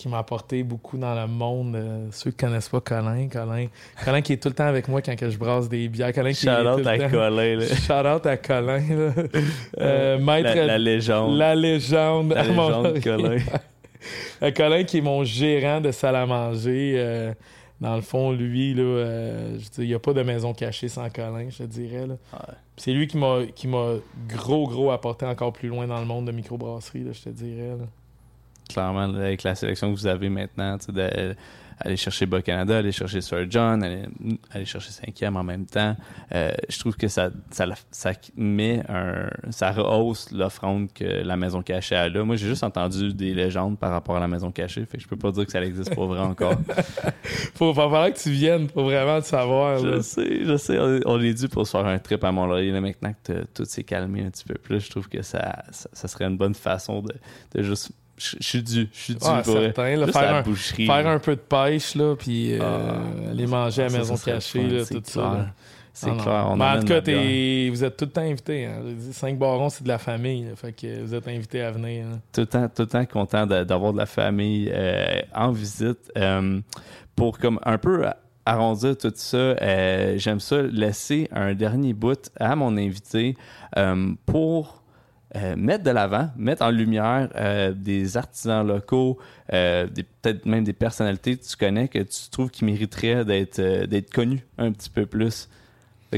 qui 0.00 0.08
m'a 0.08 0.18
apporté 0.18 0.62
beaucoup 0.62 0.96
dans 0.98 1.14
le 1.14 1.26
monde. 1.26 1.76
Euh, 1.76 2.06
ceux 2.10 2.30
qui 2.30 2.44
ne 2.44 2.48
connaissent 2.50 2.68
pas 2.68 2.80
Colin, 2.80 3.28
Colin, 3.28 3.66
Colin 4.04 4.20
qui 4.22 4.32
est 4.32 4.36
tout 4.42 4.48
le 4.48 4.54
temps 4.54 4.66
avec 4.66 4.88
moi 4.88 5.02
quand 5.02 5.14
que 5.16 5.28
je 5.30 5.38
brasse 5.38 5.68
des 5.68 5.88
bières. 5.88 6.12
Colin 6.12 6.32
qui 6.32 6.46
est 6.46 6.50
Shout 6.50 6.62
tout 6.62 6.68
out 6.68 6.78
le 6.78 6.86
à 6.88 6.98
temps- 6.98 7.10
Colin, 7.10 7.56
là. 7.56 7.66
Shout 7.66 8.08
out 8.16 8.26
à 8.26 8.36
Colin. 8.36 8.78
là. 8.88 9.12
Euh, 9.80 10.18
maître, 10.18 10.54
La, 10.54 10.66
la 10.66 10.78
légende. 10.78 11.36
la 11.36 11.54
légende. 11.54 12.32
La 12.32 12.42
légende. 12.48 13.00
Colin. 13.02 13.36
Euh, 14.42 14.50
Colin, 14.52 14.84
qui 14.84 14.96
est 14.98 15.02
mon 15.02 15.24
gérant 15.24 15.82
de 15.82 15.90
salle 15.90 16.16
à 16.16 16.24
manger. 16.24 16.94
euh, 16.96 17.34
dans 17.82 17.96
le 17.96 18.00
fond, 18.02 18.32
lui, 18.32 18.72
là, 18.74 18.82
euh, 18.82 19.58
il 19.76 19.84
n'y 19.88 19.94
a 19.94 19.98
pas 19.98 20.14
de 20.14 20.22
maison 20.22 20.54
cachée 20.54 20.88
sans 20.88 21.08
Colin, 21.10 21.48
je 21.50 21.58
te 21.58 21.62
dirais. 21.64 22.06
là. 22.06 22.14
Ouais. 22.32 22.54
C'est 22.78 22.92
lui 22.92 23.06
qui 23.06 23.18
m'a 23.18 23.40
qui 23.54 23.68
m'a 23.68 23.96
gros, 24.26 24.66
gros 24.66 24.90
apporté 24.90 25.26
encore 25.26 25.52
plus 25.52 25.68
loin 25.68 25.86
dans 25.86 25.98
le 26.00 26.06
monde 26.06 26.26
de 26.26 26.32
microbrasserie, 26.32 27.04
là, 27.04 27.10
je 27.12 27.20
te 27.24 27.28
dirais. 27.28 27.76
là. 27.78 27.84
Clairement, 28.72 29.14
avec 29.14 29.42
la 29.42 29.54
sélection 29.54 29.92
que 29.92 29.98
vous 29.98 30.06
avez 30.06 30.28
maintenant, 30.28 30.76
de- 30.88 31.34
aller 31.80 31.96
chercher 31.96 32.26
Bas-Canada, 32.26 32.78
aller 32.78 32.92
chercher 32.92 33.20
Sir 33.20 33.46
John, 33.48 33.82
aller, 33.82 34.02
aller 34.50 34.64
chercher 34.64 34.90
cinquième 34.90 35.36
en 35.36 35.42
même 35.42 35.66
temps, 35.66 35.96
euh, 36.34 36.52
je 36.68 36.78
trouve 36.78 36.96
que 36.96 37.08
ça, 37.08 37.30
ça, 37.50 37.64
ça 37.90 38.12
met 38.36 38.82
un... 38.88 39.28
ça 39.50 39.72
rehausse 39.72 40.30
l'offrande 40.30 40.92
que 40.92 41.04
la 41.04 41.36
maison 41.36 41.62
cachée 41.62 41.96
a 41.96 42.08
là. 42.08 42.22
Moi, 42.22 42.36
j'ai 42.36 42.48
juste 42.48 42.64
entendu 42.64 43.14
des 43.14 43.34
légendes 43.34 43.78
par 43.78 43.90
rapport 43.90 44.16
à 44.16 44.20
la 44.20 44.28
maison 44.28 44.50
cachée, 44.52 44.84
fait 44.84 44.98
que 44.98 45.02
je 45.02 45.08
peux 45.08 45.16
pas 45.16 45.32
dire 45.32 45.46
que 45.46 45.52
ça 45.52 45.60
n'existe 45.60 45.94
pas 45.94 46.06
vrai 46.06 46.20
encore. 46.20 46.54
Faut, 47.54 47.72
va 47.72 47.84
falloir 47.84 48.12
que 48.12 48.18
tu 48.18 48.30
viennes 48.30 48.68
pour 48.68 48.84
vraiment 48.84 49.16
le 49.16 49.22
savoir. 49.22 49.82
là. 49.82 49.96
je 49.96 50.00
sais, 50.02 50.44
je 50.44 50.56
sais, 50.56 50.78
on 50.78 50.96
est, 50.96 51.06
on 51.06 51.20
est 51.20 51.34
dû 51.34 51.48
pour 51.48 51.66
se 51.66 51.72
faire 51.72 51.86
un 51.86 51.98
trip 51.98 52.22
à 52.24 52.32
Mont-Laurier. 52.32 52.72
Là, 52.72 52.80
maintenant 52.80 53.14
que 53.24 53.44
tout 53.54 53.64
s'est 53.64 53.84
calmé 53.84 54.22
un 54.24 54.30
petit 54.30 54.44
peu 54.44 54.54
plus, 54.54 54.80
je 54.80 54.90
trouve 54.90 55.08
que 55.08 55.22
ça, 55.22 55.64
ça, 55.70 55.88
ça 55.92 56.08
serait 56.08 56.26
une 56.26 56.36
bonne 56.36 56.54
façon 56.54 57.00
de, 57.00 57.14
de 57.54 57.62
juste... 57.62 57.92
Je 58.22 58.36
suis 58.46 58.62
dû, 58.62 58.88
je 58.92 58.98
suis 59.00 59.14
dû 59.14 59.20
Ah, 59.24 59.40
pour 59.42 59.54
certain, 59.54 59.96
là, 59.96 60.06
faire 60.08 60.34
un- 60.36 60.42
boucherie. 60.42 60.86
Faire 60.86 61.06
un 61.06 61.18
peu 61.18 61.34
de 61.36 61.40
pêche, 61.40 61.94
là, 61.94 62.14
puis 62.16 62.52
euh, 62.52 62.60
Ah. 62.62 63.30
aller 63.30 63.46
manger 63.46 63.84
à 63.84 63.88
la 63.88 63.98
maison 63.98 64.16
cachée, 64.16 64.62
là, 64.68 64.84
tout 64.84 65.00
ça. 65.04 65.20
clair. 65.20 65.52
C'est 65.92 66.10
Ah, 66.10 66.22
clair. 66.22 66.46
On 66.48 66.56
Mais 66.56 66.64
en 66.66 66.80
tout 66.80 66.86
cas, 66.86 67.00
vous 67.00 67.84
êtes 67.84 67.96
tout 67.96 68.04
le 68.04 68.10
temps 68.10 68.20
invités. 68.20 68.66
Hein. 68.66 68.82
Cinq 69.12 69.38
barons, 69.38 69.70
c'est 69.70 69.82
de 69.84 69.88
la 69.88 69.98
famille. 69.98 70.44
là. 70.44 70.50
fait 70.54 70.72
que 70.72 71.02
vous 71.02 71.14
êtes 71.14 71.26
invités 71.28 71.62
à 71.62 71.70
venir. 71.72 72.04
tout 72.32 72.42
le 72.42 72.46
temps, 72.46 72.68
tout 72.68 72.82
le 72.82 72.86
temps 72.88 73.04
content 73.06 73.46
de- 73.46 73.64
d'avoir 73.64 73.92
de 73.92 73.98
la 73.98 74.06
famille 74.06 74.70
euh, 74.72 75.20
en 75.34 75.50
visite. 75.50 76.10
Euh, 76.16 76.60
pour 77.16 77.38
comme 77.38 77.58
un 77.64 77.76
peu 77.78 78.04
arrondir 78.46 78.96
tout 78.96 79.12
ça, 79.14 79.36
euh, 79.36 80.14
j'aime 80.16 80.40
ça 80.40 80.62
laisser 80.62 81.28
un 81.32 81.54
dernier 81.54 81.92
bout 81.92 82.30
à 82.38 82.54
mon 82.56 82.76
invité 82.78 83.34
euh, 83.76 84.12
pour 84.26 84.79
euh, 85.36 85.54
mettre 85.56 85.84
de 85.84 85.90
l'avant, 85.90 86.28
mettre 86.36 86.62
en 86.62 86.70
lumière 86.70 87.28
euh, 87.36 87.72
des 87.72 88.16
artisans 88.16 88.66
locaux, 88.66 89.18
euh, 89.52 89.86
peut-être 90.22 90.44
même 90.46 90.64
des 90.64 90.72
personnalités 90.72 91.36
que 91.36 91.44
tu 91.44 91.56
connais 91.56 91.86
que 91.88 92.00
tu 92.00 92.28
trouves 92.30 92.50
qui 92.50 92.64
mériteraient 92.64 93.24
d'être 93.24 93.60
d'être 93.86 94.12
connus 94.12 94.44
un 94.58 94.72
petit 94.72 94.90
peu 94.90 95.06
plus. 95.06 95.48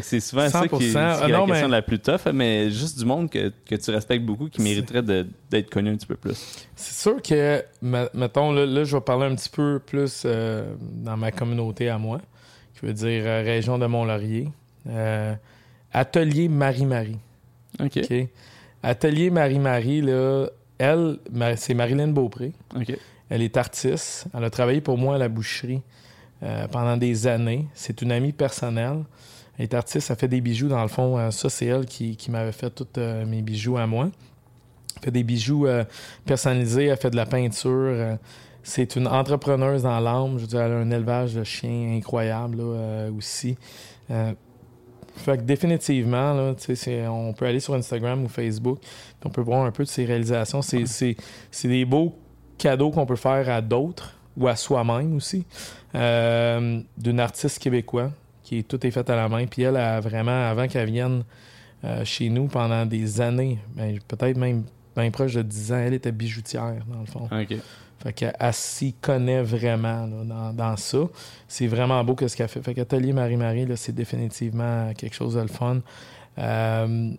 C'est 0.01 0.21
souvent 0.21 0.49
ça 0.49 0.67
qui 0.67 0.75
est, 0.77 0.79
100%. 0.79 0.79
qui 0.79 0.97
est 0.97 0.97
Ah 0.97 1.29
la 1.29 1.39
question 1.47 1.67
mais- 1.69 1.73
la 1.77 1.83
plus 1.83 1.99
tough, 1.99 2.33
mais 2.33 2.71
juste 2.71 2.99
du 2.99 3.05
monde 3.05 3.29
que, 3.29 3.53
que 3.69 3.75
tu 3.75 3.91
respectes 3.91 4.25
beaucoup 4.25 4.49
qui 4.49 4.63
mériterait 4.63 5.03
d'être 5.03 5.69
connu 5.69 5.91
un 5.91 5.97
petit 5.97 6.07
peu 6.07 6.17
plus. 6.17 6.67
C'est 6.75 6.95
sûr 7.03 7.21
que, 7.21 7.63
me- 7.83 8.09
mettons, 8.15 8.53
là, 8.53 8.65
là, 8.65 8.85
je 8.85 8.97
vais 8.97 9.03
parler 9.03 9.27
un 9.27 9.35
petit 9.35 9.51
peu 9.51 9.79
plus 9.85 10.25
dans 10.25 11.17
ma 11.19 11.31
communauté 11.31 11.91
à 11.91 11.99
moi, 11.99 12.23
qui 12.81 12.87
veut 12.87 12.95
dire 12.95 13.25
région 13.25 13.77
de 13.79 13.85
Mont-Laurier. 13.85 14.49
Atelier 15.93 16.49
Marie-Marie. 16.49 17.19
OK. 17.81 17.99
OK? 17.99 18.29
Atelier 18.83 19.31
Marie-Marie, 19.31 20.01
là, 20.01 20.47
elle, 20.79 21.19
c'est 21.57 21.75
Marilyn 21.75 22.09
Beaupré. 22.09 22.53
Elle 23.29 23.43
est 23.43 23.57
artiste. 23.57 24.27
Elle 24.35 24.45
a 24.45 24.51
travaillé 24.51 24.81
pour 24.81 24.99
moi 24.99 25.15
à 25.15 25.19
la 25.19 25.29
boucherie 25.29 25.83
euh, 26.43 26.67
pendant 26.69 26.97
des 26.97 27.27
années. 27.27 27.67
C'est 27.75 28.03
une 28.03 28.13
amie 28.13 28.33
personnelle. 28.33 29.05
Elle 29.59 29.65
est 29.65 29.75
artiste, 29.75 30.11
elle 30.11 30.17
fait 30.17 30.29
des 30.29 30.41
bijoux. 30.41 30.69
Dans 30.69 30.83
le 30.83 30.89
fond, 30.89 31.19
euh, 31.19 31.31
ça, 31.31 31.49
c'est 31.49 31.67
elle 31.67 31.87
qui, 31.87 32.17
qui 32.17 32.31
m'avait 32.31 32.53
fait 32.53 32.71
tous 32.71 32.87
euh, 32.99 33.25
mes 33.27 33.43
bijoux 33.43 33.77
à 33.77 33.87
moi. 33.87 34.09
Elle 34.97 35.03
fait 35.05 35.11
des 35.11 35.23
bijoux 35.23 35.67
euh, 35.67 35.85
personnalisés, 36.25 36.87
elle 36.87 36.97
fait 36.97 37.11
de 37.11 37.17
la 37.17 37.27
peinture. 37.27 38.19
c'est 38.63 38.97
une 38.97 39.07
entrepreneuse 39.07 39.83
dans 39.83 40.01
l'âme. 40.01 40.37
Je 40.37 40.43
veux 40.43 40.47
dire, 40.47 40.63
elle 40.63 40.73
a 40.73 40.77
un 40.77 40.91
élevage 40.91 41.35
de 41.35 41.45
chiens 41.45 41.97
incroyable 41.97 42.59
là, 42.59 43.09
aussi. 43.17 43.57
Fait 45.17 45.37
que 45.37 45.43
définitivement, 45.43 46.35
là, 46.35 46.55
on 47.11 47.33
peut 47.33 47.47
aller 47.47 47.61
sur 47.61 47.75
Instagram 47.75 48.25
ou 48.25 48.29
Facebook, 48.29 48.79
puis 48.81 49.27
on 49.27 49.31
peut 49.31 49.43
voir 49.43 49.65
un 49.65 49.71
peu 49.71 49.85
de 49.85 49.89
ses 49.89 50.05
réalisations. 50.05 50.63
C'est, 50.63 50.87
c'est, 50.87 51.17
c'est 51.51 51.69
des 51.69 51.85
beaux 51.85 52.17
cadeaux 52.59 52.91
qu'on 52.91 53.07
peut 53.07 53.17
faire 53.17 53.49
à 53.49 53.61
d'autres 53.61 54.17
ou 54.37 54.49
à 54.49 54.57
soi-même 54.57 55.15
aussi. 55.17 55.45
Euh, 55.95 56.81
d'une 56.97 57.21
artiste 57.21 57.59
québécois 57.59 58.11
qui 58.43 58.59
est 58.59 58.63
tout 58.63 58.85
est 58.87 58.91
fait 58.91 59.09
à 59.09 59.17
la 59.17 59.29
main. 59.29 59.47
Puis 59.47 59.63
elle 59.63 59.77
a 59.77 60.01
vraiment, 60.01 60.49
avant 60.49 60.67
qu'elle 60.67 60.91
vienne 60.91 61.25
euh, 61.85 62.05
chez 62.05 62.29
nous 62.29 62.47
pendant 62.47 62.87
des 62.87 63.21
années, 63.21 63.59
ben, 63.77 63.99
peut-être 64.09 64.37
même 64.37 64.65
bien 64.97 65.11
proche 65.11 65.35
de 65.35 65.43
10 65.43 65.73
ans, 65.73 65.79
elle 65.79 65.95
était 65.95 66.13
bijoutière, 66.13 66.85
dans 66.87 67.01
le 67.01 67.07
fond. 67.07 67.29
Fait 68.03 68.13
qu'elle 68.13 68.35
elle 68.39 68.53
s'y 68.53 68.95
connaît 68.95 69.43
vraiment 69.43 70.07
là, 70.07 70.25
dans, 70.25 70.53
dans 70.53 70.77
ça. 70.77 70.99
C'est 71.47 71.67
vraiment 71.69 72.03
beau 72.03 72.15
que 72.15 72.27
ce 72.27 72.37
qu'elle 72.37 72.49
fait. 72.49 72.61
Fait 72.63 72.75
qu'Atelier 72.75 73.13
Marie-Marie, 73.13 73.67
là, 73.67 73.77
c'est 73.77 73.93
définitivement 73.95 74.93
quelque 74.97 75.15
chose 75.15 75.35
de 75.35 75.41
le 75.41 75.47
fun. 75.49 75.79
Euh, 76.39 77.11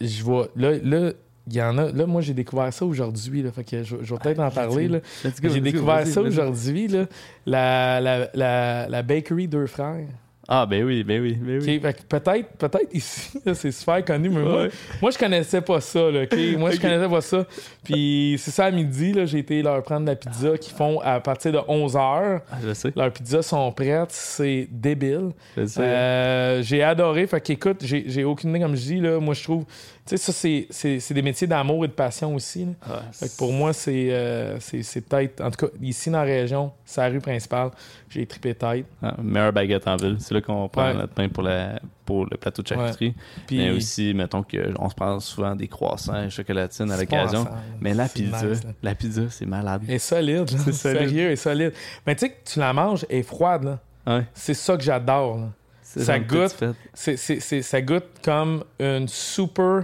je 0.00 0.22
vois. 0.22 0.48
Là, 0.54 0.72
là, 0.82 1.12
il 1.46 1.54
y 1.54 1.62
en 1.62 1.78
a. 1.78 1.90
Là, 1.92 2.06
moi, 2.06 2.20
j'ai 2.20 2.34
découvert 2.34 2.70
ça 2.72 2.84
aujourd'hui. 2.84 3.42
là. 3.42 3.50
Fait 3.52 3.64
que 3.64 3.82
je, 3.82 3.96
je 4.02 4.14
vais 4.14 4.20
peut-être 4.20 4.40
en 4.40 4.50
parler. 4.50 4.88
Là. 4.88 4.98
Let's 5.24 5.40
go, 5.40 5.48
J'ai 5.48 5.60
go, 5.60 5.64
découvert 5.64 6.06
ça 6.06 6.20
aujourd'hui. 6.20 6.88
là. 6.88 7.06
La, 7.46 8.00
la, 8.00 8.28
la, 8.34 8.88
la 8.88 9.02
bakery 9.02 9.48
Deux 9.48 9.66
Frères. 9.66 10.06
Ah, 10.50 10.64
ben 10.64 10.82
oui, 10.82 11.04
ben 11.04 11.20
oui, 11.20 11.34
ben 11.34 11.60
oui. 11.62 11.78
Peut-être, 12.08 12.48
peut-être 12.56 12.88
ici, 12.94 13.38
c'est 13.54 13.70
super 13.70 14.02
connu, 14.02 14.30
mais 14.30 14.40
moi, 14.40 14.62
Ouais. 14.62 14.70
moi, 15.02 15.10
je 15.10 15.18
connaissais 15.18 15.60
pas 15.60 15.78
ça, 15.82 16.10
là, 16.10 16.22
OK? 16.22 16.34
Moi, 16.56 16.70
je 16.70 16.80
connaissais 16.80 17.08
pas 17.08 17.20
ça. 17.20 17.44
Puis 17.84 18.36
c'est 18.38 18.50
ça, 18.50 18.64
à 18.64 18.70
midi, 18.70 19.12
là, 19.12 19.26
j'ai 19.26 19.40
été 19.40 19.60
leur 19.62 19.82
prendre 19.82 20.06
la 20.06 20.16
pizza 20.16 20.56
qu'ils 20.56 20.74
font 20.74 21.00
à 21.00 21.20
partir 21.20 21.52
de 21.52 21.58
11 21.68 21.94
h 21.94 22.40
Ah, 22.50 22.56
je 22.66 22.72
sais, 22.72 22.90
Leurs 22.96 23.12
pizzas 23.12 23.42
sont 23.42 23.70
prêtes, 23.72 24.10
c'est 24.10 24.66
débile. 24.70 25.32
je 25.54 25.66
sais. 25.66 25.80
Euh, 25.82 26.62
j'ai 26.62 26.82
adoré. 26.82 27.26
Fait 27.26 27.42
qu'écoute, 27.42 27.82
j'ai 27.84 28.04
j'ai 28.06 28.24
aucune 28.24 28.48
idée, 28.50 28.60
comme 28.60 28.74
je 28.74 28.82
dis, 28.82 29.00
là, 29.00 29.20
moi, 29.20 29.34
je 29.34 29.42
trouve... 29.44 29.64
Tu 30.06 30.16
sais, 30.16 30.24
ça, 30.24 30.32
c'est- 30.32 30.66
c'est 30.70 31.00
c'est 31.00 31.12
des 31.12 31.20
métiers 31.20 31.46
d'amour 31.46 31.84
et 31.84 31.88
de 31.88 31.92
passion 31.92 32.34
aussi, 32.34 32.64
là. 32.64 32.72
Ah, 32.90 33.02
Fait 33.12 33.28
que 33.28 33.36
pour 33.36 33.52
moi, 33.52 33.74
c'est 33.74 34.08
euh, 34.10 34.58
c'est 34.60 34.82
c'est 34.82 35.02
peut-être... 35.02 35.42
En 35.42 35.50
tout 35.50 35.66
cas, 35.66 35.72
ici, 35.82 36.08
dans 36.08 36.20
la 36.20 36.24
région, 36.24 36.72
c'est 36.86 37.02
la 37.02 37.08
rue 37.10 37.20
principale. 37.20 37.72
J'ai 38.10 38.26
trippé 38.26 38.54
tête. 38.54 38.86
ah, 39.02 39.14
meilleure 39.22 39.52
baguette 39.52 39.86
en 39.86 39.96
ville. 39.96 40.16
C'est 40.18 40.32
là 40.34 40.40
qu'on 40.40 40.68
prend 40.68 40.86
Ouais. 40.88 40.94
notre 40.94 41.12
pain 41.12 41.28
pour, 41.28 41.42
la, 41.42 41.80
pour 42.06 42.24
le 42.24 42.36
plateau 42.36 42.62
de 42.62 42.68
charcuterie. 42.68 43.14
Puis, 43.46 43.58
Mais 43.58 43.70
aussi, 43.70 44.14
mettons 44.14 44.42
qu'on 44.42 44.88
se 44.88 44.94
prend 44.94 45.20
souvent 45.20 45.54
des 45.54 45.68
croissants 45.68 46.22
et 46.24 46.30
chocolatines 46.30 46.90
à 46.90 46.96
l'occasion. 46.96 47.46
Mais 47.80 47.92
la 47.94 48.08
pizza, 48.08 48.46
nice, 48.46 48.62
la 48.82 48.94
pizza, 48.94 49.22
c'est 49.30 49.46
malade. 49.46 49.82
Elle 49.86 49.94
est 49.94 49.98
solide. 49.98 50.48
C'est 50.50 50.72
solide. 50.72 50.98
Sérieux, 51.08 51.26
elle 51.26 51.32
est 51.32 51.36
solide. 51.36 51.72
Mais 52.06 52.14
tu 52.14 52.20
sais 52.26 52.30
que 52.30 52.50
tu 52.50 52.58
la 52.58 52.72
manges, 52.72 53.04
elle 53.10 53.18
est 53.18 53.22
froide, 53.22 53.64
là. 53.64 53.78
Ouais, 54.06 54.24
C'est 54.32 54.54
ça 54.54 54.76
que 54.76 54.82
j'adore, 54.82 55.50
Ça 55.82 56.18
goûte. 56.18 56.56
ça 56.94 57.82
goûte 57.82 58.04
comme 58.24 58.64
une 58.80 59.06
super 59.08 59.82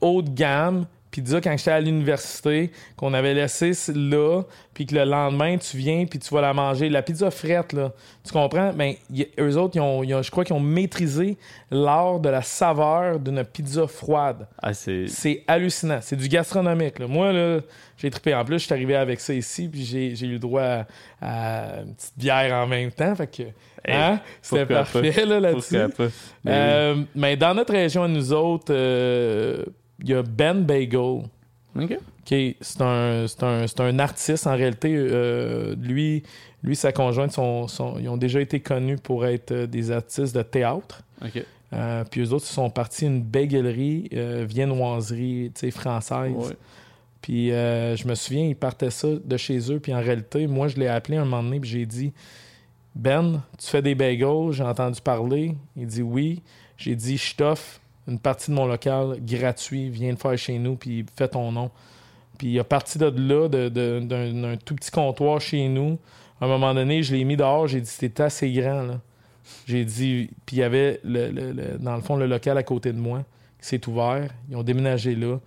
haut 0.00 0.22
de 0.22 0.30
gamme, 0.30 0.86
pizza 1.14 1.40
quand 1.40 1.56
j'étais 1.56 1.70
à 1.70 1.80
l'université, 1.80 2.72
qu'on 2.96 3.14
avait 3.14 3.34
laissé 3.34 3.70
là, 3.94 4.42
puis 4.74 4.84
que 4.84 4.96
le 4.96 5.04
lendemain, 5.04 5.56
tu 5.58 5.76
viens, 5.76 6.06
puis 6.06 6.18
tu 6.18 6.34
vas 6.34 6.40
la 6.40 6.52
manger. 6.52 6.88
La 6.88 7.02
pizza 7.02 7.30
frette, 7.30 7.72
là, 7.72 7.92
tu 8.24 8.32
comprends? 8.32 8.72
Ben, 8.72 8.94
eux 9.38 9.56
autres, 9.56 9.76
ils 9.76 9.80
ont, 9.80 10.02
je 10.02 10.30
crois 10.32 10.44
qu'ils 10.44 10.56
ont 10.56 10.60
maîtrisé 10.60 11.38
l'art 11.70 12.18
de 12.18 12.28
la 12.28 12.42
saveur 12.42 13.20
d'une 13.20 13.44
pizza 13.44 13.86
froide. 13.86 14.48
Ah, 14.60 14.74
c'est... 14.74 15.06
c'est 15.06 15.44
hallucinant. 15.46 16.00
C'est 16.02 16.16
du 16.16 16.26
gastronomique. 16.28 16.98
Là. 16.98 17.06
Moi, 17.06 17.32
là, 17.32 17.60
j'ai 17.96 18.10
trippé. 18.10 18.34
En 18.34 18.44
plus, 18.44 18.58
je 18.58 18.64
suis 18.64 18.74
arrivé 18.74 18.96
avec 18.96 19.20
ça 19.20 19.34
ici, 19.34 19.68
puis 19.68 19.84
j'ai, 19.84 20.16
j'ai 20.16 20.26
eu 20.26 20.32
le 20.32 20.38
droit 20.40 20.84
à, 21.22 21.82
une 21.86 21.94
petite 21.94 22.18
bière 22.18 22.52
en 22.56 22.66
même 22.66 22.90
temps. 22.90 23.14
Fait 23.14 23.28
que, 23.28 23.42
hein? 23.86 24.18
C'était 24.42 24.66
parfait 24.66 25.24
là, 25.24 25.38
là-dessus. 25.38 25.78
Euh, 26.48 26.96
mais 27.14 27.36
dans 27.36 27.54
notre 27.54 27.72
région, 27.72 28.08
nous 28.08 28.32
autres, 28.32 28.74
euh, 28.74 29.64
il 30.04 30.10
y 30.10 30.14
a 30.14 30.22
Ben 30.22 30.62
Bagel. 30.62 31.22
OK. 31.76 31.98
c'est 32.24 32.80
un, 32.80 33.26
un, 33.42 33.66
un, 33.78 33.98
artiste 33.98 34.46
en 34.46 34.54
réalité. 34.54 34.94
Euh, 34.94 35.74
lui, 35.76 36.22
lui, 36.62 36.76
sa 36.76 36.92
conjointe, 36.92 37.32
sont, 37.32 37.66
sont, 37.66 37.98
ils 37.98 38.08
ont 38.08 38.16
déjà 38.16 38.40
été 38.40 38.60
connus 38.60 38.98
pour 38.98 39.26
être 39.26 39.52
des 39.52 39.90
artistes 39.90 40.36
de 40.36 40.42
théâtre. 40.42 41.02
OK. 41.24 41.42
Euh, 41.72 42.04
puis 42.08 42.20
eux 42.20 42.32
autres, 42.32 42.46
ils 42.48 42.52
sont 42.52 42.70
partis 42.70 43.06
une 43.06 43.22
baguerie, 43.22 44.08
euh, 44.14 44.46
viennoiserie 44.48 45.50
française. 45.72 46.54
Puis 47.20 47.50
euh, 47.52 47.96
je 47.96 48.06
me 48.06 48.14
souviens, 48.14 48.44
ils 48.46 48.56
partaient 48.56 48.90
ça 48.90 49.08
de 49.22 49.36
chez 49.36 49.72
eux. 49.72 49.80
Puis 49.80 49.94
en 49.94 50.00
réalité, 50.00 50.46
moi, 50.46 50.68
je 50.68 50.76
l'ai 50.76 50.88
appelé 50.88 51.16
un 51.16 51.24
moment 51.24 51.42
donné, 51.42 51.58
puis 51.58 51.70
j'ai 51.70 51.86
dit 51.86 52.12
Ben, 52.94 53.42
tu 53.58 53.66
fais 53.66 53.82
des 53.82 53.94
bagels, 53.94 54.52
j'ai 54.52 54.62
entendu 54.62 55.00
parler. 55.00 55.54
Il 55.76 55.86
dit 55.86 56.02
oui. 56.02 56.42
J'ai 56.76 56.94
dit 56.94 57.16
Je 57.16 57.34
t'offre 57.34 57.80
une 58.08 58.18
partie 58.18 58.50
de 58.50 58.56
mon 58.56 58.66
local 58.66 59.18
gratuit, 59.20 59.88
viens 59.88 60.10
le 60.10 60.16
faire 60.16 60.36
chez 60.36 60.58
nous, 60.58 60.76
puis 60.76 61.04
fais 61.16 61.28
ton 61.28 61.52
nom. 61.52 61.70
Puis 62.38 62.48
il 62.48 62.58
a 62.58 62.64
parti 62.64 62.98
de 62.98 63.06
là, 63.06 63.48
d'un 63.48 64.56
tout 64.56 64.74
petit 64.74 64.90
comptoir 64.90 65.40
chez 65.40 65.68
nous. 65.68 65.98
À 66.40 66.46
un 66.46 66.48
moment 66.48 66.74
donné, 66.74 67.02
je 67.02 67.14
l'ai 67.14 67.24
mis 67.24 67.36
dehors, 67.36 67.68
j'ai 67.68 67.80
dit 67.80 67.90
C'était 67.90 68.24
assez 68.24 68.50
grand. 68.52 68.98
J'ai 69.66 69.84
dit, 69.84 70.30
puis 70.46 70.56
il 70.56 70.60
y 70.60 70.62
avait, 70.62 71.00
le, 71.04 71.76
dans 71.78 71.96
le 71.96 72.02
fond, 72.02 72.16
le 72.16 72.26
local 72.26 72.56
à 72.56 72.62
côté 72.62 72.92
de 72.92 72.98
moi 72.98 73.24
qui 73.60 73.66
s'est 73.66 73.88
ouvert. 73.88 74.28
Ils 74.50 74.56
ont 74.56 74.62
déménagé 74.62 75.14
là. 75.14 75.38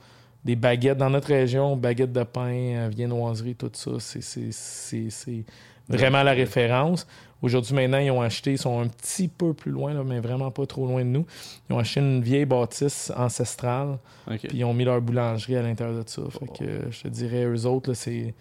Des 0.45 0.55
baguettes 0.55 0.97
dans 0.97 1.09
notre 1.09 1.27
région, 1.27 1.75
baguettes 1.75 2.13
de 2.13 2.23
pain, 2.23 2.53
euh, 2.53 2.89
viennoiserie, 2.89 3.55
tout 3.55 3.71
ça. 3.73 3.91
C'est 3.99 5.45
vraiment 5.89 6.23
la 6.23 6.31
référence. 6.33 7.07
Aujourd'hui, 7.41 7.75
maintenant, 7.75 7.99
ils 7.99 8.09
ont 8.09 8.21
acheté, 8.21 8.53
ils 8.53 8.57
sont 8.57 8.79
un 8.79 8.87
petit 8.87 9.27
peu 9.27 9.53
plus 9.53 9.71
loin, 9.71 9.93
là, 9.93 10.03
mais 10.03 10.19
vraiment 10.19 10.49
pas 10.49 10.65
trop 10.65 10.87
loin 10.87 11.01
de 11.01 11.09
nous. 11.09 11.25
Ils 11.69 11.73
ont 11.73 11.79
acheté 11.79 11.99
une 11.99 12.21
vieille 12.21 12.45
bâtisse 12.45 13.11
ancestrale, 13.15 13.99
puis 14.27 14.49
ils 14.53 14.63
ont 14.63 14.73
mis 14.73 14.85
leur 14.85 15.01
boulangerie 15.01 15.55
à 15.55 15.61
l'intérieur 15.61 16.03
de 16.03 16.09
ça. 16.09 16.23
Fait 16.31 16.47
que 16.47 16.91
je 16.91 17.01
te 17.03 17.07
dirais, 17.07 17.45
eux 17.45 17.65
autres, 17.65 17.93
c'est 17.93 18.33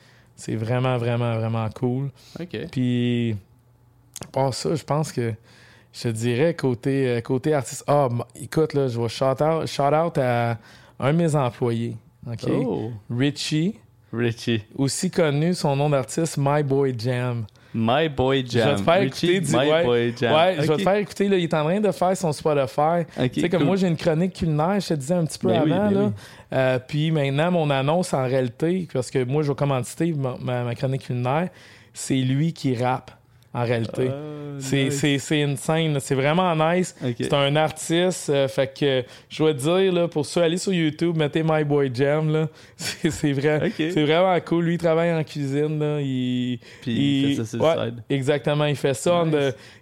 vraiment, 0.54 0.96
vraiment, 0.96 1.36
vraiment 1.36 1.68
cool. 1.70 2.10
Puis 2.72 3.36
pour 4.32 4.54
ça, 4.54 4.74
je 4.74 4.84
pense 4.84 5.12
que 5.12 5.34
je 5.92 6.02
te 6.02 6.08
dirais 6.08 6.54
côté, 6.54 7.08
euh, 7.08 7.20
côté 7.20 7.54
artiste. 7.54 7.84
Ah, 7.86 8.08
écoute, 8.34 8.74
là, 8.74 8.88
je 8.88 9.00
vais 9.00 9.08
shout 9.08 9.42
out, 9.42 9.66
shout 9.66 9.94
out 9.94 10.18
à 10.18 10.58
un 10.98 11.12
de 11.12 11.18
mes 11.18 11.34
employés. 11.34 11.96
OK? 12.26 12.48
Oh. 12.50 12.90
Richie. 13.10 13.78
Richie. 14.12 14.62
Aussi 14.76 15.10
connu, 15.10 15.54
son 15.54 15.76
nom 15.76 15.90
d'artiste, 15.90 16.36
My 16.38 16.62
Boy 16.62 16.94
Jam. 16.96 17.44
My 17.74 18.08
Boy 18.08 18.44
Jam. 18.48 18.62
Je 18.62 18.70
vais 18.70 18.76
te 18.76 18.82
faire 18.82 19.02
écouter. 19.02 19.40
Du, 19.40 19.56
My 19.56 19.84
Boy 19.84 20.14
Jam. 20.18 20.34
Ouais, 20.34 20.56
je 20.56 20.62
vais 20.62 20.76
te 20.76 20.82
faire 20.82 20.96
écouter. 20.96 21.28
Là, 21.28 21.36
il 21.36 21.44
est 21.44 21.54
en 21.54 21.64
train 21.64 21.80
de 21.80 21.92
faire 21.92 22.16
son 22.16 22.32
Spotify. 22.32 23.04
tu 23.32 23.40
sais, 23.40 23.48
comme 23.48 23.64
moi, 23.64 23.76
j'ai 23.76 23.88
une 23.88 23.96
chronique 23.96 24.34
culinaire, 24.34 24.80
je 24.80 24.88
te 24.88 24.94
disais 24.94 25.14
un 25.14 25.24
petit 25.24 25.38
peu 25.38 25.48
ben 25.48 25.62
avant. 25.62 25.90
Ben 25.90 25.90
là. 25.90 26.12
Euh, 26.52 26.78
puis 26.78 27.10
maintenant, 27.10 27.50
mon 27.50 27.70
annonce 27.70 28.14
en 28.14 28.24
réalité, 28.24 28.88
parce 28.92 29.10
que 29.10 29.24
moi, 29.24 29.42
je 29.42 29.48
vais 29.48 29.54
commenter 29.54 30.14
ma, 30.14 30.64
ma 30.64 30.74
chronique 30.74 31.06
culinaire, 31.06 31.50
c'est 31.92 32.16
lui 32.16 32.52
qui 32.52 32.74
rappe 32.74 33.10
en 33.56 33.64
réalité. 33.64 34.10
Ah, 34.10 34.58
c'est 34.58 35.40
une 35.40 35.56
scène, 35.56 35.98
c'est 35.98 36.14
vraiment 36.14 36.54
nice. 36.54 36.94
C'est 37.18 37.32
un 37.32 37.56
artiste, 37.56 38.28
euh, 38.28 38.48
fait 38.48 38.78
que 38.78 39.04
je 39.30 39.38
dois 39.38 39.52
dire, 39.54 39.92
là, 39.92 40.08
pour 40.08 40.26
ceux, 40.26 40.42
allez 40.42 40.58
sur 40.58 40.74
YouTube, 40.74 41.16
mettez 41.16 41.42
My 41.42 41.64
Boy 41.64 41.90
Jam, 41.92 42.48
c'est 42.76 43.32
vrai, 43.32 43.72
c'est 43.76 44.04
vraiment 44.04 44.38
cool. 44.40 44.64
Lui, 44.66 44.74
il 44.74 44.78
travaille 44.78 45.12
en 45.12 45.24
cuisine, 45.24 45.78
là, 45.78 46.00
il, 46.00 46.58
Puis 46.82 47.32
il, 47.32 47.36
fait 47.36 47.44
ça 47.44 47.86
Exactement, 48.10 48.66
il 48.66 48.76
fait 48.76 48.94
ça. 48.94 49.24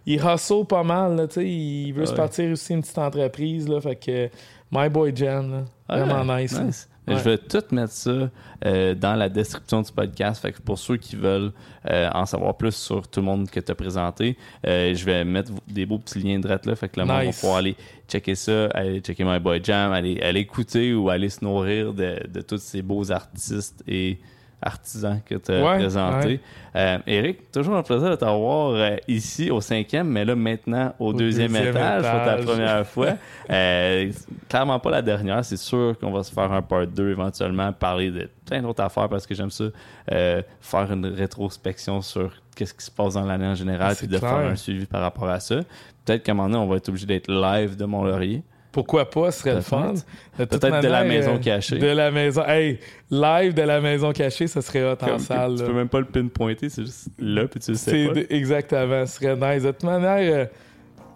il 0.06 0.20
hustle 0.24 0.64
pas 0.68 0.84
mal, 0.84 1.16
là, 1.16 1.26
il 1.42 1.92
veut 1.92 2.06
se 2.06 2.14
partir 2.14 2.50
aussi 2.52 2.74
une 2.74 2.82
petite 2.82 2.98
entreprise, 2.98 3.68
là, 3.68 3.80
fait 3.80 3.96
que 3.96 4.28
My 4.70 4.88
Boy 4.88 5.12
Jam, 5.14 5.64
vraiment 5.88 6.36
nice. 6.36 6.88
Je 7.06 7.14
vais 7.14 7.38
tout 7.38 7.62
mettre 7.72 7.92
ça 7.92 8.30
euh, 8.64 8.94
dans 8.94 9.14
la 9.14 9.28
description 9.28 9.82
du 9.82 9.92
podcast. 9.92 10.40
Fait 10.40 10.52
que 10.52 10.60
pour 10.60 10.78
ceux 10.78 10.96
qui 10.96 11.16
veulent 11.16 11.52
euh, 11.90 12.08
en 12.14 12.24
savoir 12.24 12.56
plus 12.56 12.74
sur 12.74 13.06
tout 13.06 13.20
le 13.20 13.26
monde 13.26 13.50
que 13.50 13.60
tu 13.60 13.70
as 13.70 13.74
présenté, 13.74 14.38
euh, 14.66 14.94
je 14.94 15.04
vais 15.04 15.24
mettre 15.24 15.52
des 15.68 15.84
beaux 15.84 15.98
petits 15.98 16.20
liens 16.20 16.38
de 16.38 16.48
là. 16.48 16.58
Fait 16.76 16.88
que 16.88 16.98
le 16.98 17.06
monde 17.06 17.24
va 17.24 17.30
pouvoir 17.30 17.56
aller 17.56 17.76
checker 18.08 18.34
ça, 18.34 18.66
aller 18.68 19.00
checker 19.00 19.24
My 19.24 19.38
Boy 19.38 19.60
Jam, 19.62 19.92
aller, 19.92 20.20
aller 20.22 20.40
écouter 20.40 20.94
ou 20.94 21.10
aller 21.10 21.28
se 21.28 21.44
nourrir 21.44 21.92
de, 21.92 22.20
de 22.26 22.40
tous 22.40 22.58
ces 22.58 22.80
beaux 22.80 23.10
artistes 23.12 23.82
et 23.86 24.18
artisan 24.64 25.20
que 25.24 25.34
tu 25.34 25.52
as 25.52 25.76
présenté. 25.76 26.40
Euh, 26.74 26.98
Eric, 27.06 27.52
toujours 27.52 27.76
un 27.76 27.82
plaisir 27.82 28.10
de 28.10 28.16
t'avoir 28.16 28.70
euh, 28.70 28.96
ici 29.06 29.50
au 29.50 29.60
cinquième, 29.60 30.08
mais 30.08 30.24
là 30.24 30.34
maintenant 30.34 30.94
au, 30.98 31.12
deuxième, 31.12 31.54
étage, 31.54 32.02
pour 32.02 32.24
ta 32.24 32.36
première 32.36 32.86
fois. 32.86 33.10
Euh, 33.50 34.10
clairement 34.48 34.80
pas 34.80 34.90
la 34.90 35.02
dernière, 35.02 35.44
c'est 35.44 35.58
sûr 35.58 35.96
qu'on 36.00 36.10
va 36.10 36.22
se 36.22 36.32
faire 36.32 36.50
un 36.50 36.62
part 36.62 36.86
2 36.86 37.10
éventuellement, 37.10 37.72
parler 37.72 38.10
de 38.10 38.28
plein 38.46 38.62
d'autres 38.62 38.82
affaires 38.82 39.08
parce 39.08 39.26
que 39.26 39.34
j'aime 39.34 39.50
ça, 39.50 39.66
faire 40.08 40.92
une 40.92 41.06
rétrospection 41.06 42.00
sur 42.00 42.32
qu'est-ce 42.56 42.74
qui 42.74 42.84
se 42.84 42.90
passe 42.90 43.14
dans 43.14 43.24
l'année 43.24 43.46
en 43.46 43.54
général, 43.54 43.94
puis 43.94 44.08
de 44.08 44.18
faire 44.18 44.32
un 44.32 44.56
suivi 44.56 44.86
par 44.86 45.02
rapport 45.02 45.28
à 45.28 45.40
ça. 45.40 45.60
Peut-être 46.04 46.22
qu'à 46.22 46.32
un 46.32 46.34
moment 46.34 46.48
donné, 46.48 46.64
on 46.64 46.66
va 46.66 46.76
être 46.76 46.88
obligé 46.88 47.06
d'être 47.06 47.30
live 47.30 47.76
de 47.76 47.84
Mont-Laurier. 47.84 48.42
Pourquoi 48.74 49.08
pas, 49.08 49.30
ce 49.30 49.38
serait 49.38 49.54
le 49.54 49.60
fun. 49.60 49.94
Peut-être 50.36 50.80
de 50.80 50.88
la 50.88 51.04
maison 51.04 51.36
euh, 51.36 51.38
cachée. 51.38 51.78
De 51.78 51.86
la 51.86 52.10
maison. 52.10 52.42
Hey, 52.44 52.80
live 53.08 53.54
de 53.54 53.62
la 53.62 53.80
maison 53.80 54.10
cachée, 54.10 54.48
ça 54.48 54.62
serait 54.62 54.82
hot 54.82 54.96
en 55.00 55.18
salle. 55.20 55.54
Tu 55.58 55.62
peux 55.62 55.72
même 55.72 55.88
pas 55.88 56.00
le 56.00 56.06
pinpointer, 56.06 56.68
c'est 56.68 56.82
juste 56.82 57.06
là, 57.20 57.46
puis 57.46 57.60
tu 57.60 57.70
le 57.70 57.76
sais 57.76 58.08
pas. 58.08 58.20
Exactement, 58.30 59.06
ce 59.06 59.14
serait 59.14 59.36
nice. 59.36 59.62
De 59.62 59.70
toute 59.70 59.84
manière, 59.84 60.18
euh, 60.18 60.46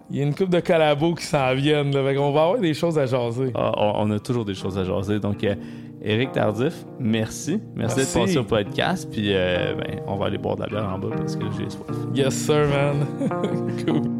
il 0.09 0.15
y 0.15 0.21
a 0.21 0.23
une 0.23 0.33
couple 0.33 0.51
de 0.51 0.61
collabos 0.61 1.15
qui 1.15 1.25
s'en 1.25 1.53
viennent. 1.53 1.93
Là, 1.93 1.99
on 2.21 2.31
va 2.31 2.43
avoir 2.43 2.59
des 2.59 2.73
choses 2.73 2.97
à 2.97 3.05
jaser. 3.05 3.51
Ah, 3.53 3.73
on 3.75 4.09
a 4.09 4.19
toujours 4.19 4.45
des 4.45 4.55
choses 4.55 4.77
à 4.77 4.85
jaser. 4.85 5.19
Donc, 5.19 5.43
euh, 5.43 5.55
Eric 6.01 6.31
Tardif, 6.31 6.85
merci. 6.97 7.59
Merci, 7.75 7.97
d'être 7.97 8.13
passé 8.13 8.37
au 8.37 8.45
podcast. 8.45 9.09
Puis, 9.11 9.33
ben, 9.33 9.99
on 10.07 10.15
va 10.15 10.27
aller 10.27 10.37
boire 10.37 10.55
de 10.55 10.61
la 10.61 10.67
bière 10.67 10.89
en 10.93 10.97
bas 10.97 11.09
parce 11.13 11.35
que 11.35 11.43
j'ai 11.57 11.69
soif. 11.69 11.89
Yes, 12.15 12.33
sir, 12.33 12.69
man. 12.69 13.05
cool. 13.85 14.18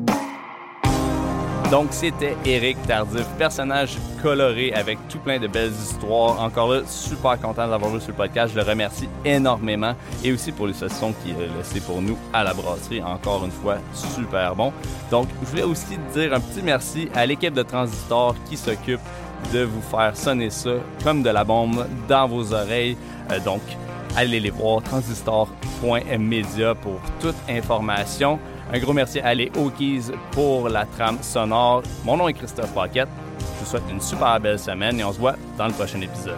Donc, 1.72 1.90
c'était 1.92 2.36
Eric 2.46 2.82
Tardif, 2.88 3.28
personnage 3.38 3.96
coloré 4.24 4.74
avec 4.74 4.98
tout 5.08 5.20
plein 5.20 5.38
de 5.38 5.46
belles 5.46 5.72
histoires. 5.72 6.42
Encore 6.42 6.74
là, 6.74 6.82
super 6.88 7.40
content 7.40 7.68
d'avoir 7.68 7.92
vu 7.92 8.00
sur 8.00 8.10
le 8.10 8.16
podcast. 8.16 8.54
Je 8.56 8.60
le 8.60 8.66
remercie 8.66 9.08
énormément. 9.24 9.94
Et 10.24 10.32
aussi 10.32 10.52
pour 10.52 10.66
les 10.66 10.74
sessions 10.74 11.14
qu'il 11.24 11.36
a 11.36 11.46
laissées 11.58 11.82
pour 11.82 12.02
nous 12.02 12.18
à 12.34 12.44
la 12.44 12.56
brasserie. 12.56 13.04
Encore 13.04 13.46
une 13.46 13.52
fois, 13.52 13.78
super 13.94 14.56
bon. 14.56 14.74
Donc, 15.12 15.28
je 15.44 15.48
voulais 15.48 15.62
aussi 15.62 16.00
dire 16.12 16.34
un 16.34 16.40
petit 16.40 16.64
merci 16.64 17.08
à 17.14 17.28
l'équipe 17.28 17.54
de 17.54 17.62
Transistor 17.62 18.36
qui 18.50 18.58
s'occupe 18.58 19.02
de 19.54 19.64
vous 19.64 19.82
faire 19.82 20.18
sonner 20.18 20.50
ça 20.50 20.72
comme 21.04 21.22
de 21.22 21.30
la 21.30 21.44
bombe 21.44 21.86
dans 22.08 22.28
vos 22.28 22.52
oreilles. 22.52 22.98
Euh, 23.32 23.40
donc, 23.42 23.62
allez 24.18 24.40
les 24.40 24.50
voir, 24.50 24.82
transistor.media 24.82 26.74
pour 26.74 27.00
toute 27.20 27.36
information. 27.48 28.40
Un 28.72 28.78
gros 28.78 28.94
merci 28.94 29.20
à 29.20 29.34
les 29.34 29.52
Hokies 29.58 30.12
pour 30.32 30.70
la 30.70 30.86
trame 30.86 31.18
sonore. 31.24 31.82
Mon 32.06 32.18
nom 32.18 32.28
est 32.28 32.34
Christophe 32.34 32.72
Paquette. 32.74 33.10
Je 33.40 33.64
vous 33.64 33.66
souhaite 33.66 33.84
une 33.90 34.00
super 34.00 34.40
belle 34.40 34.60
semaine 34.60 35.00
et 35.00 35.04
on 35.04 35.12
se 35.12 35.18
voit 35.18 35.36
dans 35.58 35.66
le 35.68 35.74
prochain 35.74 36.00
épisode. 36.02 36.38